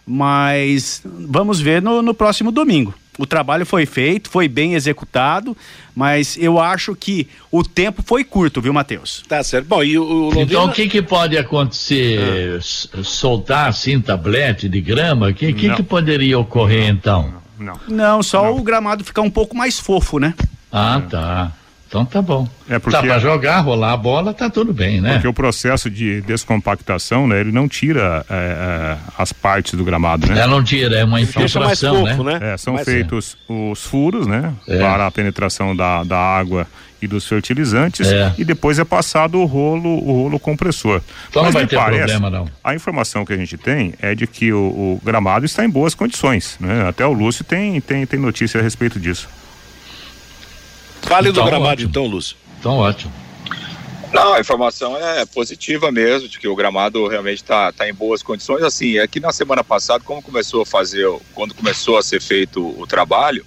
Mas 0.05 1.01
vamos 1.05 1.59
ver 1.59 1.81
no, 1.81 2.01
no 2.01 2.13
próximo 2.13 2.51
domingo. 2.51 2.93
O 3.19 3.25
trabalho 3.25 3.65
foi 3.65 3.85
feito, 3.85 4.29
foi 4.29 4.47
bem 4.47 4.73
executado, 4.73 5.55
mas 5.93 6.37
eu 6.37 6.59
acho 6.59 6.95
que 6.95 7.27
o 7.51 7.61
tempo 7.61 8.01
foi 8.03 8.23
curto, 8.23 8.61
viu, 8.61 8.73
Matheus? 8.73 9.23
Tá 9.27 9.43
certo. 9.43 9.67
Bom, 9.67 9.83
e 9.83 9.97
o, 9.97 10.03
Londrina... 10.03 10.43
Então 10.43 10.65
o 10.65 10.71
que, 10.71 10.87
que 10.87 11.01
pode 11.01 11.37
acontecer? 11.37 12.57
Ah. 12.57 13.03
Soltar 13.03 13.67
assim 13.67 13.99
tablete 13.99 14.69
de 14.69 14.79
grama? 14.79 15.29
O 15.29 15.33
que, 15.33 15.53
que, 15.53 15.69
que, 15.75 15.83
poderia 15.83 16.39
ocorrer 16.39 16.87
então? 16.87 17.33
Não. 17.59 17.79
Não, 17.87 18.23
só 18.23 18.45
não. 18.45 18.57
o 18.57 18.63
gramado 18.63 19.03
ficar 19.03 19.21
um 19.21 19.29
pouco 19.29 19.55
mais 19.55 19.79
fofo, 19.79 20.17
né? 20.17 20.33
Ah, 20.71 21.01
tá. 21.07 21.51
Então 21.91 22.05
tá 22.05 22.21
bom. 22.21 22.47
É 22.69 22.79
porque, 22.79 22.95
tá 22.95 23.03
para 23.03 23.19
jogar, 23.19 23.59
rolar 23.59 23.91
a 23.91 23.97
bola, 23.97 24.33
tá 24.33 24.49
tudo 24.49 24.73
bem, 24.73 25.01
né? 25.01 25.15
Porque 25.15 25.27
o 25.27 25.33
processo 25.33 25.89
de 25.89 26.21
descompactação, 26.21 27.27
né, 27.27 27.41
ele 27.41 27.51
não 27.51 27.67
tira 27.67 28.25
é, 28.29 28.33
é, 28.33 28.97
as 29.17 29.33
partes 29.33 29.73
do 29.73 29.83
gramado, 29.83 30.25
né? 30.25 30.39
É, 30.39 30.47
não 30.47 30.63
tira, 30.63 30.99
é 30.99 31.03
uma 31.03 31.19
infiltração, 31.19 32.07
fofo, 32.07 32.23
né? 32.23 32.39
né? 32.39 32.53
É, 32.53 32.57
são 32.57 32.75
Mas 32.75 32.85
feitos 32.85 33.35
é. 33.49 33.53
os 33.53 33.83
furos, 33.83 34.25
né, 34.25 34.53
é. 34.69 34.77
para 34.77 35.05
a 35.05 35.11
penetração 35.11 35.75
da, 35.75 36.05
da 36.05 36.17
água 36.17 36.65
e 37.01 37.07
dos 37.07 37.27
fertilizantes 37.27 38.07
é. 38.07 38.33
e 38.37 38.45
depois 38.45 38.79
é 38.79 38.85
passado 38.85 39.39
o 39.39 39.45
rolo, 39.45 39.89
o 39.89 40.13
rolo 40.13 40.39
compressor. 40.39 41.01
Então 41.29 41.43
Mas 41.43 41.53
não 41.53 41.59
vai 41.59 41.67
ter 41.67 41.75
parece, 41.75 42.13
problema 42.13 42.29
não. 42.29 42.47
A 42.63 42.73
informação 42.73 43.25
que 43.25 43.33
a 43.33 43.37
gente 43.37 43.57
tem 43.57 43.95
é 44.01 44.15
de 44.15 44.25
que 44.27 44.53
o, 44.53 44.59
o 44.59 45.01
gramado 45.03 45.45
está 45.45 45.65
em 45.65 45.69
boas 45.69 45.93
condições, 45.93 46.55
né? 46.57 46.87
Até 46.87 47.05
o 47.05 47.11
Lúcio 47.11 47.43
tem 47.43 47.81
tem 47.81 48.05
tem 48.05 48.19
notícia 48.19 48.61
a 48.61 48.63
respeito 48.63 48.97
disso. 48.97 49.27
Fale 51.11 51.29
então, 51.29 51.43
do 51.43 51.49
gramado 51.49 51.73
ótimo. 51.73 51.89
então, 51.89 52.07
Lúcio. 52.07 52.37
Então, 52.57 52.77
ótimo. 52.77 53.11
Não, 54.13 54.33
a 54.33 54.39
informação 54.39 54.95
é 54.95 55.25
positiva 55.25 55.91
mesmo, 55.91 56.29
de 56.29 56.39
que 56.39 56.47
o 56.47 56.55
gramado 56.55 57.05
realmente 57.07 57.41
está 57.41 57.71
tá 57.71 57.87
em 57.89 57.93
boas 57.93 58.23
condições. 58.23 58.63
Assim, 58.63 58.97
é 58.97 59.05
que 59.07 59.19
na 59.19 59.33
semana 59.33 59.61
passada, 59.61 60.03
como 60.05 60.21
começou 60.21 60.61
a 60.61 60.65
fazer, 60.65 61.05
quando 61.33 61.53
começou 61.53 61.97
a 61.97 62.03
ser 62.03 62.21
feito 62.21 62.65
o 62.79 62.87
trabalho, 62.87 63.45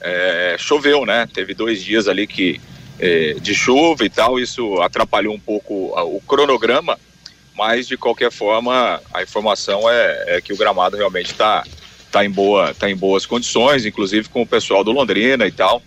é, 0.00 0.54
choveu, 0.58 1.04
né? 1.04 1.28
Teve 1.32 1.54
dois 1.54 1.82
dias 1.82 2.06
ali 2.06 2.24
que 2.24 2.60
é, 3.00 3.34
de 3.34 3.52
chuva 3.52 4.04
e 4.04 4.10
tal, 4.10 4.38
isso 4.38 4.80
atrapalhou 4.80 5.34
um 5.34 5.40
pouco 5.40 5.92
o 5.96 6.20
cronograma, 6.20 6.96
mas 7.54 7.88
de 7.88 7.96
qualquer 7.96 8.30
forma 8.30 9.00
a 9.12 9.22
informação 9.22 9.90
é, 9.90 10.36
é 10.36 10.40
que 10.40 10.52
o 10.52 10.56
gramado 10.56 10.96
realmente 10.96 11.32
está 11.32 11.64
tá 12.12 12.24
em 12.24 12.30
boa, 12.30 12.74
tá 12.74 12.88
em 12.88 12.96
boas 12.96 13.26
condições, 13.26 13.86
inclusive 13.86 14.28
com 14.28 14.42
o 14.42 14.46
pessoal 14.46 14.84
do 14.84 14.92
Londrina 14.92 15.46
e 15.48 15.52
tal 15.52 15.82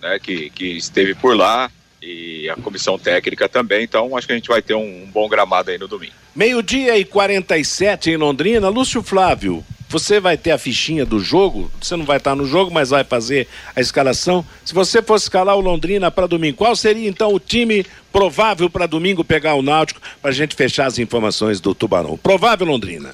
né, 0.00 0.18
que, 0.18 0.50
que 0.50 0.76
esteve 0.76 1.14
por 1.14 1.36
lá 1.36 1.70
e 2.02 2.48
a 2.48 2.56
comissão 2.56 2.98
técnica 2.98 3.48
também. 3.48 3.84
Então, 3.84 4.16
acho 4.16 4.26
que 4.26 4.32
a 4.32 4.36
gente 4.36 4.48
vai 4.48 4.62
ter 4.62 4.74
um, 4.74 5.04
um 5.04 5.10
bom 5.12 5.28
gramado 5.28 5.70
aí 5.70 5.78
no 5.78 5.86
domingo. 5.86 6.14
Meio-dia 6.34 6.96
e 6.96 7.04
47 7.04 8.10
em 8.10 8.16
Londrina. 8.16 8.68
Lúcio 8.68 9.02
Flávio, 9.02 9.64
você 9.88 10.20
vai 10.20 10.36
ter 10.36 10.52
a 10.52 10.58
fichinha 10.58 11.04
do 11.04 11.18
jogo? 11.18 11.70
Você 11.80 11.96
não 11.96 12.04
vai 12.04 12.16
estar 12.16 12.34
no 12.34 12.46
jogo, 12.46 12.70
mas 12.70 12.90
vai 12.90 13.04
fazer 13.04 13.46
a 13.74 13.80
escalação. 13.80 14.46
Se 14.64 14.72
você 14.72 15.02
fosse 15.02 15.24
escalar 15.24 15.56
o 15.56 15.60
Londrina 15.60 16.10
para 16.10 16.26
domingo, 16.26 16.56
qual 16.56 16.74
seria 16.74 17.08
então 17.08 17.34
o 17.34 17.40
time 17.40 17.84
provável 18.12 18.70
para 18.70 18.86
domingo 18.86 19.24
pegar 19.24 19.54
o 19.54 19.62
Náutico 19.62 20.00
para 20.22 20.30
a 20.30 20.34
gente 20.34 20.54
fechar 20.54 20.86
as 20.86 20.98
informações 20.98 21.60
do 21.60 21.74
Tubarão? 21.74 22.16
Provável 22.16 22.66
Londrina. 22.66 23.12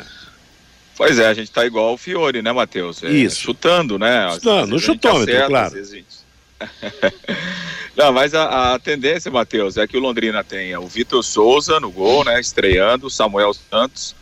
Pois 0.96 1.18
é, 1.18 1.26
a 1.26 1.34
gente 1.34 1.48
está 1.48 1.66
igual 1.66 1.94
o 1.94 1.98
Fiore, 1.98 2.40
né, 2.40 2.52
Matheus? 2.52 3.02
É, 3.02 3.10
Isso. 3.10 3.40
Chutando, 3.40 3.98
né? 3.98 4.30
Chutando, 4.32 4.68
no 4.68 4.78
chutômetro, 4.78 5.34
acerta, 5.34 5.48
claro. 5.48 5.66
Às 5.66 5.72
vezes 5.72 6.25
Não, 7.96 8.12
mas 8.12 8.34
a, 8.34 8.74
a 8.74 8.78
tendência, 8.78 9.30
Matheus, 9.30 9.76
é 9.76 9.86
que 9.86 9.96
o 9.96 10.00
Londrina 10.00 10.44
tenha 10.44 10.80
o 10.80 10.86
Vitor 10.86 11.22
Souza 11.22 11.80
no 11.80 11.90
gol, 11.90 12.24
né? 12.24 12.38
Estreando, 12.40 13.08
Samuel 13.10 13.54
Santos, 13.54 14.14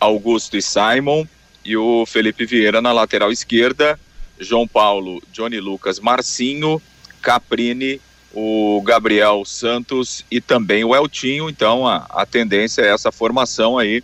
Augusto 0.00 0.56
e 0.56 0.62
Simon, 0.62 1.26
e 1.64 1.76
o 1.76 2.06
Felipe 2.06 2.46
Vieira 2.46 2.80
na 2.80 2.92
lateral 2.92 3.30
esquerda, 3.30 3.98
João 4.38 4.66
Paulo, 4.66 5.22
Johnny 5.32 5.60
Lucas, 5.60 6.00
Marcinho, 6.00 6.80
Caprini, 7.20 8.00
o 8.32 8.80
Gabriel 8.84 9.44
Santos 9.44 10.24
e 10.30 10.40
também 10.40 10.84
o 10.84 10.94
Eltinho. 10.94 11.48
Então 11.50 11.86
a, 11.86 12.06
a 12.10 12.24
tendência 12.24 12.82
é 12.82 12.92
essa 12.92 13.10
formação 13.10 13.76
aí 13.76 14.02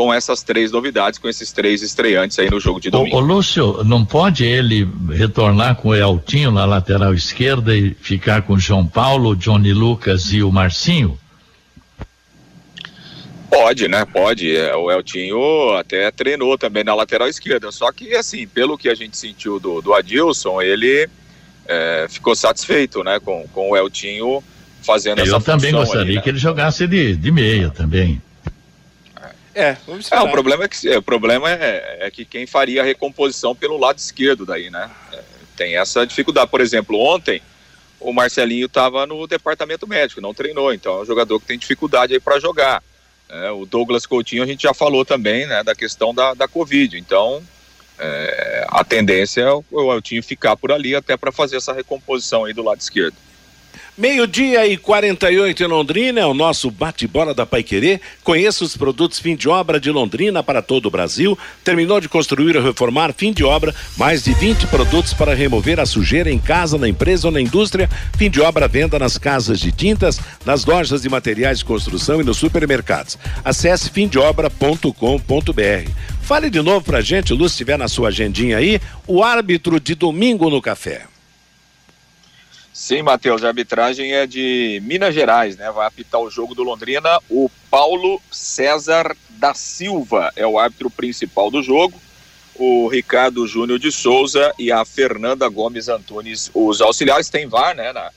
com 0.00 0.14
essas 0.14 0.42
três 0.42 0.72
novidades, 0.72 1.18
com 1.18 1.28
esses 1.28 1.52
três 1.52 1.82
estreantes 1.82 2.38
aí 2.38 2.48
no 2.48 2.58
jogo 2.58 2.80
de 2.80 2.88
domingo. 2.88 3.18
O, 3.18 3.20
Lúcio, 3.20 3.84
não 3.84 4.02
pode 4.02 4.46
ele 4.46 4.88
retornar 5.10 5.76
com 5.76 5.90
o 5.90 5.94
Eltinho 5.94 6.50
na 6.50 6.64
lateral 6.64 7.12
esquerda 7.12 7.76
e 7.76 7.92
ficar 8.00 8.40
com 8.40 8.54
o 8.54 8.58
João 8.58 8.86
Paulo, 8.86 9.36
Johnny 9.36 9.74
Lucas 9.74 10.32
e 10.32 10.42
o 10.42 10.50
Marcinho? 10.50 11.18
Pode, 13.50 13.88
né? 13.88 14.06
Pode. 14.06 14.56
É, 14.56 14.74
o 14.74 14.90
Eltinho 14.90 15.74
até 15.74 16.10
treinou 16.10 16.56
também 16.56 16.82
na 16.82 16.94
lateral 16.94 17.28
esquerda. 17.28 17.70
Só 17.70 17.92
que, 17.92 18.14
assim, 18.14 18.46
pelo 18.46 18.78
que 18.78 18.88
a 18.88 18.94
gente 18.94 19.18
sentiu 19.18 19.60
do, 19.60 19.82
do 19.82 19.92
Adilson, 19.92 20.62
ele 20.62 21.10
é, 21.68 22.06
ficou 22.08 22.34
satisfeito, 22.34 23.04
né? 23.04 23.20
Com, 23.20 23.46
com 23.52 23.72
o 23.72 23.76
Eltinho 23.76 24.42
fazendo 24.82 25.18
Eu 25.18 25.24
essa 25.24 25.40
função. 25.40 25.54
Eu 25.56 25.60
também 25.60 25.72
gostaria 25.72 26.02
ali, 26.04 26.14
né? 26.14 26.22
que 26.22 26.30
ele 26.30 26.38
jogasse 26.38 26.86
de, 26.86 27.14
de 27.16 27.30
meia 27.30 27.68
também. 27.68 28.22
É, 29.60 29.76
vamos 29.86 30.10
é, 30.10 30.18
o 30.18 30.30
problema 30.30 30.64
é 30.64 30.68
que 30.68 30.96
o 30.96 31.02
problema 31.02 31.50
é, 31.50 31.98
é, 32.00 32.10
que 32.10 32.24
quem 32.24 32.46
faria 32.46 32.80
a 32.80 32.84
recomposição 32.84 33.54
pelo 33.54 33.76
lado 33.76 33.98
esquerdo 33.98 34.46
daí, 34.46 34.70
né? 34.70 34.90
É, 35.12 35.20
tem 35.54 35.76
essa 35.76 36.06
dificuldade. 36.06 36.50
Por 36.50 36.62
exemplo, 36.62 36.98
ontem 36.98 37.42
o 38.00 38.10
Marcelinho 38.10 38.64
estava 38.64 39.06
no 39.06 39.26
departamento 39.26 39.86
médico, 39.86 40.22
não 40.22 40.32
treinou, 40.32 40.72
então 40.72 41.00
é 41.00 41.02
um 41.02 41.04
jogador 41.04 41.38
que 41.38 41.46
tem 41.46 41.58
dificuldade 41.58 42.14
aí 42.14 42.20
para 42.20 42.40
jogar. 42.40 42.82
É, 43.28 43.50
o 43.50 43.66
Douglas 43.66 44.06
Coutinho 44.06 44.42
a 44.42 44.46
gente 44.46 44.62
já 44.62 44.72
falou 44.72 45.04
também, 45.04 45.46
né, 45.46 45.62
da 45.62 45.74
questão 45.74 46.14
da, 46.14 46.32
da 46.32 46.48
Covid. 46.48 46.96
Então 46.96 47.42
é, 47.98 48.66
a 48.66 48.82
tendência 48.82 49.42
é 49.42 49.52
o, 49.52 49.62
o 49.70 49.92
Eltinho 49.92 50.22
ficar 50.22 50.56
por 50.56 50.72
ali 50.72 50.94
até 50.94 51.18
para 51.18 51.30
fazer 51.30 51.58
essa 51.58 51.74
recomposição 51.74 52.46
aí 52.46 52.54
do 52.54 52.62
lado 52.62 52.80
esquerdo. 52.80 53.14
Meio-dia 54.00 54.66
e 54.66 54.78
48 54.78 55.62
em 55.62 55.66
Londrina, 55.66 56.20
é 56.20 56.26
o 56.26 56.32
nosso 56.32 56.70
bate-bola 56.70 57.34
da 57.34 57.44
Paiquerê. 57.44 58.00
Conheça 58.24 58.64
os 58.64 58.74
produtos 58.74 59.18
fim 59.18 59.36
de 59.36 59.46
obra 59.46 59.78
de 59.78 59.90
Londrina 59.90 60.42
para 60.42 60.62
todo 60.62 60.86
o 60.86 60.90
Brasil. 60.90 61.38
Terminou 61.62 62.00
de 62.00 62.08
construir 62.08 62.56
ou 62.56 62.62
reformar, 62.62 63.12
fim 63.12 63.30
de 63.30 63.44
obra, 63.44 63.74
mais 63.98 64.24
de 64.24 64.32
20 64.32 64.68
produtos 64.68 65.12
para 65.12 65.34
remover 65.34 65.78
a 65.78 65.84
sujeira 65.84 66.30
em 66.30 66.38
casa, 66.38 66.78
na 66.78 66.88
empresa 66.88 67.28
ou 67.28 67.32
na 67.32 67.42
indústria. 67.42 67.90
Fim 68.16 68.30
de 68.30 68.40
obra, 68.40 68.66
venda 68.66 68.98
nas 68.98 69.18
casas 69.18 69.60
de 69.60 69.70
tintas, 69.70 70.18
nas 70.46 70.64
lojas 70.64 71.02
de 71.02 71.10
materiais 71.10 71.58
de 71.58 71.66
construção 71.66 72.22
e 72.22 72.24
nos 72.24 72.38
supermercados. 72.38 73.18
Acesse 73.44 73.90
fimdeobra.com.br. 73.90 75.90
Fale 76.22 76.48
de 76.48 76.62
novo 76.62 76.86
pra 76.86 77.02
gente, 77.02 77.34
Lúcio, 77.34 77.50
se 77.50 77.58
tiver 77.58 77.76
na 77.76 77.88
sua 77.88 78.08
agendinha 78.08 78.56
aí, 78.56 78.80
o 79.06 79.22
árbitro 79.22 79.78
de 79.78 79.94
domingo 79.94 80.48
no 80.48 80.62
café. 80.62 81.09
Sim, 82.80 83.02
Matheus, 83.02 83.44
a 83.44 83.48
arbitragem 83.48 84.14
é 84.14 84.26
de 84.26 84.80
Minas 84.82 85.14
Gerais, 85.14 85.54
né? 85.54 85.70
Vai 85.70 85.86
apitar 85.86 86.18
o 86.18 86.30
jogo 86.30 86.54
do 86.54 86.62
Londrina 86.62 87.20
o 87.28 87.50
Paulo 87.70 88.18
César 88.32 89.14
da 89.28 89.52
Silva, 89.52 90.32
é 90.34 90.46
o 90.46 90.58
árbitro 90.58 90.88
principal 90.88 91.50
do 91.50 91.62
jogo. 91.62 92.00
o 92.54 92.88
Ricardo 92.88 93.46
Júnior 93.46 93.78
de 93.78 93.92
Souza 93.92 94.54
e 94.58 94.72
a 94.72 94.82
Fernanda 94.86 95.46
Gomes 95.46 95.88
Antunes, 95.90 96.50
os 96.54 96.80
auxiliares. 96.80 97.28
Tem 97.28 97.46
VAR, 97.46 97.76
né? 97.76 97.92
Na, 97.92 98.10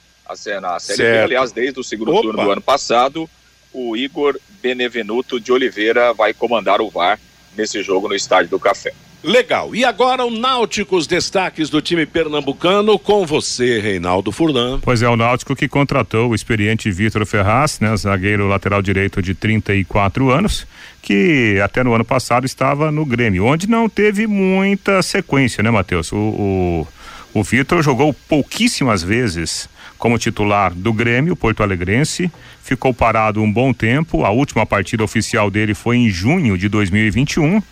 na 0.61 0.79
Série 0.79 1.03
B, 1.03 1.19
aliás, 1.23 1.51
desde 1.51 1.81
o 1.81 1.83
segundo 1.83 2.13
Opa. 2.13 2.21
turno 2.21 2.43
do 2.43 2.51
ano 2.51 2.61
passado, 2.61 3.29
o 3.73 3.97
Igor 3.97 4.39
Benevenuto 4.61 5.41
de 5.41 5.51
Oliveira 5.51 6.13
vai 6.13 6.33
comandar 6.33 6.79
o 6.79 6.89
VAR 6.89 7.19
nesse 7.53 7.83
jogo 7.83 8.07
no 8.07 8.15
Estádio 8.15 8.49
do 8.49 8.59
Café. 8.59 8.93
Legal. 9.23 9.73
E 9.73 9.85
agora 9.85 10.25
o 10.25 10.29
Náutico, 10.29 10.97
os 10.97 11.07
destaques 11.07 11.69
do 11.69 11.81
time 11.81 12.05
pernambucano 12.05 12.99
com 12.99 13.25
você, 13.25 13.79
Reinaldo 13.79 14.33
Furlan. 14.33 14.79
Pois 14.81 15.01
é, 15.01 15.07
o 15.07 15.15
Náutico 15.15 15.55
que 15.55 15.69
contratou 15.69 16.31
o 16.31 16.35
experiente 16.35 16.91
Vitor 16.91 17.25
Ferraz, 17.25 17.79
né, 17.79 17.95
zagueiro 17.95 18.49
lateral 18.49 18.81
direito 18.81 19.21
de 19.21 19.33
34 19.33 20.29
anos, 20.29 20.67
que 21.01 21.57
até 21.63 21.85
no 21.85 21.93
ano 21.93 22.03
passado 22.03 22.45
estava 22.45 22.91
no 22.91 23.05
Grêmio, 23.05 23.45
onde 23.45 23.69
não 23.69 23.87
teve 23.87 24.27
muita 24.27 25.01
sequência, 25.01 25.63
né, 25.63 25.71
Matheus? 25.71 26.11
O, 26.11 26.17
o, 26.17 26.87
o 27.33 27.43
Vitor 27.43 27.81
jogou 27.81 28.13
pouquíssimas 28.13 29.01
vezes 29.01 29.69
como 29.97 30.19
titular 30.19 30.73
do 30.73 30.91
Grêmio 30.91 31.33
Porto 31.33 31.63
Alegrense, 31.63 32.29
ficou 32.61 32.93
parado 32.93 33.41
um 33.41 33.49
bom 33.49 33.71
tempo. 33.71 34.25
A 34.25 34.31
última 34.31 34.65
partida 34.65 35.01
oficial 35.01 35.49
dele 35.49 35.73
foi 35.73 35.95
em 35.95 36.09
junho 36.09 36.57
de 36.57 36.67
2021 36.67 37.63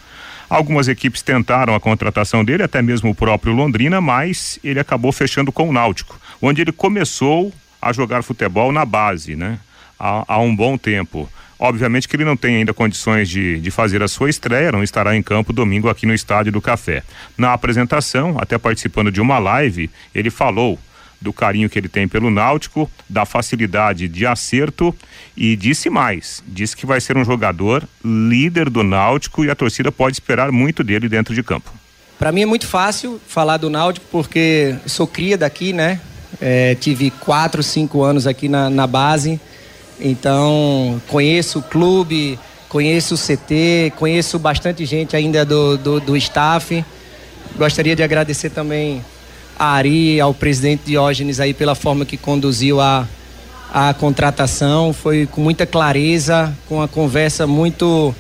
Algumas 0.52 0.90
equipes 0.90 1.22
tentaram 1.22 1.74
a 1.74 1.80
contratação 1.80 2.44
dele, 2.44 2.62
até 2.62 2.82
mesmo 2.82 3.12
o 3.12 3.16
próprio 3.16 3.54
Londrina, 3.54 4.02
mas 4.02 4.60
ele 4.62 4.82
acabou 4.82 5.14
fechando 5.14 5.50
com 5.50 5.70
o 5.70 5.72
Náutico, 5.72 6.20
onde 6.42 6.62
ele 6.62 6.74
começou 6.74 7.54
a 7.82 7.94
jogar 7.94 8.22
futebol 8.22 8.70
na 8.70 8.84
base, 8.84 9.34
né? 9.34 9.58
Há, 9.98 10.26
há 10.28 10.40
um 10.40 10.54
bom 10.54 10.78
tempo. 10.78 11.30
Obviamente 11.58 12.06
que 12.06 12.18
ele 12.18 12.26
não 12.26 12.36
tem 12.36 12.58
ainda 12.58 12.74
condições 12.74 13.30
de, 13.30 13.62
de 13.62 13.72
fazer 13.72 14.04
a 14.04 14.10
sua 14.10 14.30
estreia, 14.30 14.74
não 14.74 14.84
estará 14.84 15.16
em 15.16 15.24
campo 15.24 15.54
domingo 15.54 15.88
aqui 15.88 16.06
no 16.06 16.14
Estádio 16.14 16.52
do 16.52 16.60
Café. 16.60 17.02
Na 17.38 17.54
apresentação, 17.54 18.36
até 18.38 18.58
participando 18.58 19.10
de 19.10 19.22
uma 19.22 19.40
live, 19.40 19.90
ele 20.14 20.30
falou 20.30 20.78
do 21.22 21.32
carinho 21.32 21.70
que 21.70 21.78
ele 21.78 21.88
tem 21.88 22.08
pelo 22.08 22.32
Náutico, 22.32 22.90
da 23.08 23.26
facilidade 23.26 24.08
de 24.08 24.26
acerto 24.26 24.94
e 25.38 25.56
disse 25.56 25.90
mais, 25.90 26.44
disse 26.48 26.76
que 26.76 26.86
vai 26.86 27.00
ser 27.00 27.16
um 27.16 27.24
jogador 27.24 27.88
líder 28.04 28.70
do 28.70 28.84
Náutico 28.84 29.46
e 29.46 29.50
a 29.50 29.56
torcida 29.56 29.92
pode 29.92 30.16
esperar 30.16 30.52
muito 30.52 30.84
dele 30.84 31.08
dentro 31.08 31.36
de 31.36 31.44
campo. 31.44 31.72
Para 32.18 32.32
mim 32.32 32.42
é 32.42 32.46
muito 32.46 32.68
fácil 32.68 33.22
falar 33.28 33.58
do 33.58 33.70
Náutico 33.70 34.06
porque 34.12 34.76
sou 34.86 35.06
cria 35.06 35.38
daqui, 35.38 35.74
né? 35.74 36.00
É, 36.40 36.76
tive 36.76 37.12
quatro, 37.12 37.62
cinco 37.62 38.04
anos 38.04 38.26
aqui 38.26 38.48
na, 38.48 38.70
na 38.70 38.88
base, 38.88 39.40
então 40.00 41.02
conheço 41.08 41.60
o 41.60 41.64
clube, 41.64 42.40
conheço 42.70 43.16
o 43.16 43.18
CT, 43.18 43.94
conheço 43.98 44.40
bastante 44.40 44.86
gente 44.86 45.16
ainda 45.16 45.46
do, 45.46 45.78
do, 45.78 46.00
do 46.00 46.18
staff. 46.18 46.84
Gostaria 47.58 47.96
de 47.96 48.02
agradecer 48.02 48.50
também 48.50 49.04
a 49.62 49.74
Ari, 49.76 50.20
ao 50.20 50.34
presidente 50.34 50.86
Diógenes 50.88 51.40
aí 51.40 51.54
pela 51.54 51.76
forma 51.76 52.04
que 52.04 52.18
conduziu 52.18 52.82
a, 52.82 53.08
a 53.72 53.94
contratação. 53.94 54.92
Foi 54.92 55.28
com 55.28 55.40
muita 55.40 55.68
clareza, 55.68 56.52
com 56.68 56.78
uma 56.78 56.88
conversa 56.88 57.46
muito, 57.46 58.16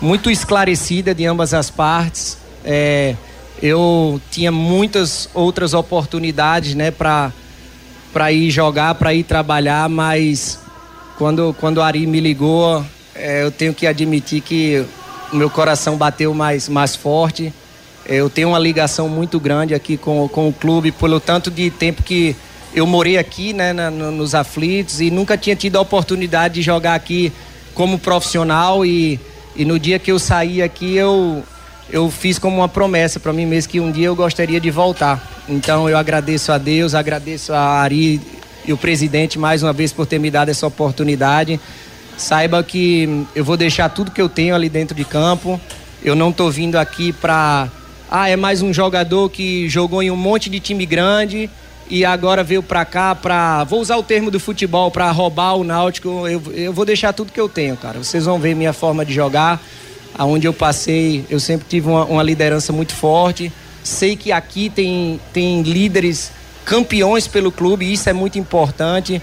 muito 0.00 0.30
esclarecida 0.30 1.12
de 1.12 1.26
ambas 1.26 1.52
as 1.52 1.68
partes. 1.68 2.38
É, 2.64 3.16
eu 3.60 4.20
tinha 4.30 4.52
muitas 4.52 5.28
outras 5.34 5.74
oportunidades, 5.74 6.76
né, 6.76 6.92
para 6.92 7.32
ir 8.30 8.48
jogar, 8.52 8.94
para 8.94 9.12
ir 9.12 9.24
trabalhar, 9.24 9.88
mas 9.88 10.60
quando 11.18 11.56
quando 11.58 11.82
a 11.82 11.86
Ari 11.86 12.06
me 12.06 12.20
ligou, 12.20 12.84
é, 13.16 13.42
eu 13.42 13.50
tenho 13.50 13.74
que 13.74 13.84
admitir 13.84 14.40
que 14.42 14.86
meu 15.32 15.50
coração 15.50 15.96
bateu 15.96 16.32
mais 16.32 16.68
mais 16.68 16.94
forte. 16.94 17.52
Eu 18.06 18.28
tenho 18.28 18.48
uma 18.48 18.58
ligação 18.58 19.08
muito 19.08 19.40
grande 19.40 19.74
aqui 19.74 19.96
com, 19.96 20.28
com 20.28 20.48
o 20.48 20.52
clube, 20.52 20.92
pelo 20.92 21.18
tanto 21.18 21.50
de 21.50 21.70
tempo 21.70 22.02
que 22.02 22.36
eu 22.74 22.86
morei 22.86 23.16
aqui, 23.16 23.52
né, 23.52 23.72
na, 23.72 23.90
nos 23.90 24.34
aflitos, 24.34 25.00
e 25.00 25.10
nunca 25.10 25.38
tinha 25.38 25.56
tido 25.56 25.76
a 25.76 25.80
oportunidade 25.80 26.54
de 26.54 26.62
jogar 26.62 26.94
aqui 26.94 27.32
como 27.72 27.98
profissional. 27.98 28.84
E, 28.84 29.18
e 29.56 29.64
no 29.64 29.78
dia 29.78 29.98
que 29.98 30.12
eu 30.12 30.18
saí 30.18 30.60
aqui, 30.60 30.96
eu, 30.96 31.42
eu 31.88 32.10
fiz 32.10 32.38
como 32.38 32.56
uma 32.56 32.68
promessa 32.68 33.18
para 33.18 33.32
mim 33.32 33.46
mesmo 33.46 33.70
que 33.70 33.80
um 33.80 33.90
dia 33.90 34.06
eu 34.06 34.16
gostaria 34.16 34.60
de 34.60 34.70
voltar. 34.70 35.42
Então 35.48 35.88
eu 35.88 35.96
agradeço 35.96 36.52
a 36.52 36.58
Deus, 36.58 36.94
agradeço 36.94 37.52
a 37.52 37.60
Ari 37.60 38.20
e 38.66 38.72
o 38.72 38.76
presidente 38.76 39.38
mais 39.38 39.62
uma 39.62 39.72
vez 39.72 39.92
por 39.92 40.06
ter 40.06 40.18
me 40.18 40.30
dado 40.30 40.50
essa 40.50 40.66
oportunidade. 40.66 41.60
Saiba 42.16 42.62
que 42.62 43.26
eu 43.34 43.44
vou 43.44 43.56
deixar 43.56 43.88
tudo 43.88 44.10
que 44.10 44.20
eu 44.20 44.28
tenho 44.28 44.54
ali 44.54 44.68
dentro 44.68 44.94
de 44.94 45.04
campo. 45.04 45.60
Eu 46.02 46.14
não 46.14 46.30
estou 46.30 46.50
vindo 46.50 46.76
aqui 46.76 47.12
para 47.12 47.68
ah, 48.10 48.28
é 48.28 48.36
mais 48.36 48.62
um 48.62 48.72
jogador 48.72 49.30
que 49.30 49.68
jogou 49.68 50.02
em 50.02 50.10
um 50.10 50.16
monte 50.16 50.48
de 50.50 50.60
time 50.60 50.86
grande 50.86 51.50
e 51.88 52.04
agora 52.04 52.42
veio 52.42 52.62
para 52.62 52.84
cá 52.84 53.14
para, 53.14 53.64
vou 53.64 53.80
usar 53.80 53.96
o 53.96 54.02
termo 54.02 54.30
do 54.30 54.40
futebol, 54.40 54.90
para 54.90 55.10
roubar 55.10 55.54
o 55.54 55.64
Náutico. 55.64 56.26
Eu, 56.26 56.42
eu 56.54 56.72
vou 56.72 56.84
deixar 56.84 57.12
tudo 57.12 57.32
que 57.32 57.40
eu 57.40 57.48
tenho, 57.48 57.76
cara. 57.76 57.98
Vocês 57.98 58.24
vão 58.24 58.38
ver 58.38 58.54
minha 58.54 58.72
forma 58.72 59.04
de 59.04 59.12
jogar. 59.12 59.60
Aonde 60.16 60.46
eu 60.46 60.52
passei, 60.52 61.24
eu 61.28 61.40
sempre 61.40 61.66
tive 61.68 61.88
uma, 61.88 62.04
uma 62.04 62.22
liderança 62.22 62.72
muito 62.72 62.94
forte. 62.94 63.52
Sei 63.82 64.16
que 64.16 64.32
aqui 64.32 64.70
tem, 64.70 65.20
tem 65.32 65.62
líderes 65.62 66.30
campeões 66.64 67.26
pelo 67.26 67.52
clube, 67.52 67.92
isso 67.92 68.08
é 68.08 68.12
muito 68.12 68.38
importante. 68.38 69.20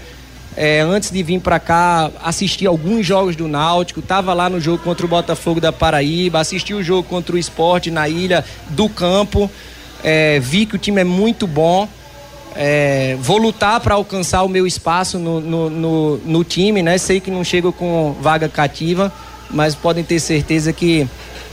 É, 0.56 0.80
antes 0.80 1.10
de 1.10 1.22
vir 1.22 1.40
para 1.40 1.58
cá, 1.58 2.10
assisti 2.22 2.66
alguns 2.66 3.06
jogos 3.06 3.34
do 3.34 3.48
Náutico, 3.48 4.00
estava 4.00 4.34
lá 4.34 4.50
no 4.50 4.60
jogo 4.60 4.82
contra 4.82 5.06
o 5.06 5.08
Botafogo 5.08 5.60
da 5.60 5.72
Paraíba, 5.72 6.40
assisti 6.40 6.74
o 6.74 6.82
jogo 6.82 7.08
contra 7.08 7.34
o 7.34 7.38
Esporte 7.38 7.90
na 7.90 8.06
ilha 8.06 8.44
do 8.68 8.88
campo, 8.88 9.50
é, 10.04 10.38
vi 10.40 10.66
que 10.66 10.74
o 10.74 10.78
time 10.78 11.00
é 11.00 11.04
muito 11.04 11.46
bom. 11.46 11.88
É, 12.54 13.16
vou 13.18 13.38
lutar 13.38 13.80
para 13.80 13.94
alcançar 13.94 14.42
o 14.42 14.48
meu 14.48 14.66
espaço 14.66 15.18
no, 15.18 15.40
no, 15.40 15.70
no, 15.70 16.16
no, 16.18 16.44
time, 16.44 16.82
né? 16.82 16.98
Sei 16.98 17.18
que 17.18 17.30
não 17.30 17.42
chego 17.42 17.72
com 17.72 18.14
vaga 18.20 18.46
cativa, 18.46 19.10
mas 19.50 19.74
podem 19.74 20.04
ter 20.04 20.20
certeza 20.20 20.70
que 20.70 21.08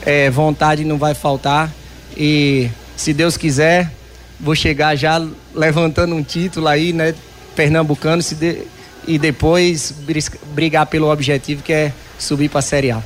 é, 0.06 0.30
vontade 0.30 0.84
não 0.84 0.98
vai 0.98 1.14
faltar. 1.14 1.72
E 2.18 2.70
se 2.98 3.14
Deus 3.14 3.38
quiser, 3.38 3.90
vou 4.38 4.56
chegar 4.56 4.94
já 4.98 5.26
levantando 5.56 6.14
um 6.14 6.22
título 6.22 6.68
aí, 6.68 6.92
né? 6.92 7.16
Pernambucano, 7.56 8.22
se 8.22 8.36
de 8.36 8.64
e 9.10 9.18
depois 9.18 9.92
brigar 10.54 10.86
pelo 10.86 11.12
objetivo 11.12 11.64
que 11.64 11.74
é 11.74 11.92
subir 12.20 12.48
para 12.48 12.60
a 12.60 12.62
Série 12.62 12.92
A. 12.92 13.02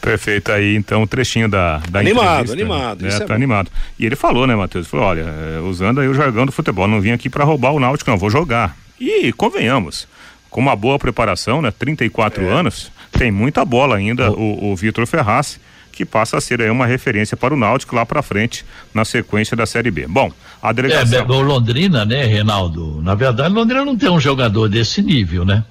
Perfeito 0.00 0.52
aí, 0.52 0.76
então, 0.76 1.02
o 1.02 1.06
trechinho 1.06 1.48
da, 1.48 1.78
da 1.90 1.98
Animado, 1.98 2.52
animado. 2.52 3.02
Né? 3.02 3.10
tá 3.10 3.32
é 3.32 3.36
animado. 3.36 3.70
E 3.98 4.06
ele 4.06 4.14
falou, 4.14 4.46
né, 4.46 4.54
Matheus? 4.54 4.86
Falou, 4.86 5.06
olha, 5.06 5.22
é, 5.22 5.60
usando 5.60 6.00
aí 6.00 6.06
o 6.08 6.14
jargão 6.14 6.46
do 6.46 6.52
futebol, 6.52 6.86
não 6.86 7.00
vim 7.00 7.10
aqui 7.10 7.28
para 7.28 7.44
roubar 7.44 7.72
o 7.72 7.80
Náutico, 7.80 8.08
não, 8.08 8.16
vou 8.16 8.30
jogar. 8.30 8.76
E 9.00 9.32
convenhamos, 9.32 10.06
com 10.48 10.60
uma 10.60 10.76
boa 10.76 10.98
preparação, 10.98 11.60
né, 11.60 11.72
34 11.76 12.44
é. 12.44 12.48
anos, 12.48 12.92
tem 13.12 13.30
muita 13.30 13.64
bola 13.64 13.96
ainda 13.96 14.30
o, 14.30 14.70
o 14.70 14.76
Vitor 14.76 15.06
Ferraz 15.06 15.58
que 15.98 16.04
passa 16.04 16.36
a 16.36 16.40
ser 16.40 16.62
aí 16.62 16.70
uma 16.70 16.86
referência 16.86 17.36
para 17.36 17.52
o 17.52 17.56
Náutico 17.56 17.96
lá 17.96 18.06
para 18.06 18.22
frente 18.22 18.64
na 18.94 19.04
sequência 19.04 19.56
da 19.56 19.66
Série 19.66 19.90
B. 19.90 20.06
Bom, 20.06 20.30
a 20.62 20.72
delegação. 20.72 21.18
É, 21.18 21.22
o 21.22 21.40
Londrina, 21.40 22.04
né, 22.04 22.24
Reinaldo? 22.24 23.02
Na 23.02 23.16
verdade, 23.16 23.52
Londrina 23.52 23.84
não 23.84 23.96
tem 23.96 24.08
um 24.08 24.20
jogador 24.20 24.68
desse 24.68 25.02
nível, 25.02 25.44
né? 25.44 25.64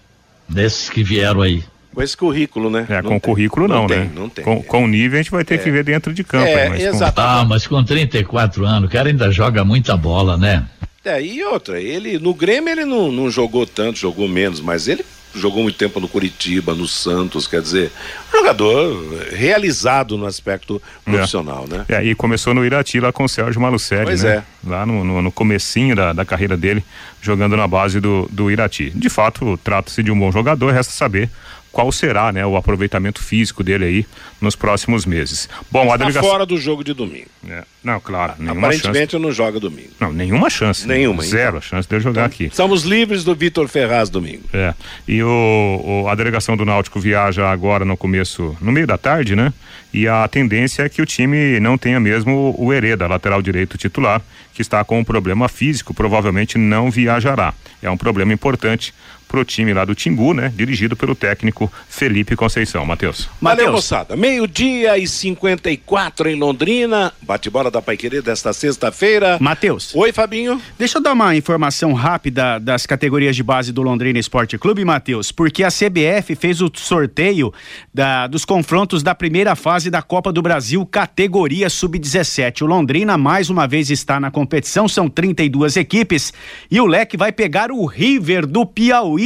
Desses 0.49 0.89
que 0.89 1.01
vieram 1.01 1.41
aí. 1.41 1.63
Com 1.93 2.03
esse 2.03 2.17
currículo, 2.17 2.69
né? 2.69 2.85
É, 2.89 3.01
não 3.01 3.03
com 3.03 3.09
tem. 3.11 3.19
currículo 3.19 3.69
não, 3.69 3.75
não 3.83 3.87
tem, 3.87 3.99
né? 3.99 4.11
Não 4.13 4.27
tem. 4.27 4.43
Com, 4.43 4.61
com 4.61 4.85
nível 4.85 5.17
a 5.17 5.21
gente 5.21 5.31
vai 5.31 5.45
ter 5.45 5.55
é. 5.55 5.57
que 5.59 5.71
ver 5.71 5.85
dentro 5.85 6.13
de 6.13 6.25
campo. 6.25 6.45
É, 6.45 6.67
mas 6.67 6.83
exatamente. 6.83 7.15
Com... 7.15 7.21
Ah, 7.21 7.45
mas 7.45 7.65
com 7.65 7.81
34 7.81 8.65
anos, 8.65 8.89
o 8.89 8.91
cara 8.91 9.07
ainda 9.07 9.31
joga 9.31 9.63
muita 9.63 9.95
bola, 9.95 10.35
né? 10.35 10.65
É, 11.05 11.21
e 11.21 11.41
outra, 11.41 11.79
ele 11.79 12.19
no 12.19 12.33
Grêmio 12.33 12.69
ele 12.69 12.83
não, 12.83 13.09
não 13.09 13.31
jogou 13.31 13.65
tanto, 13.65 13.97
jogou 13.97 14.27
menos, 14.27 14.59
mas 14.59 14.89
ele 14.89 15.05
jogou 15.39 15.63
muito 15.63 15.77
tempo 15.77 15.99
no 15.99 16.07
Curitiba, 16.07 16.73
no 16.73 16.87
Santos, 16.87 17.47
quer 17.47 17.61
dizer, 17.61 17.91
um 18.29 18.37
jogador 18.37 19.27
realizado 19.31 20.17
no 20.17 20.25
aspecto 20.25 20.81
profissional, 21.03 21.65
é. 21.71 21.77
né? 21.77 21.85
É, 21.89 22.03
e 22.03 22.15
começou 22.15 22.53
no 22.53 22.65
Irati 22.65 22.99
lá 22.99 23.11
com 23.11 23.23
o 23.23 23.29
Sérgio 23.29 23.61
Malucelli, 23.61 24.05
pois 24.05 24.23
né? 24.23 24.37
É. 24.37 24.43
Lá 24.69 24.85
no, 24.85 25.03
no, 25.03 25.21
no 25.21 25.31
comecinho 25.31 25.95
da, 25.95 26.13
da 26.13 26.25
carreira 26.25 26.57
dele, 26.57 26.83
jogando 27.21 27.55
na 27.55 27.67
base 27.67 27.99
do, 27.99 28.27
do 28.31 28.51
Irati. 28.51 28.89
De 28.91 29.09
fato, 29.09 29.57
trata-se 29.63 30.03
de 30.03 30.11
um 30.11 30.19
bom 30.19 30.31
jogador, 30.31 30.73
resta 30.73 30.93
saber 30.93 31.29
qual 31.71 31.91
será, 31.91 32.31
né, 32.31 32.45
o 32.45 32.55
aproveitamento 32.57 33.21
físico 33.21 33.63
dele 33.63 33.85
aí 33.85 34.05
nos 34.41 34.55
próximos 34.55 35.05
meses. 35.05 35.47
Bom, 35.69 35.91
a 35.91 35.97
delegação 35.97 36.29
fora 36.29 36.45
do 36.45 36.57
jogo 36.57 36.83
de 36.83 36.93
domingo. 36.93 37.27
É, 37.47 37.63
não, 37.83 37.99
claro, 37.99 38.33
nenhuma 38.39 38.67
Aparentemente 38.67 39.11
chance. 39.11 39.23
não 39.23 39.31
joga 39.31 39.59
domingo. 39.59 39.89
Não, 39.99 40.11
nenhuma 40.11 40.49
chance. 40.49 40.87
Nenhuma. 40.87 41.23
Zero 41.23 41.57
então. 41.57 41.61
chance 41.61 41.87
de 41.87 41.95
eu 41.95 41.99
jogar 41.99 42.21
então, 42.21 42.25
aqui. 42.25 42.45
Estamos 42.45 42.83
livres 42.83 43.23
do 43.23 43.35
Vitor 43.35 43.67
Ferraz 43.67 44.09
domingo. 44.09 44.43
É. 44.53 44.73
E 45.07 45.21
o, 45.21 46.03
o, 46.05 46.07
a 46.07 46.15
delegação 46.15 46.57
do 46.57 46.65
Náutico 46.65 46.99
viaja 46.99 47.49
agora 47.49 47.85
no 47.85 47.95
começo, 47.95 48.57
no 48.59 48.71
meio 48.71 48.87
da 48.87 48.97
tarde, 48.97 49.35
né? 49.35 49.53
E 49.93 50.07
a 50.07 50.27
tendência 50.27 50.83
é 50.83 50.89
que 50.89 51.01
o 51.01 51.05
time 51.05 51.59
não 51.59 51.77
tenha 51.77 51.99
mesmo 51.99 52.53
o 52.57 52.73
Hereda, 52.73 53.07
lateral 53.07 53.41
direito 53.41 53.77
titular, 53.77 54.21
que 54.53 54.61
está 54.61 54.83
com 54.83 54.99
um 54.99 55.03
problema 55.03 55.47
físico, 55.47 55.93
provavelmente 55.93 56.57
não 56.57 56.91
viajará. 56.91 57.53
É 57.81 57.89
um 57.89 57.97
problema 57.97 58.33
importante 58.33 58.93
pro 59.27 59.43
time 59.43 59.73
lá 59.73 59.83
do 59.85 59.93
Timbu, 59.93 60.33
né? 60.33 60.51
Dirigido 60.55 60.95
pelo 60.95 61.13
técnico 61.13 61.71
Felipe 61.89 62.35
Conceição. 62.35 62.85
Matheus. 62.85 63.29
Valeu, 63.41 63.71
moçada. 63.71 64.15
Meio-dia 64.15 64.97
e 64.97 65.07
54 65.07 66.29
em 66.29 66.35
Londrina. 66.35 67.13
Bate-bola 67.21 67.69
da 67.69 67.81
Paiquerê 67.81 68.21
desta 68.21 68.53
sexta-feira. 68.53 69.37
Matheus. 69.39 69.93
Oi, 69.93 70.11
Fabinho. 70.11 70.61
Deixa 70.79 70.97
eu 70.97 71.01
dar 71.01 71.13
uma 71.13 71.35
informação 71.35 71.93
rápida 71.93 72.59
das 72.59 72.85
categorias 72.85 73.35
de 73.35 73.43
base 73.43 73.71
do 73.71 73.81
Londrina 73.81 74.17
Esporte 74.17 74.57
Clube, 74.57 74.85
Matheus, 74.85 75.31
porque 75.31 75.63
a 75.63 75.69
CBF 75.69 76.35
fez 76.35 76.61
o 76.61 76.71
sorteio 76.73 77.53
da, 77.93 78.27
dos 78.27 78.45
confrontos 78.45 79.03
da 79.03 79.13
primeira 79.13 79.55
fase 79.55 79.89
da 79.89 80.01
Copa 80.01 80.31
do 80.31 80.41
Brasil, 80.41 80.85
categoria 80.85 81.69
sub-17. 81.69 82.61
O 82.61 82.65
Londrina 82.65 83.17
mais 83.17 83.49
uma 83.49 83.67
vez 83.67 83.89
está 83.89 84.19
na 84.19 84.31
competição, 84.31 84.87
são 84.87 85.09
32 85.09 85.75
equipes 85.77 86.33
e 86.71 86.79
o 86.79 86.85
Leque 86.85 87.17
vai 87.17 87.31
pegar 87.31 87.71
o 87.71 87.85
River 87.85 88.45
do 88.45 88.65
Piauí 88.65 89.16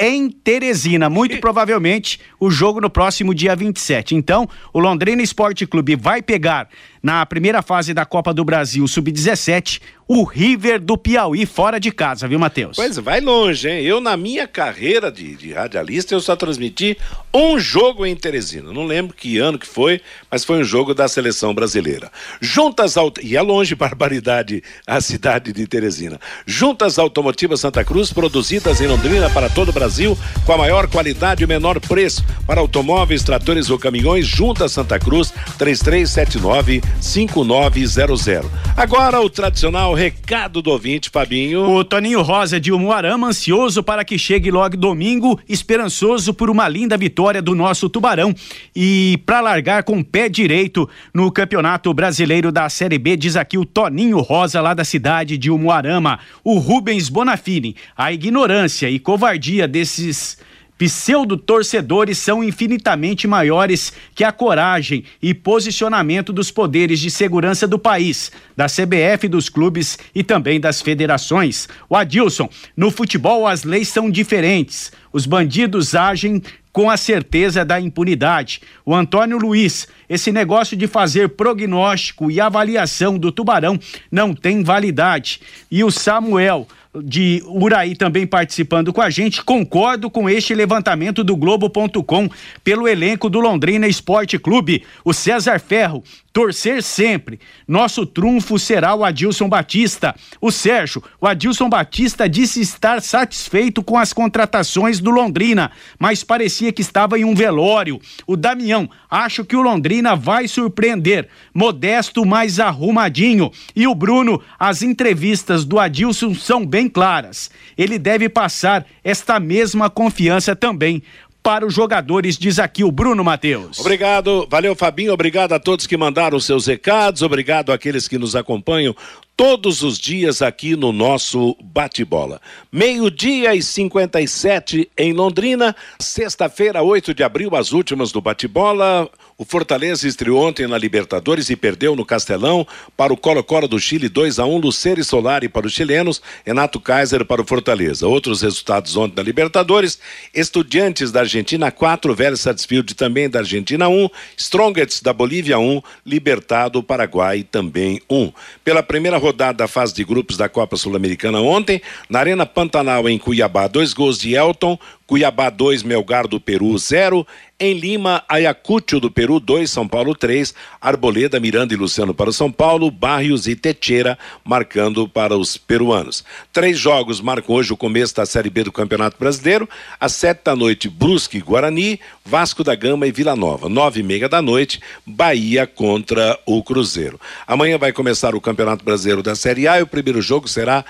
em 0.00 0.30
Teresina, 0.30 1.10
muito 1.10 1.38
provavelmente 1.42 2.18
o 2.40 2.50
jogo 2.50 2.80
no 2.80 2.88
próximo 2.88 3.34
dia 3.34 3.54
27. 3.54 4.14
Então, 4.14 4.48
o 4.72 4.78
Londrina 4.78 5.22
Esporte 5.22 5.66
Clube 5.66 5.94
vai 5.94 6.22
pegar 6.22 6.68
na 7.02 7.24
primeira 7.24 7.62
fase 7.62 7.94
da 7.94 8.04
Copa 8.04 8.32
do 8.32 8.44
Brasil 8.44 8.86
Sub-17 8.86 9.80
o 10.12 10.24
River 10.24 10.80
do 10.80 10.98
Piauí 10.98 11.46
fora 11.46 11.78
de 11.78 11.92
casa, 11.92 12.26
viu, 12.26 12.36
Matheus? 12.36 12.74
Pois 12.74 12.96
vai 12.96 13.20
longe, 13.20 13.68
hein? 13.68 13.84
Eu, 13.84 14.00
na 14.00 14.16
minha 14.16 14.44
carreira 14.44 15.08
de, 15.08 15.36
de 15.36 15.52
radialista, 15.52 16.12
eu 16.12 16.20
só 16.20 16.34
transmiti 16.34 16.98
um 17.32 17.60
jogo 17.60 18.04
em 18.04 18.16
Teresina. 18.16 18.72
Não 18.72 18.84
lembro 18.84 19.14
que 19.14 19.38
ano 19.38 19.56
que 19.56 19.68
foi, 19.68 20.00
mas 20.28 20.44
foi 20.44 20.58
um 20.58 20.64
jogo 20.64 20.94
da 20.94 21.06
seleção 21.06 21.54
brasileira. 21.54 22.10
Juntas 22.40 22.96
ao... 22.96 23.12
E 23.22 23.36
é 23.36 23.40
longe, 23.40 23.76
barbaridade, 23.78 24.64
a 24.84 25.00
cidade 25.00 25.52
de 25.52 25.64
Teresina. 25.68 26.18
Juntas 26.44 26.98
Automotivas 26.98 27.60
Santa 27.60 27.84
Cruz, 27.84 28.12
produzidas 28.12 28.80
em 28.80 28.88
Londrina 28.88 29.30
para 29.30 29.48
todo 29.48 29.68
o 29.68 29.72
Brasil, 29.72 30.18
com 30.44 30.52
a 30.52 30.58
maior 30.58 30.88
qualidade 30.88 31.44
e 31.44 31.46
menor 31.46 31.78
preço. 31.78 32.24
Para 32.44 32.60
automóveis, 32.60 33.22
tratores 33.22 33.70
ou 33.70 33.78
caminhões, 33.78 34.26
Juntas 34.26 34.72
Santa 34.72 34.98
Cruz, 34.98 35.32
3379 35.56 36.82
5900. 37.00 38.46
Agora 38.76 39.20
o 39.20 39.28
tradicional 39.28 39.94
recado 39.94 40.62
do 40.62 40.70
ouvinte, 40.70 41.10
Fabinho. 41.10 41.68
O 41.68 41.84
Toninho 41.84 42.22
Rosa 42.22 42.58
de 42.58 42.72
Umuarama, 42.72 43.28
ansioso 43.28 43.82
para 43.82 44.04
que 44.04 44.18
chegue 44.18 44.50
logo 44.50 44.76
domingo, 44.76 45.38
esperançoso 45.48 46.32
por 46.32 46.48
uma 46.48 46.68
linda 46.68 46.96
vitória 46.96 47.42
do 47.42 47.54
nosso 47.54 47.88
Tubarão 47.88 48.34
e 48.74 49.20
para 49.26 49.40
largar 49.40 49.82
com 49.82 49.98
o 49.98 50.04
pé 50.04 50.28
direito 50.28 50.88
no 51.12 51.30
Campeonato 51.30 51.92
Brasileiro 51.92 52.50
da 52.50 52.68
Série 52.68 52.98
B, 52.98 53.16
diz 53.16 53.36
aqui 53.36 53.58
o 53.58 53.64
Toninho 53.64 54.18
Rosa 54.20 54.60
lá 54.60 54.74
da 54.74 54.84
cidade 54.84 55.36
de 55.36 55.50
Umuarama. 55.50 56.18
O 56.42 56.58
Rubens 56.58 57.08
Bonafini, 57.08 57.76
a 57.96 58.12
ignorância 58.12 58.88
e 58.88 58.98
covardia 58.98 59.68
desses 59.68 60.38
pseudo-torcedores 60.80 62.16
são 62.16 62.42
infinitamente 62.42 63.28
maiores 63.28 63.92
que 64.14 64.24
a 64.24 64.32
coragem 64.32 65.04
e 65.20 65.34
posicionamento 65.34 66.32
dos 66.32 66.50
poderes 66.50 66.98
de 66.98 67.10
segurança 67.10 67.68
do 67.68 67.78
país, 67.78 68.32
da 68.56 68.64
CBF, 68.64 69.28
dos 69.28 69.50
clubes 69.50 69.98
e 70.14 70.24
também 70.24 70.58
das 70.58 70.80
federações. 70.80 71.68
O 71.86 71.94
Adilson, 71.94 72.48
no 72.74 72.90
futebol 72.90 73.46
as 73.46 73.62
leis 73.62 73.88
são 73.88 74.10
diferentes. 74.10 74.90
Os 75.12 75.26
bandidos 75.26 75.94
agem 75.94 76.40
com 76.72 76.88
a 76.88 76.96
certeza 76.96 77.62
da 77.62 77.78
impunidade. 77.78 78.62
O 78.86 78.94
Antônio 78.94 79.36
Luiz, 79.36 79.86
esse 80.08 80.32
negócio 80.32 80.76
de 80.76 80.86
fazer 80.86 81.30
prognóstico 81.30 82.30
e 82.30 82.40
avaliação 82.40 83.18
do 83.18 83.30
tubarão 83.30 83.78
não 84.10 84.34
tem 84.34 84.62
validade. 84.62 85.42
E 85.70 85.84
o 85.84 85.90
Samuel, 85.90 86.66
de 86.94 87.42
Uraí 87.46 87.94
também 87.94 88.26
participando 88.26 88.92
com 88.92 89.00
a 89.00 89.10
gente. 89.10 89.42
Concordo 89.42 90.10
com 90.10 90.28
este 90.28 90.54
levantamento 90.54 91.22
do 91.22 91.36
Globo.com 91.36 92.28
pelo 92.64 92.88
elenco 92.88 93.30
do 93.30 93.40
Londrina 93.40 93.86
Esporte 93.86 94.38
Clube. 94.38 94.82
O 95.04 95.12
César 95.12 95.60
Ferro, 95.60 96.02
torcer 96.32 96.82
sempre. 96.82 97.40
Nosso 97.66 98.06
trunfo 98.06 98.58
será 98.58 98.94
o 98.94 99.04
Adilson 99.04 99.48
Batista. 99.48 100.14
O 100.40 100.50
Sérgio, 100.50 101.02
o 101.20 101.26
Adilson 101.26 101.68
Batista 101.68 102.28
disse 102.28 102.60
estar 102.60 103.02
satisfeito 103.02 103.82
com 103.82 103.98
as 103.98 104.12
contratações 104.12 105.00
do 105.00 105.10
Londrina, 105.10 105.70
mas 105.98 106.22
parecia 106.22 106.72
que 106.72 106.82
estava 106.82 107.18
em 107.18 107.24
um 107.24 107.34
velório. 107.34 108.00
O 108.26 108.36
Damião, 108.36 108.88
acho 109.10 109.44
que 109.44 109.56
o 109.56 109.62
Londrina 109.62 110.14
vai 110.14 110.46
surpreender. 110.46 111.28
Modesto, 111.52 112.24
mais 112.24 112.60
arrumadinho. 112.60 113.50
E 113.74 113.86
o 113.86 113.94
Bruno, 113.94 114.40
as 114.58 114.82
entrevistas 114.82 115.64
do 115.64 115.78
Adilson 115.78 116.34
são 116.34 116.64
bem 116.64 116.88
claras. 116.88 117.50
Ele 117.76 117.98
deve 117.98 118.28
passar 118.28 118.86
esta 119.02 119.40
mesma 119.40 119.90
confiança 119.90 120.54
também 120.54 121.02
para 121.42 121.66
os 121.66 121.74
jogadores, 121.74 122.36
diz 122.36 122.58
aqui 122.58 122.84
o 122.84 122.92
Bruno 122.92 123.24
Matheus. 123.24 123.78
Obrigado, 123.78 124.46
valeu 124.50 124.74
Fabinho, 124.74 125.12
obrigado 125.12 125.52
a 125.52 125.58
todos 125.58 125.86
que 125.86 125.96
mandaram 125.96 126.38
seus 126.38 126.66
recados, 126.66 127.22
obrigado 127.22 127.72
àqueles 127.72 128.06
que 128.06 128.18
nos 128.18 128.36
acompanham 128.36 128.94
todos 129.40 129.82
os 129.82 129.98
dias 129.98 130.42
aqui 130.42 130.76
no 130.76 130.92
nosso 130.92 131.56
bate-bola. 131.62 132.42
Meio-dia 132.70 133.54
e 133.54 133.62
57 133.62 134.90
em 134.98 135.14
Londrina, 135.14 135.74
sexta-feira, 135.98 136.82
8 136.82 137.14
de 137.14 137.22
abril, 137.22 137.56
as 137.56 137.72
últimas 137.72 138.12
do 138.12 138.20
bate-bola. 138.20 139.08
O 139.38 139.44
Fortaleza 139.46 140.06
estreou 140.06 140.46
ontem 140.46 140.66
na 140.66 140.76
Libertadores 140.76 141.48
e 141.48 141.56
perdeu 141.56 141.96
no 141.96 142.04
Castelão 142.04 142.66
para 142.94 143.10
o 143.10 143.16
Colo-Colo 143.16 143.66
do 143.66 143.80
Chile 143.80 144.06
2 144.06 144.38
a 144.38 144.44
1 144.44 144.58
Lucero 144.58 145.00
e 145.00 145.04
Solari 145.04 145.48
para 145.48 145.66
os 145.66 145.72
chilenos, 145.72 146.20
Renato 146.44 146.78
Kaiser 146.78 147.24
para 147.24 147.40
o 147.40 147.46
Fortaleza. 147.46 148.06
Outros 148.06 148.42
resultados 148.42 148.94
ontem 148.98 149.16
na 149.16 149.22
Libertadores: 149.22 149.98
Estudiantes 150.34 151.10
da 151.10 151.20
Argentina 151.20 151.70
4, 151.70 152.14
Vélez 152.14 152.40
Sarsfield 152.40 152.94
também 152.94 153.30
da 153.30 153.38
Argentina 153.38 153.88
1, 153.88 154.10
Strongets 154.36 155.00
da 155.00 155.14
Bolívia 155.14 155.58
1, 155.58 155.80
Libertado 156.04 156.82
Paraguai 156.82 157.42
também 157.42 158.02
1. 158.10 158.30
Pela 158.62 158.82
primeira 158.82 159.16
rodada 159.16 159.29
da 159.32 159.68
fase 159.68 159.94
de 159.94 160.04
grupos 160.04 160.36
da 160.36 160.48
Copa 160.48 160.76
Sul-Americana 160.76 161.40
ontem, 161.40 161.80
na 162.08 162.20
Arena 162.20 162.46
Pantanal 162.46 163.08
em 163.08 163.18
Cuiabá, 163.18 163.66
dois 163.66 163.92
gols 163.92 164.18
de 164.18 164.34
Elton, 164.34 164.78
Cuiabá 165.10 165.50
2, 165.50 165.82
Melgar 165.82 166.28
do 166.28 166.40
Peru 166.40 166.78
0. 166.78 167.26
Em 167.58 167.74
Lima, 167.74 168.22
Ayacucho 168.28 169.00
do 169.00 169.10
Peru 169.10 169.40
2, 169.40 169.68
São 169.68 169.86
Paulo 169.88 170.14
3. 170.14 170.54
Arboleda, 170.80 171.40
Miranda 171.40 171.74
e 171.74 171.76
Luciano 171.76 172.14
para 172.14 172.30
o 172.30 172.32
São 172.32 172.50
Paulo. 172.50 172.92
Barrios 172.92 173.48
e 173.48 173.56
Techera 173.56 174.16
marcando 174.44 175.08
para 175.08 175.36
os 175.36 175.56
peruanos. 175.56 176.24
Três 176.52 176.78
jogos 176.78 177.20
marcam 177.20 177.56
hoje 177.56 177.72
o 177.72 177.76
começo 177.76 178.14
da 178.14 178.24
Série 178.24 178.48
B 178.48 178.62
do 178.62 178.70
Campeonato 178.70 179.16
Brasileiro. 179.18 179.68
Às 179.98 180.12
sete 180.12 180.44
da 180.44 180.54
noite, 180.54 180.88
Brusque 180.88 181.38
e 181.38 181.40
Guarani. 181.40 181.98
Vasco 182.24 182.62
da 182.62 182.76
Gama 182.76 183.08
e 183.08 183.10
Vila 183.10 183.34
Nova. 183.34 183.68
Nove 183.68 184.00
e 184.00 184.02
meia 184.04 184.28
da 184.28 184.40
noite, 184.40 184.80
Bahia 185.04 185.66
contra 185.66 186.38
o 186.46 186.62
Cruzeiro. 186.62 187.20
Amanhã 187.44 187.76
vai 187.76 187.92
começar 187.92 188.36
o 188.36 188.40
Campeonato 188.40 188.84
Brasileiro 188.84 189.20
da 189.20 189.34
Série 189.34 189.66
A 189.66 189.80
e 189.80 189.82
o 189.82 189.86
primeiro 189.88 190.22
jogo 190.22 190.46
será 190.46 190.84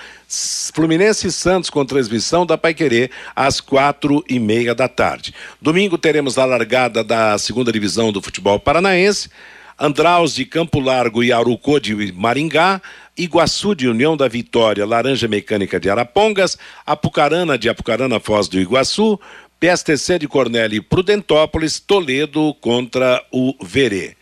Fluminense 0.73 1.27
e 1.27 1.31
Santos 1.31 1.69
com 1.69 1.85
transmissão 1.85 2.45
da 2.45 2.57
Paiquerê 2.57 3.09
às 3.35 3.59
quatro 3.59 4.23
e 4.29 4.39
meia 4.39 4.73
da 4.73 4.87
tarde. 4.87 5.33
Domingo 5.61 5.97
teremos 5.97 6.37
a 6.37 6.45
largada 6.45 7.03
da 7.03 7.37
segunda 7.37 7.71
divisão 7.71 8.11
do 8.13 8.21
futebol 8.21 8.57
paranaense. 8.57 9.29
Andraus 9.77 10.33
de 10.33 10.45
Campo 10.45 10.79
Largo 10.79 11.23
e 11.23 11.33
Arucô 11.33 11.79
de 11.79 12.13
Maringá, 12.13 12.81
Iguaçu 13.17 13.75
de 13.75 13.87
União 13.87 14.15
da 14.15 14.27
Vitória, 14.27 14.85
Laranja 14.85 15.27
Mecânica 15.27 15.79
de 15.79 15.89
Arapongas, 15.89 16.57
Apucarana 16.85 17.57
de 17.57 17.67
Apucarana 17.67 18.19
Foz 18.19 18.47
do 18.47 18.59
Iguaçu, 18.59 19.19
PSTC 19.59 20.19
de 20.19 20.27
Cornélio 20.27 20.77
e 20.77 20.81
Prudentópolis, 20.81 21.79
Toledo 21.79 22.53
contra 22.61 23.21
o 23.31 23.53
Verê. 23.61 24.15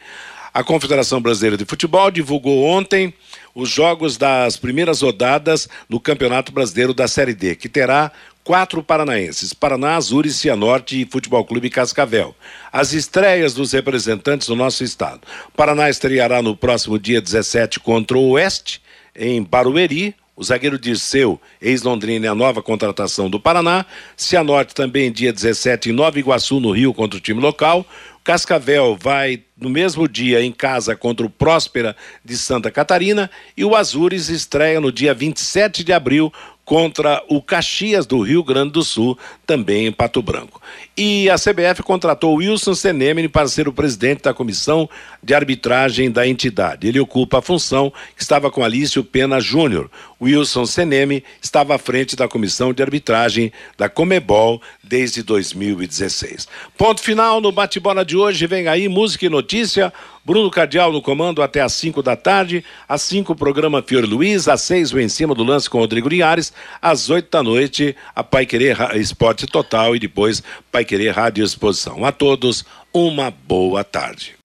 A 0.54 0.64
Confederação 0.64 1.22
Brasileira 1.22 1.56
de 1.56 1.66
Futebol 1.66 2.10
divulgou 2.10 2.66
ontem 2.66 3.14
os 3.54 3.70
jogos 3.70 4.18
das 4.18 4.58
primeiras 4.58 5.02
rodadas 5.02 5.68
no 5.88 6.00
Campeonato 6.00 6.52
Brasileiro 6.52 6.94
da 6.94 7.08
Série 7.08 7.34
D, 7.34 7.56
que 7.56 7.70
terá 7.70 8.12
quatro 8.44 8.82
paranaenses: 8.82 9.54
Paraná, 9.54 9.96
Azures, 9.96 10.36
Cianorte 10.38 11.02
e 11.02 11.06
Futebol 11.06 11.46
Clube 11.46 11.70
Cascavel. 11.70 12.36
As 12.72 12.94
estreias 12.94 13.54
dos 13.54 13.74
representantes 13.74 14.48
do 14.48 14.56
nosso 14.56 14.84
estado. 14.84 15.22
Paraná 15.56 15.90
estreará 15.90 16.42
no 16.42 16.56
próximo 16.56 16.98
dia 16.98 17.22
17 17.22 17.80
contra 17.80 18.18
o 18.18 18.32
Oeste, 18.32 18.82
em 19.16 19.44
Barueri. 19.44 20.16
O 20.36 20.44
zagueiro 20.44 20.80
Dirceu, 20.80 21.38
ex-Londrina, 21.62 22.26
é 22.26 22.30
a 22.30 22.34
nova 22.34 22.62
contratação 22.64 23.30
do 23.30 23.42
Paraná. 23.42 23.86
Cianorte 24.16 24.74
também 24.74 25.12
dia 25.12 25.34
17 25.34 25.90
em 25.90 25.92
Nova 25.92 26.18
Iguaçu, 26.18 26.62
no 26.62 26.72
Rio, 26.72 26.94
contra 26.94 27.18
o 27.18 27.22
time 27.22 27.42
local. 27.42 27.86
Cascavel 28.24 28.98
vai 29.00 29.44
no 29.58 29.70
mesmo 29.70 30.08
dia 30.08 30.42
em 30.42 30.52
casa 30.52 30.96
contra 30.96 31.26
o 31.26 31.30
Próspera 31.30 31.96
de 32.24 32.38
Santa 32.38 32.72
Catarina 32.72 33.30
e 33.56 33.66
o 33.66 33.76
Azures 33.76 34.30
estreia 34.30 34.80
no 34.80 34.92
dia 34.92 35.14
27 35.14 35.84
de 35.84 35.94
abril 35.94 36.32
contra 36.70 37.24
o 37.28 37.42
Caxias 37.42 38.06
do 38.06 38.22
Rio 38.22 38.44
Grande 38.44 38.74
do 38.74 38.84
Sul, 38.84 39.18
também 39.44 39.88
em 39.88 39.92
Pato 39.92 40.22
Branco. 40.22 40.62
E 40.96 41.28
a 41.28 41.34
CBF 41.34 41.82
contratou 41.82 42.36
Wilson 42.36 42.76
Senemini 42.76 43.28
para 43.28 43.48
ser 43.48 43.68
o 43.68 43.74
presidente 43.74 44.22
da 44.22 44.36
comissão 44.36 44.88
de 45.22 45.34
arbitragem 45.34 46.10
da 46.10 46.28
entidade. 46.28 46.88
Ele 46.88 47.00
ocupa 47.00 47.40
a 47.40 47.42
função 47.42 47.92
que 48.16 48.22
estava 48.22 48.50
com 48.50 48.64
Alício 48.64 49.04
Pena 49.04 49.40
Júnior. 49.40 49.90
Wilson 50.22 50.66
Senemi 50.66 51.24
estava 51.42 51.76
à 51.76 51.78
frente 51.78 52.16
da 52.16 52.28
comissão 52.28 52.74
de 52.74 52.84
arbitragem 52.84 53.52
da 53.78 53.88
Comebol 53.88 54.62
desde 54.84 55.24
2016. 55.24 56.48
Ponto 56.78 57.02
final 57.02 57.40
no 57.40 57.52
bate-bola 57.52 58.04
de 58.04 58.18
hoje. 58.18 58.48
Vem 58.48 58.68
aí 58.68 58.88
música 58.90 59.26
e 59.26 59.30
notícia. 59.30 59.94
Bruno 60.26 60.52
Cardial 60.52 60.92
no 60.92 61.02
comando 61.02 61.42
até 61.42 61.62
às 61.62 61.74
5 61.74 62.04
da 62.04 62.16
tarde. 62.16 62.64
Às 62.88 63.02
5, 63.04 63.34
o 63.34 63.36
programa 63.36 63.82
Fior 63.82 64.06
Luiz. 64.06 64.48
Às 64.48 64.62
6, 64.62 64.94
o 64.94 65.00
Em 65.00 65.10
Cima 65.10 65.34
do 65.34 65.44
Lance 65.44 65.70
com 65.70 65.80
Rodrigo 65.80 66.10
Linhares. 66.10 66.52
Às 66.82 67.10
8 67.10 67.30
da 67.32 67.42
noite, 67.42 67.96
a 68.16 68.24
Pai 68.24 68.46
Querer 68.46 68.96
Esporte 68.96 69.48
Total 69.48 69.96
e 69.96 70.00
depois 70.00 70.44
Pai 70.72 70.84
Querer 70.84 71.12
Rádio 71.12 71.44
Exposição. 71.44 72.06
A 72.06 72.12
todos, 72.12 72.66
uma 72.94 73.32
boa 73.32 73.84
tarde. 73.84 74.39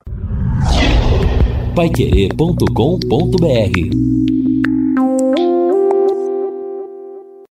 Paiquerê.com.br 1.75 4.34